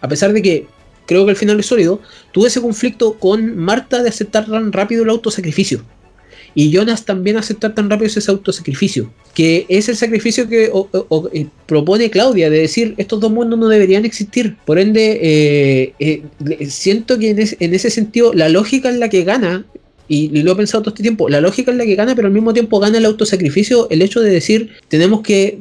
[0.00, 0.66] a pesar de que
[1.10, 2.00] creo que el final es sólido,
[2.32, 5.82] tuve ese conflicto con Marta de aceptar tan rápido el autosacrificio.
[6.54, 10.70] Y Jonas también aceptar tan rápido ese autosacrificio, que es el sacrificio que
[11.32, 14.56] eh, propone Claudia, de decir, estos dos mundos no deberían existir.
[14.64, 16.22] Por ende, eh, eh,
[16.68, 19.64] siento que en, es- en ese sentido la lógica es la que gana,
[20.08, 22.34] y lo he pensado todo este tiempo, la lógica es la que gana, pero al
[22.34, 25.58] mismo tiempo gana el autosacrificio, el hecho de decir, tenemos que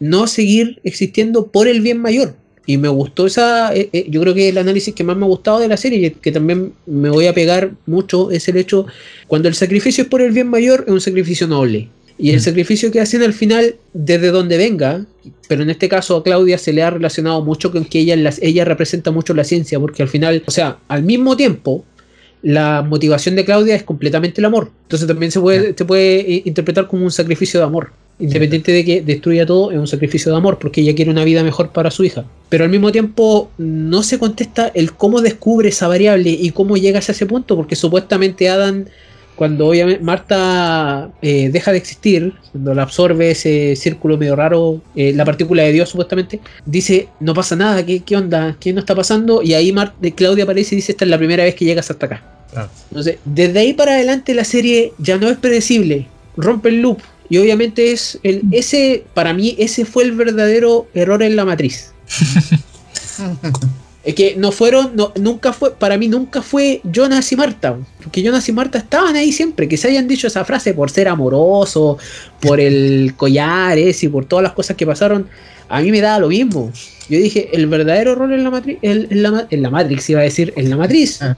[0.00, 2.34] no seguir existiendo por el bien mayor.
[2.64, 5.28] Y me gustó esa, eh, eh, yo creo que el análisis que más me ha
[5.28, 8.86] gustado de la serie, y que también me voy a pegar mucho, es el hecho,
[9.26, 11.88] cuando el sacrificio es por el bien mayor, es un sacrificio noble.
[12.18, 12.40] Y el Mm.
[12.40, 15.04] sacrificio que hacen al final, desde donde venga,
[15.48, 18.64] pero en este caso a Claudia se le ha relacionado mucho con que ella, ella
[18.64, 21.84] representa mucho la ciencia, porque al final, o sea, al mismo tiempo,
[22.42, 24.70] la motivación de Claudia es completamente el amor.
[24.82, 27.92] Entonces también se puede, se puede eh, interpretar como un sacrificio de amor.
[28.22, 31.42] Independiente de que destruya todo, es un sacrificio de amor, porque ella quiere una vida
[31.42, 32.24] mejor para su hija.
[32.48, 36.98] Pero al mismo tiempo no se contesta el cómo descubre esa variable y cómo llega
[36.98, 38.84] a ese punto, porque supuestamente Adam
[39.34, 45.12] cuando obviamente Marta eh, deja de existir, cuando la absorbe ese círculo medio raro, eh,
[45.14, 48.56] la partícula de Dios supuestamente, dice, no pasa nada, ¿qué, qué onda?
[48.60, 49.42] ¿Qué no está pasando?
[49.42, 52.06] Y ahí Mar- Claudia aparece y dice, esta es la primera vez que llegas hasta
[52.06, 52.22] acá.
[52.52, 52.68] Claro.
[52.90, 56.98] Entonces, desde ahí para adelante la serie ya no es predecible, rompe el loop.
[57.32, 61.90] Y obviamente es el, ese, para mí, ese fue el verdadero error en la matriz.
[64.04, 68.20] Es que no fueron, no, nunca fue, para mí nunca fue Jonas y Marta, porque
[68.20, 71.98] Jonas y Marta estaban ahí siempre, que se hayan dicho esa frase por ser amoroso,
[72.40, 75.28] por el collar ese y por todas las cosas que pasaron,
[75.68, 76.72] a mí me daba lo mismo.
[77.08, 80.20] Yo dije, el verdadero rol en la matriz, en, en la, en la Matrix iba
[80.20, 81.36] a decir, en la matriz, Ah.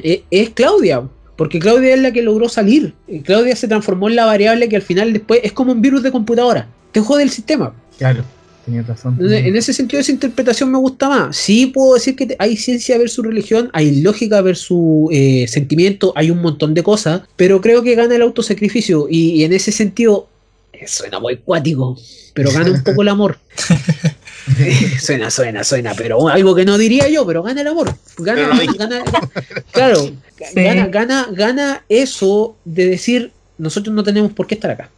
[0.00, 1.02] eh, es Claudia,
[1.36, 2.94] porque Claudia es la que logró salir.
[3.06, 6.02] Y Claudia se transformó en la variable que al final después es como un virus
[6.02, 7.74] de computadora, te jode el sistema.
[7.98, 8.24] Claro,
[8.64, 9.14] tenías razón.
[9.14, 11.36] Entonces, en ese sentido, esa interpretación me gusta más.
[11.36, 16.40] Sí puedo decir que hay ciencia versus religión, hay lógica versus eh, sentimiento, hay un
[16.40, 20.28] montón de cosas, pero creo que gana el autosacrificio y, y en ese sentido
[20.86, 21.96] suena muy cuático,
[22.34, 23.38] pero gana un poco el amor.
[24.60, 27.92] Eh, suena, suena, suena, pero algo que no diría yo, pero gana el amor.
[28.18, 28.76] Gana, dije.
[28.78, 29.02] gana-
[29.72, 30.14] claro, Sí.
[30.54, 34.90] gana, gana, gana eso de decir nosotros no tenemos por qué estar acá.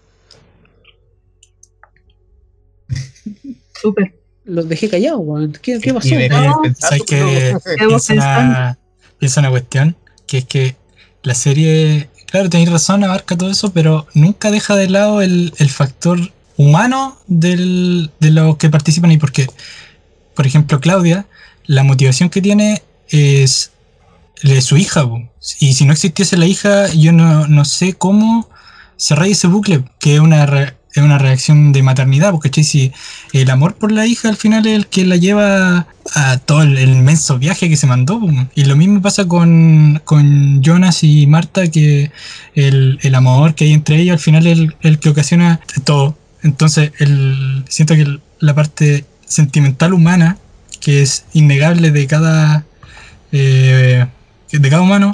[3.81, 4.15] Súper.
[4.45, 5.21] Los dejé callados.
[5.63, 6.09] ¿Qué, qué pasó?
[6.15, 7.55] No, ¿sabes qué?
[7.87, 8.79] piensa una,
[9.19, 9.97] piensa una cuestión,
[10.27, 10.77] que es que
[11.23, 15.71] la serie, claro, tenéis razón, abarca todo eso, pero nunca deja de lado el, el
[15.71, 19.11] factor humano del, de los que participan.
[19.11, 19.47] Ahí, porque,
[20.35, 21.27] por ejemplo, Claudia,
[21.67, 23.73] la motivación que tiene es
[24.61, 25.05] su hija,
[25.61, 28.49] y si no existiese la hija, yo no, no sé cómo
[28.97, 32.93] cerrar ese bucle, que es una, es una reacción de maternidad, porque si
[33.33, 36.79] el amor por la hija al final es el que la lleva a todo el,
[36.79, 38.21] inmenso viaje que se mandó.
[38.21, 38.31] po.
[38.55, 42.11] Y lo mismo pasa con, con Jonas y Marta, que
[42.55, 46.17] el, el amor que hay entre ellos al final es el, el que ocasiona todo.
[46.43, 50.39] Entonces, el, siento que la parte sentimental humana,
[50.81, 52.65] que es innegable de cada,
[53.33, 54.07] eh,
[54.51, 55.13] de cada humano,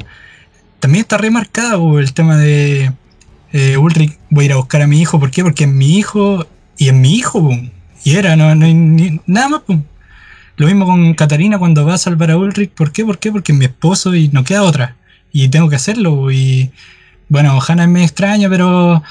[0.81, 2.93] también está remarcada po, el tema de
[3.57, 5.19] eh, Ulrich, voy a ir a buscar a mi hijo.
[5.21, 5.43] ¿Por qué?
[5.45, 6.45] Porque es mi hijo
[6.77, 7.51] y es mi hijo.
[8.05, 9.61] Y era, no, no ni- nada más.
[10.57, 12.71] Lo mismo con Catarina cuando va a salvar a Ulrich.
[12.71, 13.05] ¿Por qué?
[13.05, 13.31] ¿Por qué?
[13.33, 14.97] Porque es mi esposo y no queda otra.
[15.33, 16.31] Y tengo que hacerlo.
[16.31, 16.71] Y
[17.29, 19.03] bueno, Hannah medio extraña, pero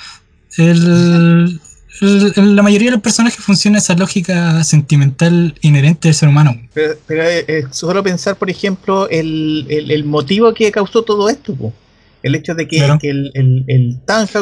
[2.35, 6.55] la mayoría de los personajes funciona esa lógica sentimental inherente del ser humano.
[6.73, 11.55] Pero, pero es, es solo pensar, por ejemplo, el, el- motivo que causó todo esto.
[12.23, 12.97] El hecho de que, Claro.
[12.99, 13.99] que el, el, el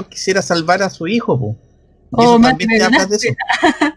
[0.09, 1.55] quisiera salvar a su hijo, po.
[1.59, 3.27] Y Oh, eso también te habla de eso.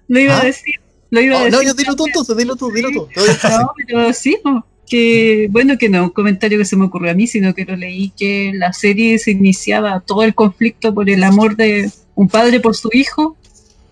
[0.09, 0.41] Lo iba ¿Ah?
[0.41, 0.75] a decir.
[1.11, 1.59] Lo iba a Oh, decir.
[1.59, 3.09] no, yo dilo tú entonces, dilo tú, dilo tú.
[3.51, 7.15] No, pero sí, po, que bueno que no un comentario que se me ocurrió a
[7.15, 11.23] mí, sino que lo leí que la serie se iniciaba todo el conflicto por el
[11.25, 13.37] amor de un padre por su hijo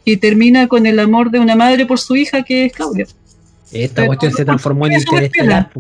[0.05, 3.06] y termina con el amor de una madre por su hija que es Claudia.
[3.73, 5.70] Esta Pero cuestión se transformó en interestelar.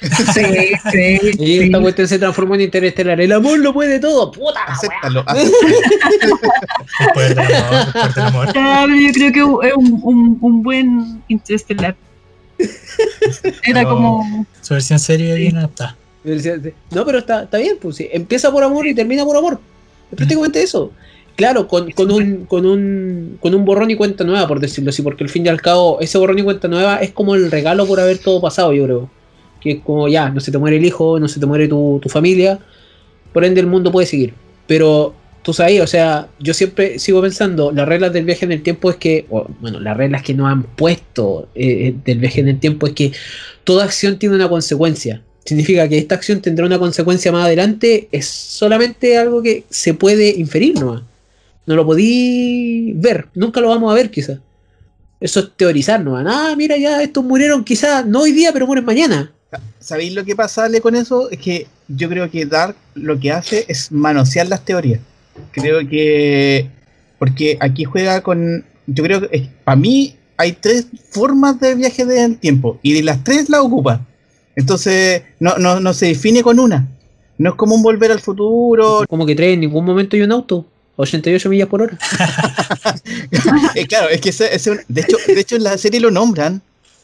[0.34, 0.42] Sí,
[0.90, 1.58] sí, Y sí.
[1.64, 3.20] esta cuestión se transformó en interestelar.
[3.20, 4.30] El amor lo puede todo.
[4.32, 4.74] Puta la wea.
[4.74, 5.24] Acéptalo.
[7.16, 7.38] Del
[8.24, 11.94] amor, del yo creo que es un, un, un buen interestelar.
[12.58, 15.96] Era Pero- como Su versión serie bien adaptada.
[16.90, 17.76] No, pero está, está bien.
[17.80, 18.08] Pues, sí.
[18.12, 19.58] Empieza por amor y termina por amor.
[20.10, 20.92] Es prácticamente eso.
[21.34, 25.00] Claro, con, con, un, con, un, con un borrón y cuenta nueva, por decirlo así,
[25.00, 27.86] porque al fin y al cabo, ese borrón y cuenta nueva es como el regalo
[27.86, 29.10] por haber todo pasado, yo creo.
[29.62, 31.98] Que es como ya, no se te muere el hijo, no se te muere tu,
[32.02, 32.58] tu familia,
[33.32, 34.34] por ende el mundo puede seguir.
[34.66, 38.62] Pero tú sabes, o sea, yo siempre sigo pensando, las reglas del viaje en el
[38.62, 39.26] tiempo es que,
[39.60, 43.12] bueno, las reglas que nos han puesto eh, del viaje en el tiempo es que
[43.64, 45.22] toda acción tiene una consecuencia.
[45.44, 50.30] Significa que esta acción tendrá una consecuencia más adelante, es solamente algo que se puede
[50.30, 51.02] inferir nomás.
[51.66, 54.38] No lo podí ver, nunca lo vamos a ver quizás.
[55.20, 56.26] Eso es teorizar nomás.
[56.28, 59.32] Ah, mira, ya estos murieron quizás, no hoy día, pero mueren mañana.
[59.82, 61.30] ¿Sabéis lo que pasa Ale, con eso?
[61.30, 65.00] Es que yo creo que Dark lo que hace es manosear las teorías.
[65.52, 66.68] Creo que.
[67.18, 68.64] Porque aquí juega con.
[68.86, 73.22] Yo creo que para mí hay tres formas de viaje del tiempo y de las
[73.24, 74.00] tres las ocupa.
[74.56, 76.88] Entonces no, no, no se define con una.
[77.38, 79.04] No es como un volver al futuro.
[79.08, 80.66] Como que trae en ningún momento hay un auto.
[80.96, 81.98] 88 millas por hora.
[83.74, 86.60] Eh, claro, es que ese, ese- de, hecho, de hecho en la serie lo nombran.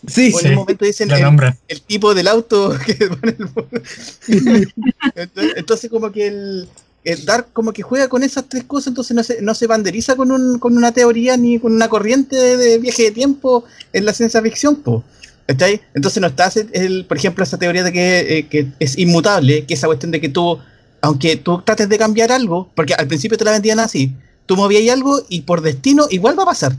[0.06, 1.24] Sí, O en Sí, un momento dicen el,
[1.68, 4.72] el tipo del auto que pone el-
[5.14, 6.68] entonces, entonces como que el,
[7.04, 10.14] el Dark como que juega con esas tres cosas entonces no se, no se banderiza
[10.16, 14.12] con, un, con una teoría ni con una corriente de viaje de tiempo en la
[14.12, 15.02] ciencia ficción po,
[15.46, 15.80] ¿cachai?
[15.94, 19.74] entonces no está el, por ejemplo esa teoría de que, eh, que es inmutable que
[19.74, 20.58] esa cuestión de que tú
[21.00, 24.12] aunque tú trates de cambiar algo, porque al principio te la vendían así,
[24.46, 26.74] tú movías algo y por destino igual va a pasar,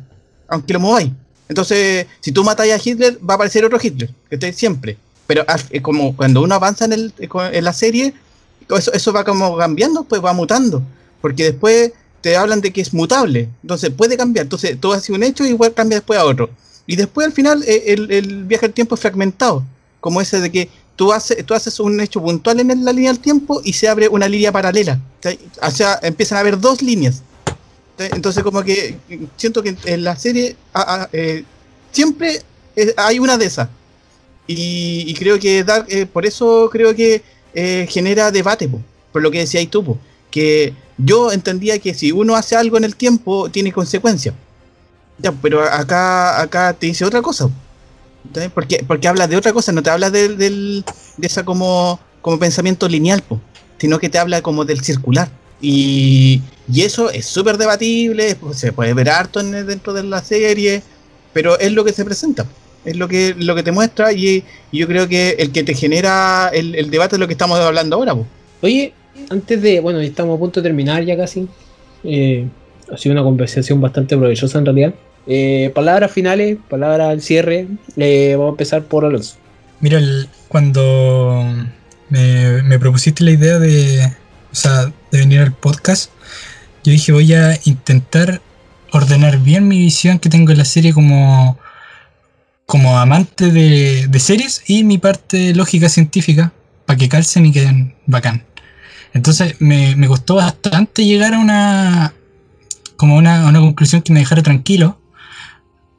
[0.50, 1.12] aunque lo mováis.
[1.50, 4.98] Entonces, si tú matas a Hitler, va a aparecer otro Hitler, que esté siempre.
[5.28, 5.46] Pero
[5.82, 8.14] como cuando uno avanza en, el, en la serie,
[8.70, 10.82] eso, eso va como cambiando, pues va mutando.
[11.22, 14.46] Porque después te hablan de que es mutable, entonces puede cambiar.
[14.46, 16.50] Entonces tú haces un hecho y igual cambia después a otro.
[16.86, 19.64] Y después al final eh, el, el viaje al tiempo es fragmentado,
[20.00, 23.22] como ese de que tú haces, tú haces un hecho puntual en la línea del
[23.22, 25.00] tiempo y se abre una línea paralela.
[25.62, 27.22] O sea, empiezan a haber dos líneas.
[28.00, 28.98] Entonces como que
[29.36, 30.56] siento que en la serie
[31.12, 31.44] eh,
[31.92, 32.42] siempre
[32.76, 33.70] eh, hay una de esas.
[34.48, 35.64] Y, creo que
[36.12, 37.22] por eso creo que
[37.88, 38.68] genera debate,
[39.12, 39.98] por lo que decías tú,
[40.32, 44.34] que yo entendía que si uno hace algo en el tiempo, tiene consecuencias.
[45.20, 47.50] Ya, pero acá, acá te dice otra cosa.
[48.54, 50.84] Porque, porque habla de otra cosa, no te habla de, de
[51.22, 53.24] esa como, como pensamiento lineal,
[53.78, 55.30] sino que te habla como del circular.
[55.62, 56.42] Y,
[56.72, 60.82] y eso es súper debatible, pues, se puede ver harto en, dentro de la serie,
[61.34, 62.46] pero es lo que se presenta,
[62.86, 66.50] es lo que, lo que te muestra y, yo creo que el que te genera
[66.54, 68.16] el, el, debate es lo que estamos hablando ahora.
[68.62, 68.94] Oye,
[69.30, 71.48] antes de, bueno, estamos a punto de terminar ya casi.
[72.04, 72.48] Eh,
[72.92, 74.94] ha sido una conversación bastante provechosa en realidad.
[75.28, 77.68] Eh, palabras finales, palabras al cierre.
[77.98, 79.36] Eh, vamos a empezar por Alonso.
[79.80, 80.02] Mira,
[80.48, 81.46] cuando
[82.10, 84.06] me, propusiste la idea de,
[84.52, 86.12] o sea, de venir al podcast,
[86.84, 88.42] yo dije voy a intentar
[88.92, 91.60] ordenar bien mi visión que tengo en la serie como,
[92.66, 96.54] como amante de, series y mi parte lógica científica
[96.86, 98.46] para que calcen y queden bacán.
[99.14, 102.14] Entonces me, me costó bastante llegar a una
[102.96, 105.00] como una, una conclusión que me dejara tranquilo.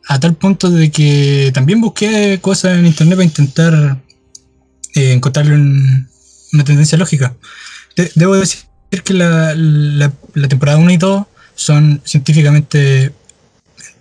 [0.07, 4.03] A tal punto de que también busqué cosas en internet para intentar
[4.95, 7.37] eh, encontrarle una tendencia lógica.
[8.17, 13.13] debo decir que la, la, temporada 1 y 2 son científicamente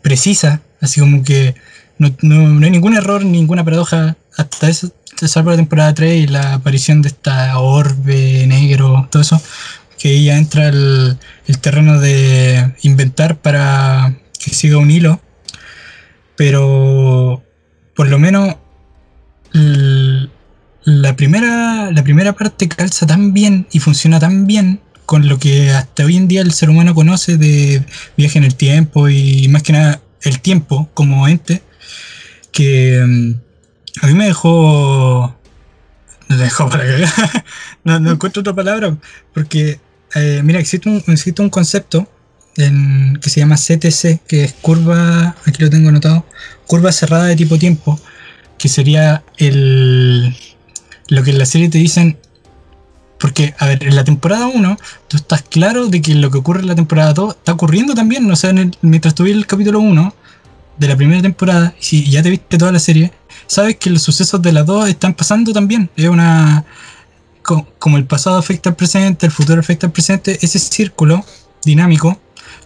[0.02, 1.56] precisas, así como que
[1.98, 4.92] no, no, hay ningún error, ninguna paradoja hasta eso,
[5.28, 9.42] salvo la temporada 3 y la aparición de esta orbe negro, todo eso,
[10.00, 15.22] que ya entra el, el terreno de inventar para que siga un hilo.
[16.38, 17.44] Pero
[17.96, 18.56] por lo menos
[20.90, 25.72] la primera, la primera parte calza tan bien y funciona tan bien con lo que
[25.72, 27.84] hasta hoy en día el ser humano conoce de
[28.16, 31.64] viaje en el tiempo y más que nada el tiempo como ente,
[32.52, 33.32] que mm,
[34.02, 35.36] a mí me dejó.
[36.28, 36.70] Me dejó
[37.84, 38.96] no, encuentro otra palabra.
[39.34, 39.80] Porque,
[40.14, 42.08] eh, mira, existe un, existe un concepto
[42.56, 45.36] que se llama CTC, que es curva.
[45.46, 46.26] Aquí lo tengo anotado.
[46.68, 48.00] Curva cerrada de tipo tiempo.
[48.58, 50.36] Que sería el.
[51.10, 52.18] Lo que en la serie te dicen.
[53.20, 54.78] Porque, a ver, en la temporada 1,
[55.10, 58.30] tú estás claro de que lo que ocurre en la temporada 2 está ocurriendo también.
[58.32, 60.14] O sea, mientras tú el capítulo 1
[60.78, 63.12] de la primera temporada, si ya te viste toda la serie,
[63.46, 65.90] sabes que los sucesos de las dos están pasando también.
[65.98, 66.64] Es una.
[67.80, 71.26] Como el pasado afecta al presente, el futuro afecta al presente, ese círculo
[71.66, 72.20] dinámico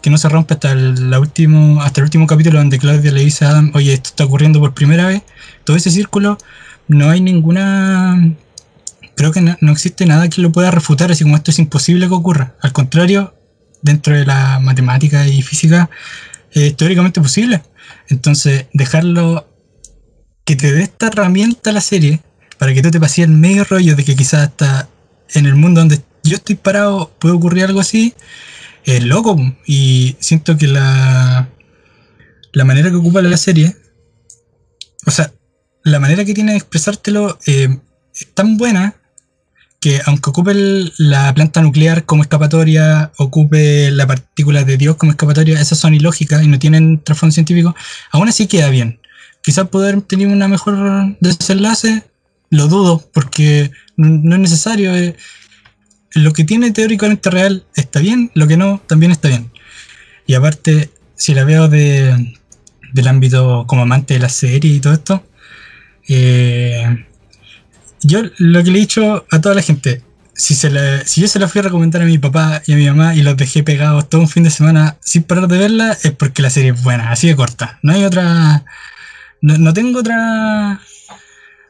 [0.04, 3.46] que no se rompe hasta el, último, hasta el último capítulo donde Claudia le dice
[3.46, 5.22] a Adam, oye, esto está ocurriendo por primera vez,
[5.64, 6.38] todo ese círculo,
[6.88, 8.36] no hay ninguna,
[9.16, 12.14] creo que no, existe nada que lo pueda refutar, así como esto es imposible que
[12.14, 12.56] ocurra.
[12.62, 13.36] Al contrario,
[13.82, 15.90] dentro de la matemática y física,
[16.52, 17.62] es teóricamente posible.
[18.10, 19.48] Entonces, dejarlo
[20.46, 22.22] que te dé esta herramienta la serie
[22.58, 24.90] para que tú te pases el medio rollo de que quizás hasta
[25.34, 28.14] en el mundo donde yo estoy parado puede ocurrir algo así,
[28.86, 29.38] es loco.
[29.66, 31.50] Y siento que la,
[32.52, 33.76] la manera que ocupa la serie,
[35.06, 35.32] o sea,
[35.84, 37.78] la manera que tiene de expresártelo eh,
[38.16, 38.96] es tan buena
[39.80, 40.54] que aunque ocupe
[40.98, 46.42] la planta nuclear como escapatoria, ocupe la partícula de Dios como escapatoria, esas son ilógicas
[46.42, 47.76] y no tienen trasfondo científico,
[48.12, 49.00] aún así queda bien
[49.44, 52.04] quizás poder tener una mejor desenlace,
[52.50, 54.96] lo dudo, porque no es necesario.
[54.96, 55.16] Eh.
[56.16, 59.52] lo que tiene teóricamente real está bien, lo que no también está bien.
[60.26, 62.38] Y aparte, si la veo de,
[62.94, 65.24] del ámbito como amante de la serie y todo esto,
[66.08, 67.06] eh,
[68.02, 70.02] yo lo que le he dicho a toda la gente,
[70.34, 73.22] si, yo se la fui a recomendar a mi papá y a mi mamá y
[73.22, 76.50] los dejé pegados todo un fin de semana sin parar de verla, es porque la
[76.50, 77.80] serie es buena, así de corta.
[77.84, 78.66] No hay otra
[79.42, 80.80] no, tengo otra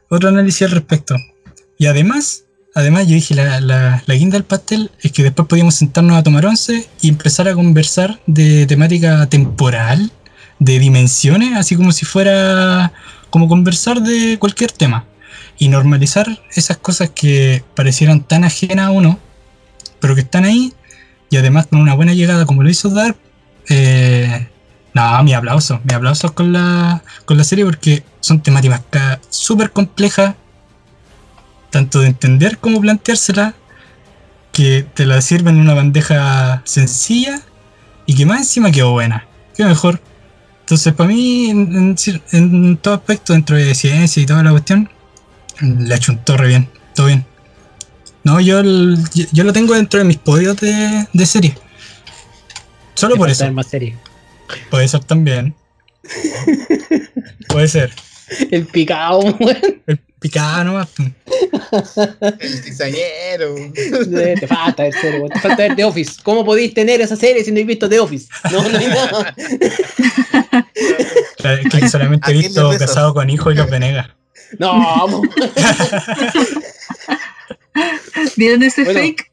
[0.09, 1.15] otro análisis al respecto.
[1.77, 2.45] Y además,
[2.75, 6.23] además yo dije, la, la, la, guinda del pastel es que después podíamos sentarnos a
[6.23, 10.11] tomar once y empezar a conversar de temática temporal,
[10.59, 12.93] de dimensiones, así como si fuera
[13.29, 15.05] como conversar de cualquier tema.
[15.57, 19.19] Y normalizar esas cosas que parecieran tan ajenas a uno,
[19.99, 20.73] pero que están ahí,
[21.29, 23.17] y además con una buena llegada como lo hizo Dark,
[23.69, 24.49] eh,
[24.93, 30.35] no, mi aplauso, mi aplauso con la, con la serie porque son temáticas súper complejas,
[31.71, 33.55] tanto de entender como planteársela,
[34.51, 37.41] que te la sirven en una bandeja sencilla
[38.05, 39.25] y que más encima quedó buena,
[39.55, 39.99] qué mejor.
[40.63, 44.89] Entonces, para mí, en, en- en todo aspecto, dentro de ciencia y toda la cuestión,
[45.61, 47.25] le achuntó re bien, todo bien.
[48.23, 51.55] No, yo, el- yo, yo lo tengo dentro de mis podios de, de serie.
[52.95, 53.51] Solo Me por eso.
[53.51, 53.97] más serie.
[54.69, 55.53] Puede ser también.
[57.47, 57.91] Puede ser.
[58.51, 59.81] El picado, weón.
[59.85, 60.87] El picado nomás.
[60.89, 61.11] pum.
[62.39, 63.55] El cizañero.
[63.57, 65.21] Eh, Te falta ver serie.
[65.33, 66.13] Te falta ver The Office.
[66.23, 68.27] ¿Cómo podéis tener esa serie si no habéis visto The Office?
[68.51, 69.35] No, no hay nada.
[71.37, 72.71] Claro, que solamente ¿A he visto?
[72.77, 74.07] Casado con Hijo y Los Venegas.
[74.59, 75.21] No,
[78.37, 78.99] ¿Vieron ese Bueno.
[78.99, 79.31] fake?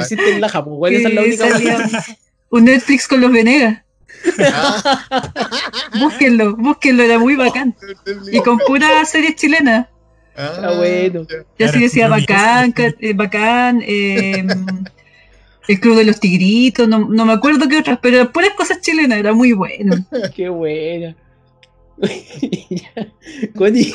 [0.00, 0.94] hiciste en laja, pues, weón.
[0.96, 2.06] Esa es la única
[2.50, 3.78] un Netflix con los Venegas.
[4.38, 5.04] Ah,
[5.98, 7.74] Búsquenlo, búsquenlo, era muy bacán.
[8.30, 9.86] Y con pura series chilenas.
[10.36, 11.26] Ah, bueno.
[11.28, 14.46] Ya Claro, sí decía bacán, eh, bacán, eh,
[15.68, 19.18] el Club de los Tigritos, no, no me acuerdo qué otras, pero puras cosas chilenas,
[19.18, 19.94] era muy bueno.
[20.34, 21.16] Qué buena.
[23.54, 23.94] Connie,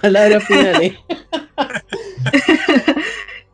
[0.00, 0.94] palabras finales.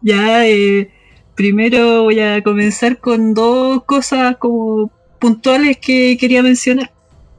[0.06, 0.90] Ya, eh,
[1.35, 6.93] primero voy a comenzar con dos cosas como puntuales que quería mencionar.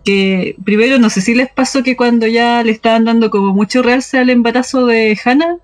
[0.04, 3.84] Que primero, no sé si les pasó que cuando ya le estaban dando como mucho
[3.84, 5.58] realce al embarazo de Hannah,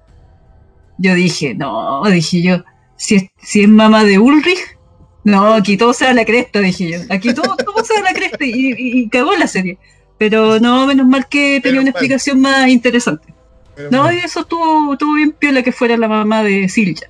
[1.00, 2.64] yo dije, no, dije yo,
[3.04, 4.78] si es, si es mamá de Ulrich,
[5.24, 7.00] no, aquí todo se da la cresta, dije yo.
[7.10, 9.78] Aquí todo, todo se da la cresta y, y- y cagó la serie.
[10.18, 11.96] Pero no, menos mal que tenía una mal.
[11.96, 13.34] explicación más interesante.
[13.76, 17.08] Pero No, y eso estuvo, estuvo bien piola que fuera la mamá de Silja.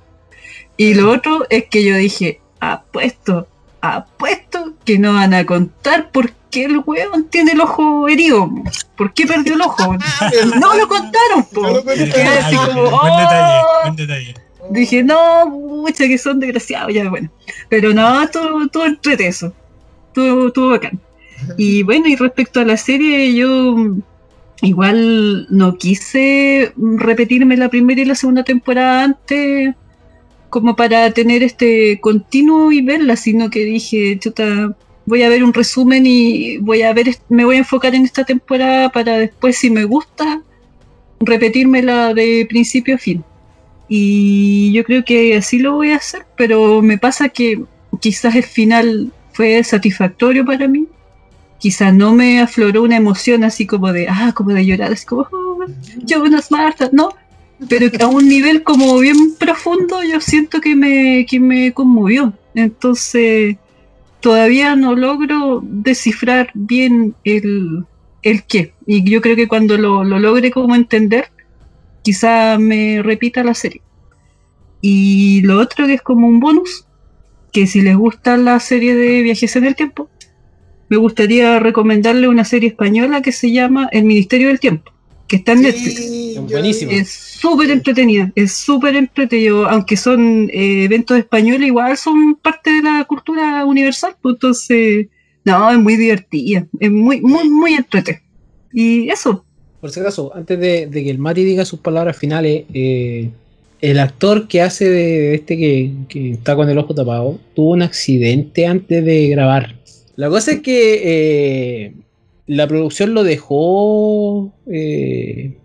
[0.78, 3.46] Y lo otro es que yo dije, apuesto,
[3.82, 8.48] apuesto que no van a contar por qué el weón tiene el ojo herido.
[8.96, 9.94] ¿Por qué perdió el ojo?
[10.60, 11.62] No lo contaron, po.
[11.62, 12.10] No lo contaron.
[12.12, 13.80] Quedé así como, buen detalle, "Oh".
[13.84, 14.34] buen detalle.
[14.72, 17.30] Dije, no, mucha que son desgraciados, ya bueno.
[17.68, 19.52] Pero no, todo, todo entrete eso.
[20.12, 21.00] Todo, todo bacán.
[21.56, 23.76] Y bueno, y respecto a la serie, yo
[24.62, 29.74] igual no quise repetirme la primera y la segunda temporada antes
[30.50, 34.76] como para tener este continuo y verla, sino que dije, chuta,
[35.06, 38.24] voy a ver un resumen y voy a ver, me voy a enfocar en esta
[38.24, 40.42] temporada para después, si me gusta,
[41.20, 43.24] repetírmela de principio a fin.
[43.94, 47.62] Y yo creo que así lo voy a hacer, pero me pasa que
[48.00, 50.86] quizás el final fue satisfactorio para mí.
[51.58, 55.28] Quizás no me afloró una emoción así como de, ah, como de llorar, así como,
[55.30, 55.58] oh,
[56.50, 57.10] Martha, no.
[57.68, 62.32] Pero a un nivel como bien profundo yo siento que me, que me conmovió.
[62.54, 63.56] Entonces,
[64.20, 67.84] todavía no logro descifrar bien el,
[68.22, 68.72] el qué.
[68.86, 71.28] Y yo creo que cuando lo, lo logre como entender,
[72.02, 73.82] quizá me repita la serie.
[74.80, 76.86] Y lo otro que es como un bonus,
[77.52, 80.08] que si les gusta la serie de viajes en el tiempo,
[80.88, 84.92] me gustaría recomendarle una serie española que se llama El Ministerio del Tiempo,
[85.28, 85.94] que está en Netflix.
[85.96, 86.90] Sí, yo- Buenísimo.
[86.92, 92.82] Es súper entretenida, es súper entretenida, aunque son eh, eventos españoles, igual son parte de
[92.82, 95.06] la cultura universal, pues entonces,
[95.44, 98.22] no, es muy divertida, es muy, muy, muy entretenida.
[98.72, 99.44] Y eso,
[99.82, 103.30] Por si acaso, antes de, que el Mati diga sus palabras finales, eh,
[103.80, 105.90] el actor que hace de este que,
[106.30, 109.74] está con el ojo tapado tuvo un accidente antes de grabar.
[110.14, 111.94] La cosa es que eh,
[112.46, 115.56] la producción lo dejó eh,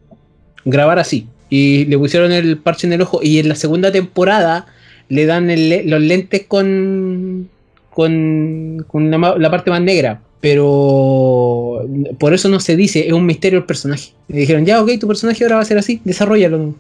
[0.66, 1.28] grabar así.
[1.52, 3.20] Y le pusieron el parche en el ojo.
[3.22, 4.66] Y en la segunda temporada
[5.10, 7.50] le dan los lentes con,
[7.96, 10.24] la parte más negra.
[10.42, 11.82] Pero
[12.20, 14.12] por eso no se dice, es un misterio el personaje.
[14.28, 16.74] Le dijeron, ya, ok, tu personaje ahora va a ser así, desarrollalo.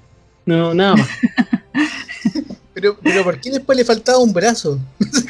[0.45, 1.07] No, nada más.
[2.73, 4.77] Pero, pero ¿por qué después le faltaba un brazo?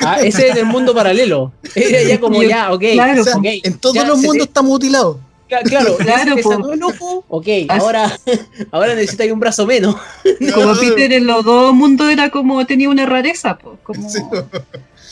[0.02, 1.54] Ah, ese es el mundo paralelo.
[1.76, 2.84] Era ya como, ya, ok.
[2.92, 5.20] claro, O sea, ok, en todos ya los se te- mundos está mutilado.
[5.48, 6.74] Cla- Claro, Claro, po.
[6.74, 8.20] el ojo, ok, Así- ahora,
[8.70, 9.96] ahora necesitas un brazo menos.
[10.54, 14.20] como Peter en los dos mundos era como tenía una rareza, pues, como Sí.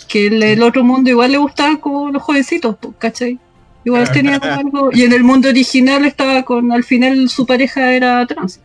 [0.08, 3.40] Que el, el otro mundo igual le gustaban como los jovencitos, ¿cachai?
[3.84, 7.92] Igual tenía como algo, y en el mundo original estaba con, al final su pareja
[7.94, 8.60] era trans.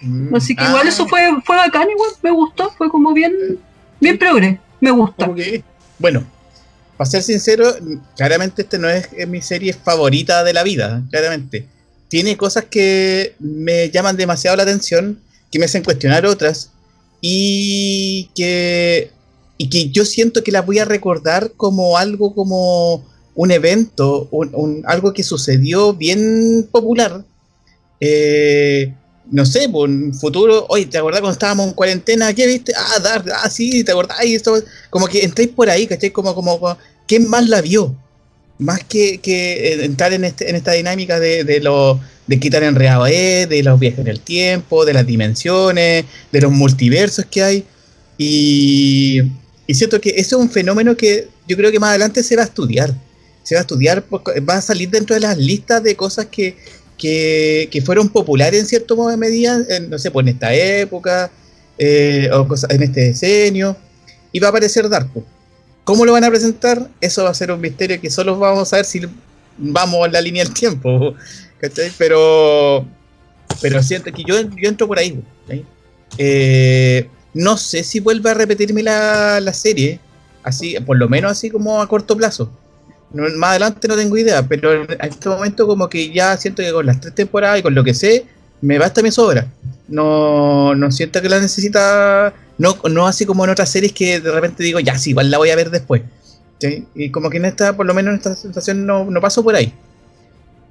[0.00, 0.34] Mm.
[0.34, 3.32] Así que Ah, igual eso fue, fue bacán, igual, me gustó, fue como bien,
[4.00, 5.32] bien progre, me gusta.
[5.34, 5.62] que-
[5.98, 6.24] Bueno,
[6.96, 7.64] para ser sincero,
[8.16, 11.66] claramente este no es, es mi serie favorita de la vida, claramente.
[12.08, 15.18] Tiene cosas que me llaman demasiado la atención,
[15.52, 16.70] que me hacen cuestionar otras,
[17.20, 19.10] y que,
[19.58, 23.04] y que yo siento que la voy a recordar como algo como
[23.34, 27.24] un evento, un, algo que sucedió bien popular.
[28.00, 28.94] Eh,
[29.30, 32.32] no sé, por un futuro, oye, ¿te acordás cuando estábamos en cuarentena?
[32.32, 32.72] ¿Qué viste?
[32.76, 34.24] Ah, Dark, ah, sí, ¿te acordás?
[34.24, 34.54] Y esto,
[34.90, 36.10] como que entréis por ahí, ¿cachai?
[36.10, 37.94] Como, como, como, ¿quién más la vio?
[38.58, 42.62] Más que, que eh, entrar en, este, en esta dinámica de, de, lo, de quitar
[42.62, 47.64] enredado de los viajes en el tiempo, de las dimensiones, de los multiversos que hay.
[48.16, 49.22] Y,
[49.68, 52.42] y siento que ese es un fenómeno que yo creo que más adelante se va
[52.42, 52.94] a estudiar.
[53.42, 56.56] Se va a estudiar, porque va a salir dentro de las listas de cosas que,
[56.96, 59.58] que, que fueron populares en cierto modo de medida,
[59.90, 61.30] no sé, pues en esta época,
[61.76, 63.76] eh, o en este decenio,
[64.32, 65.22] y va a aparecer Darko.
[65.84, 66.88] ¿Cómo lo van a presentar?
[66.98, 69.02] Eso va a ser un misterio que solo vamos a ver si
[69.58, 71.14] vamos en la línea del tiempo,
[71.60, 71.92] ¿cachai?
[71.98, 72.88] Pero,
[73.60, 75.22] pero siento que yo, yo entro por ahí.
[76.16, 80.00] Eh, no sé si vuelve a repetirme la, la serie,
[80.42, 82.50] así, por lo menos así como a corto plazo.
[83.12, 86.84] Más adelante no tengo idea, pero en este momento como que ya siento que con
[86.86, 88.26] las tres temporadas y con lo que sé,
[88.60, 89.46] me basta mi sobra.
[89.88, 94.30] No, no siento que la necesita, no, no así como en otras series que de
[94.30, 96.02] repente digo, ya, sí, igual la voy a ver después.
[96.94, 99.54] Y como que en esta, por lo menos en esta sensación no, no paso por
[99.54, 99.72] ahí.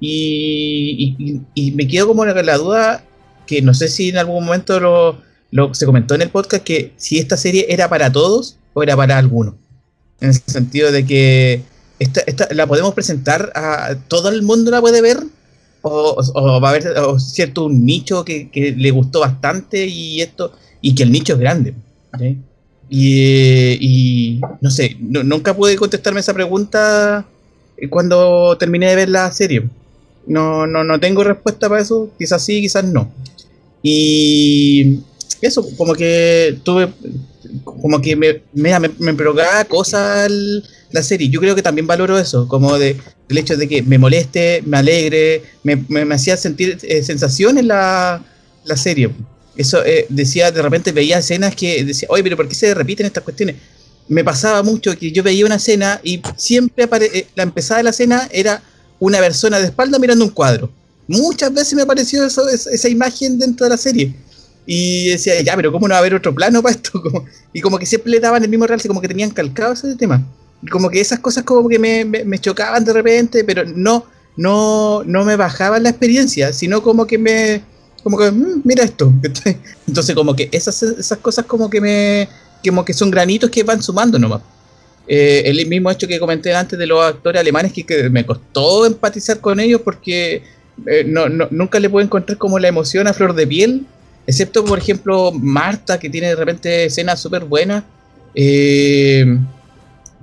[0.00, 3.04] Y, y- y me quedo como con la duda,
[3.46, 5.20] que no sé si en algún momento lo,
[5.50, 8.96] lo- se comentó en el podcast, que si esta serie era para todos o era
[8.96, 9.54] para algunos.
[10.20, 11.62] En el sentido de que
[11.98, 15.18] esta, esta- la podemos presentar a todo el mundo la puede ver
[15.82, 16.84] o, va a haber
[17.20, 21.38] cierto un nicho que, que le gustó bastante y esto y que el nicho es
[21.38, 21.74] grande
[22.90, 27.24] y, y no sé nunca pude contestarme esa pregunta
[27.90, 29.68] cuando terminé de ver la serie.
[30.26, 33.10] No, no, no tengo respuesta para eso quizás sí quizás no.
[33.82, 35.00] Y
[35.40, 36.88] eso como que tuve
[37.64, 39.16] como que me, me, me,
[39.68, 40.30] cosas
[40.90, 41.28] la serie.
[41.28, 42.96] Yo creo que también valoro eso, como de
[43.28, 47.64] el hecho de que me moleste, me alegre, me, me, me hacía sentir eh, sensaciones
[47.64, 48.22] la,
[48.64, 49.10] la serie.
[49.56, 53.06] Eso eh, decía, de repente veía escenas que decía, oye, pero ¿por qué se repiten
[53.06, 53.56] estas cuestiones?
[54.08, 57.84] Me pasaba mucho que yo veía una escena y siempre apare- eh, la empezada de
[57.84, 58.62] la escena era
[58.98, 60.70] una persona de espalda mirando un cuadro.
[61.06, 64.14] Muchas veces me apareció eso, esa, esa imagen dentro de la serie.
[64.70, 67.00] Y decía, ya, pero ¿cómo no va a haber otro plano para esto?
[67.02, 67.24] Como-
[67.54, 70.22] y como que siempre le daban el mismo realce, como que tenían calcado ese tema.
[70.62, 74.04] Y como que esas cosas como que me, me- chocaban de repente, pero no,
[74.36, 77.62] no, no me bajaban la experiencia, sino como que me,
[78.02, 79.10] como que, "Mm, mira esto.
[79.86, 82.28] Entonces como que esas, esas cosas como que me,
[82.62, 84.42] como que son granitos que van sumando nomás.
[85.06, 88.84] Eh, el mismo hecho que comenté antes de los actores alemanes, que, que me costó
[88.84, 90.42] empatizar con ellos porque
[90.86, 93.86] eh, no, no- nunca le puedo encontrar como la emoción a flor de piel,
[94.28, 97.82] excepto por ejemplo Marta, que tiene de repente escenas súper buenas,
[98.34, 99.24] eh,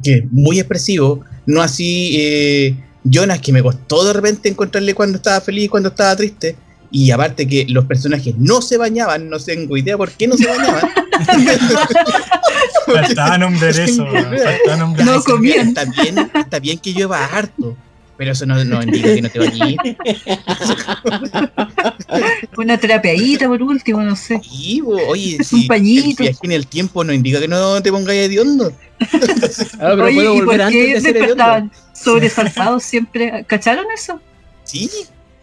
[0.03, 5.17] que es muy expresivo, no así eh, Jonas, que me costó de repente encontrarle cuando
[5.17, 6.55] estaba feliz y cuando estaba triste.
[6.91, 10.47] Y aparte que los personajes no se bañaban, no tengo idea por qué no se
[10.47, 10.83] bañaban.
[12.85, 15.23] Faltaba nombrar eso, faltaba nombrar No eso.
[15.23, 15.69] comían.
[15.69, 17.75] Está bien, está bien que llueva harto,
[18.17, 19.77] pero eso no, no indica que no te bañes.
[22.57, 24.41] Una terapeadita por último, no sé.
[24.43, 26.23] Sí, bo, oye, Un si pañito.
[26.23, 28.71] el viaje en el tiempo no indica que no te pongas hediondo.
[29.79, 33.43] Ah, pero Oye, puedo ¿y por qué despertaban sobresaltados siempre?
[33.45, 34.19] ¿Cacharon eso?
[34.63, 34.89] Sí,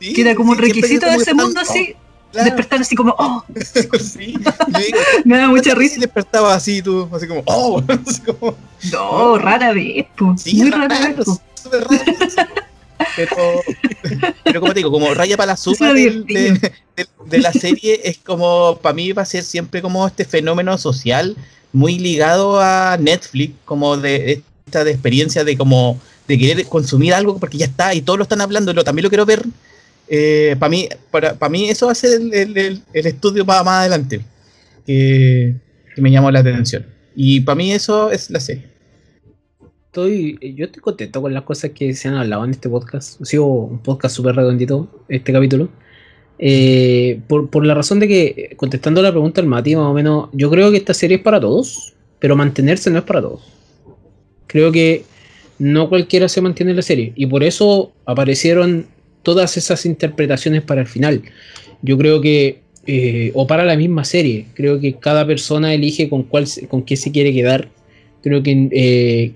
[0.01, 0.13] sí.
[0.15, 2.97] Que era como un sí, siempre requisito de ese mundo así, oh, claro, despertar así
[2.97, 3.45] como, oh,
[4.01, 4.35] sí.
[5.25, 6.01] Me da mucha ¿cuántas veces risa.
[6.01, 8.57] despertaba así tú, así como, oh, así como,
[8.91, 10.07] No, rara vez,
[10.39, 11.27] sí, muy raro, rara vez.
[11.27, 11.41] po.
[11.71, 11.89] Raro.
[13.17, 13.63] Pero,
[14.45, 16.53] pero como te digo, como raya para la suma del- de,
[16.97, 20.79] de- de la serie es como, para mí va a ser siempre como este fenómeno
[20.79, 21.37] social
[21.73, 27.39] muy ligado a Netflix, como de esta de experiencia de como de querer consumir algo
[27.39, 29.43] porque ya está y todos lo están hablando, lo, también lo quiero ver.
[30.59, 33.67] para mí, para, para mí eso va a ser el, el- el- el estudio más
[33.67, 34.21] adelante
[34.87, 35.55] que,
[35.95, 36.87] que me llamó la atención.
[37.17, 38.72] Y para mí eso es la serie.
[39.93, 43.21] Estoy, yo estoy contento con las cosas que se han hablado en este podcast.
[43.21, 45.69] Ha sido un podcast súper redondito este capítulo.
[46.39, 50.31] Eh, por, por la razón de que, contestando la pregunta al Mati, más o menos,
[50.33, 53.43] yo creo que esta serie es para todos, pero mantenerse no es para todos.
[54.47, 55.05] Creo que
[55.59, 57.13] no cualquiera se mantiene en la serie.
[57.15, 58.87] Y por eso aparecieron
[59.23, 61.21] todas esas interpretaciones para el final.
[61.83, 66.23] Yo creo que, eh, o para la misma serie, creo que cada persona elige con
[66.23, 67.69] cuál, con qué se quiere quedar.
[68.23, 69.33] Creo que eh,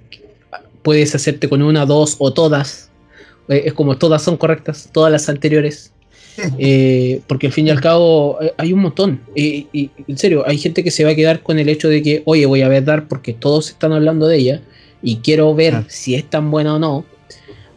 [0.86, 2.90] puedes hacerte con una, dos o todas.
[3.48, 5.92] Eh, es como todas son correctas, todas las anteriores.
[6.58, 9.20] Eh, porque al fin y al cabo eh, hay un montón.
[9.34, 12.02] Y, y, en serio, hay gente que se va a quedar con el hecho de
[12.02, 14.60] que, oye, voy a ver Dark porque todos están hablando de ella
[15.02, 15.84] y quiero ver Ah.
[15.88, 17.06] si es tan buena o no.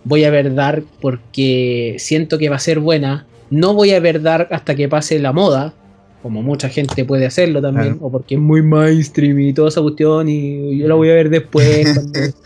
[0.03, 3.25] Voy a ver Dark porque siento que va a ser buena.
[3.49, 5.73] No voy a ver Dark hasta que pase la moda,
[6.21, 8.07] como mucha gente puede hacerlo también, Claro.
[8.07, 11.29] o porque es muy mainstream y toda esa cuestión y yo la voy a ver
[11.29, 11.87] después.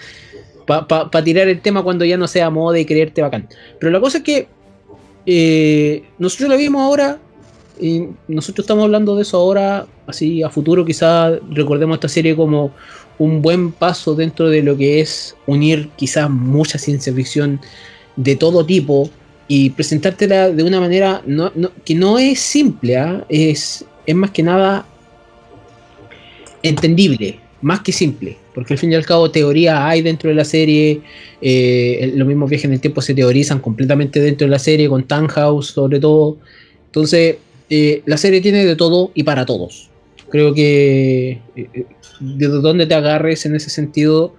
[0.66, 3.48] Para tirar el tema cuando ya no sea moda y creerte bacán.
[3.80, 4.48] Pero la cosa es que
[5.26, 7.20] eh, nosotros la vimos ahora
[7.80, 12.72] y nosotros estamos hablando de eso ahora, así a futuro quizás recordemos esta serie como
[13.20, 17.60] un buen paso dentro de lo que es unir quizás mucha ciencia ficción
[18.16, 19.10] de todo tipo
[19.48, 21.52] y presentártela de una manera no-
[21.84, 23.26] que no es simple, ¿ah?
[23.30, 24.86] es, es más que nada
[26.62, 30.46] entendible, más que simple, porque al fin y al cabo teoría hay dentro de la
[30.46, 31.02] serie,
[31.42, 35.04] eh, los mismos viajes en el tiempo se teorizan completamente dentro de la serie, con
[35.04, 36.38] Tannhaus sobre todo,
[36.86, 37.38] entonces
[37.76, 39.90] eh, la serie tiene de todo y para todos.
[40.30, 41.86] Creo que eh, eh,
[42.20, 44.36] de dónde te agarres en ese sentido,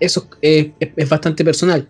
[0.00, 0.68] eso es,
[1.08, 1.86] bastante personal.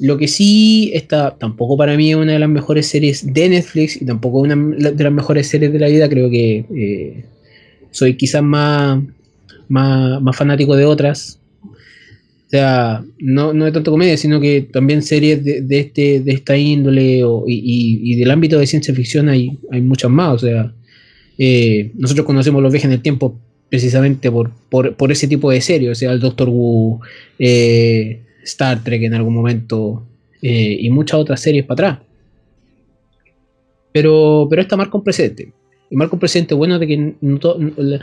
[0.00, 4.00] Lo que sí está, tampoco para mí es una de las mejores series de Netflix
[4.02, 6.08] y tampoco una de las mejores series de la vida.
[6.08, 7.24] Creo que
[7.92, 9.00] soy quizás más,
[9.68, 11.40] más, más fanático de otras.
[12.46, 16.32] O sea, no, no de tanto comedia, sino que también series de, de este, de
[16.32, 20.34] esta índole o- y, y- del ámbito de ciencia ficción hay, hay muchas más.
[20.34, 20.72] O sea,
[21.38, 25.60] eh, nosotros conocemos los viajes en el tiempo precisamente por, por, por ese tipo de
[25.60, 27.00] series, o sea, el Doctor Who,
[27.40, 30.06] eh, Star Trek en algún momento
[30.40, 32.06] eh, y muchas otras series para atrás.
[33.92, 35.52] Pero, pero esta marca un precedente.
[35.90, 37.98] Y marca un precedente bueno de que no no-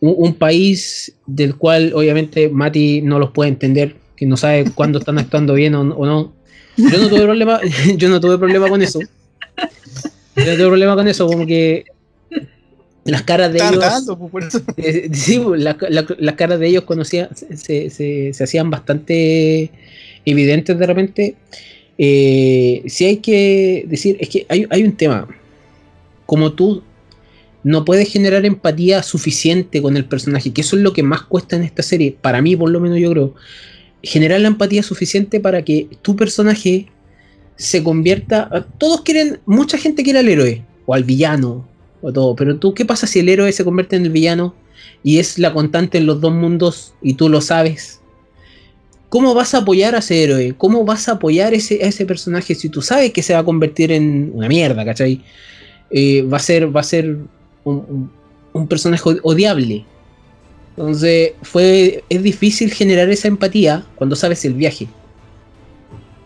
[0.00, 4.98] un, un país del cual obviamente Mati no los puede entender, que no sabe cuándo
[4.98, 6.32] están actuando bien o, o no.
[6.76, 7.60] Yo no tuve problema,
[7.96, 9.00] yo no tuve problema con eso.
[9.00, 11.84] Yo no tuve problema con eso, como que
[13.04, 13.84] las caras de ellos.
[14.18, 14.60] pues, por eso.
[14.76, 19.70] Eh, sí, pues, la- la- las caras de ellos conocía, se, se- se hacían bastante
[20.24, 21.36] evidentes de repente.
[21.98, 25.26] Eh, si hay que decir, es que hay, hay un tema.
[26.26, 26.82] Como tú
[27.66, 31.56] no puedes generar empatía suficiente con el personaje, que eso es lo que más cuesta
[31.56, 33.34] en esta serie, para mí por lo menos yo creo,
[34.04, 36.86] generar la empatía suficiente para que tu personaje
[37.56, 41.66] se convierta, todos quieren, mucha gente quiere al héroe, o al villano,
[42.02, 44.54] o todo, pero tú, ¿qué pasa si el héroe se convierte en el villano
[45.02, 48.00] y es la constante en los dos mundos y tú lo sabes?
[49.08, 50.54] ¿Cómo vas a apoyar a ese héroe?
[50.56, 53.44] ¿Cómo vas a apoyar ese, a ese personaje si tú sabes que se va a
[53.44, 55.20] convertir en una mierda, ¿cachai?
[55.90, 57.16] Eh, va a ser, va a ser
[57.66, 59.84] un, personaje od- odiable.
[60.76, 64.88] Entonces, fue, es difícil generar esa empatía cuando sabes el viaje.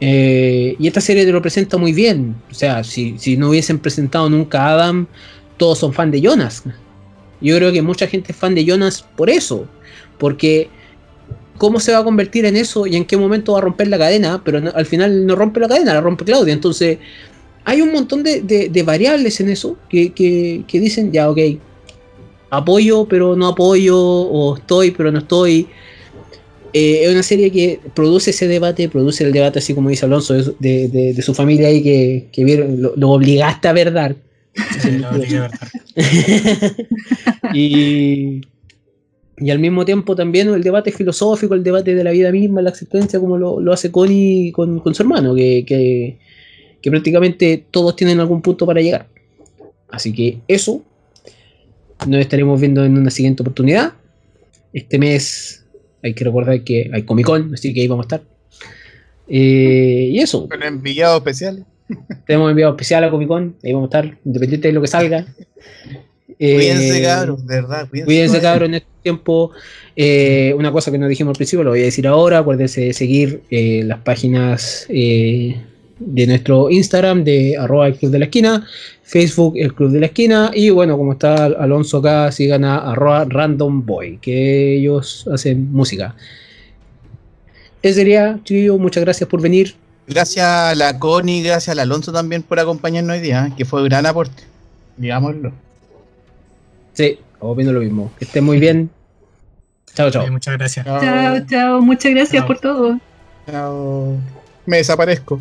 [0.00, 2.34] Eh, y esta serie te lo presenta muy bien.
[2.50, 5.06] O sea, si, si no hubiesen presentado nunca a Adam,
[5.56, 6.64] todos son fan de Jonas.
[7.40, 9.66] Yo creo que mucha gente es fan de Jonas por eso.
[10.18, 10.68] Porque
[11.58, 13.98] cómo se va a convertir en eso y en qué momento va a romper la
[13.98, 16.54] cadena, pero al final no rompe la cadena, la rompe Claudia.
[16.54, 16.98] Entonces,
[17.70, 21.38] hay un montón de, de- de variables en eso que, que- que dicen, ya, ok,
[22.50, 25.66] apoyo pero no apoyo, o estoy pero no estoy.
[26.72, 30.34] Eh, es una serie que produce ese debate, produce el debate así como dice Alonso,
[30.34, 34.16] de, su- de- su familia ahí que, que vieron, lo, lo obligaste a ver Dark.
[34.82, 35.50] Sí, obligué a ver.
[37.54, 38.40] y,
[39.38, 42.70] y al mismo tiempo también el debate filosófico, el debate de la vida misma, la
[42.70, 46.18] existencia, como lo, lo hace Connie con, con su hermano, que, que,
[46.82, 49.06] que prácticamente todos tienen algún punto para llegar.
[49.90, 50.82] Así que eso
[52.06, 53.92] nos estaremos viendo en una siguiente oportunidad.
[54.72, 55.64] Este mes
[56.02, 58.22] hay que recordar que hay Comic Con, así que ahí vamos a estar.
[59.28, 61.64] Eh, y eso, Con enviados especiales.
[62.26, 65.26] tenemos enviado especial a Comic Con, ahí vamos a estar, independiente de lo que salga.
[66.38, 67.88] Cuídense, Eh, cabros, de verdad.
[67.90, 69.50] Cuídense, Cuídense, cabros, en este tiempo.
[69.94, 72.38] Eh, una cosa que no dijimos al principio, lo voy a decir ahora.
[72.38, 74.86] Acuérdense de seguir eh, las páginas
[76.00, 78.66] de nuestro Instagram, de arroba el Club de la Esquina,
[79.02, 80.50] Facebook, el Club de la Esquina.
[80.54, 86.14] Y bueno, como está Alonso acá, sigan a arroba Random Boy, que ellos hacen música.
[87.82, 89.74] Ese sería, chiquillos, muchas gracias por venir.
[90.06, 93.52] Gracias a la Connie, gracias al Alonso también por acompañarnos hoy día, ¿eh?
[93.56, 94.42] que fue un gran aporte.
[94.96, 95.52] Digámoslo.
[96.94, 98.10] Sí, estamos viendo lo mismo.
[98.18, 98.90] Que estén muy bien.
[99.94, 100.30] Chao, chao.
[100.30, 100.84] Muchas gracias.
[100.84, 101.80] Chao, chao.
[101.80, 102.46] Muchas gracias Chao.
[102.46, 102.98] por todo.
[103.46, 104.16] Chao.
[104.66, 105.40] Me desaparezco.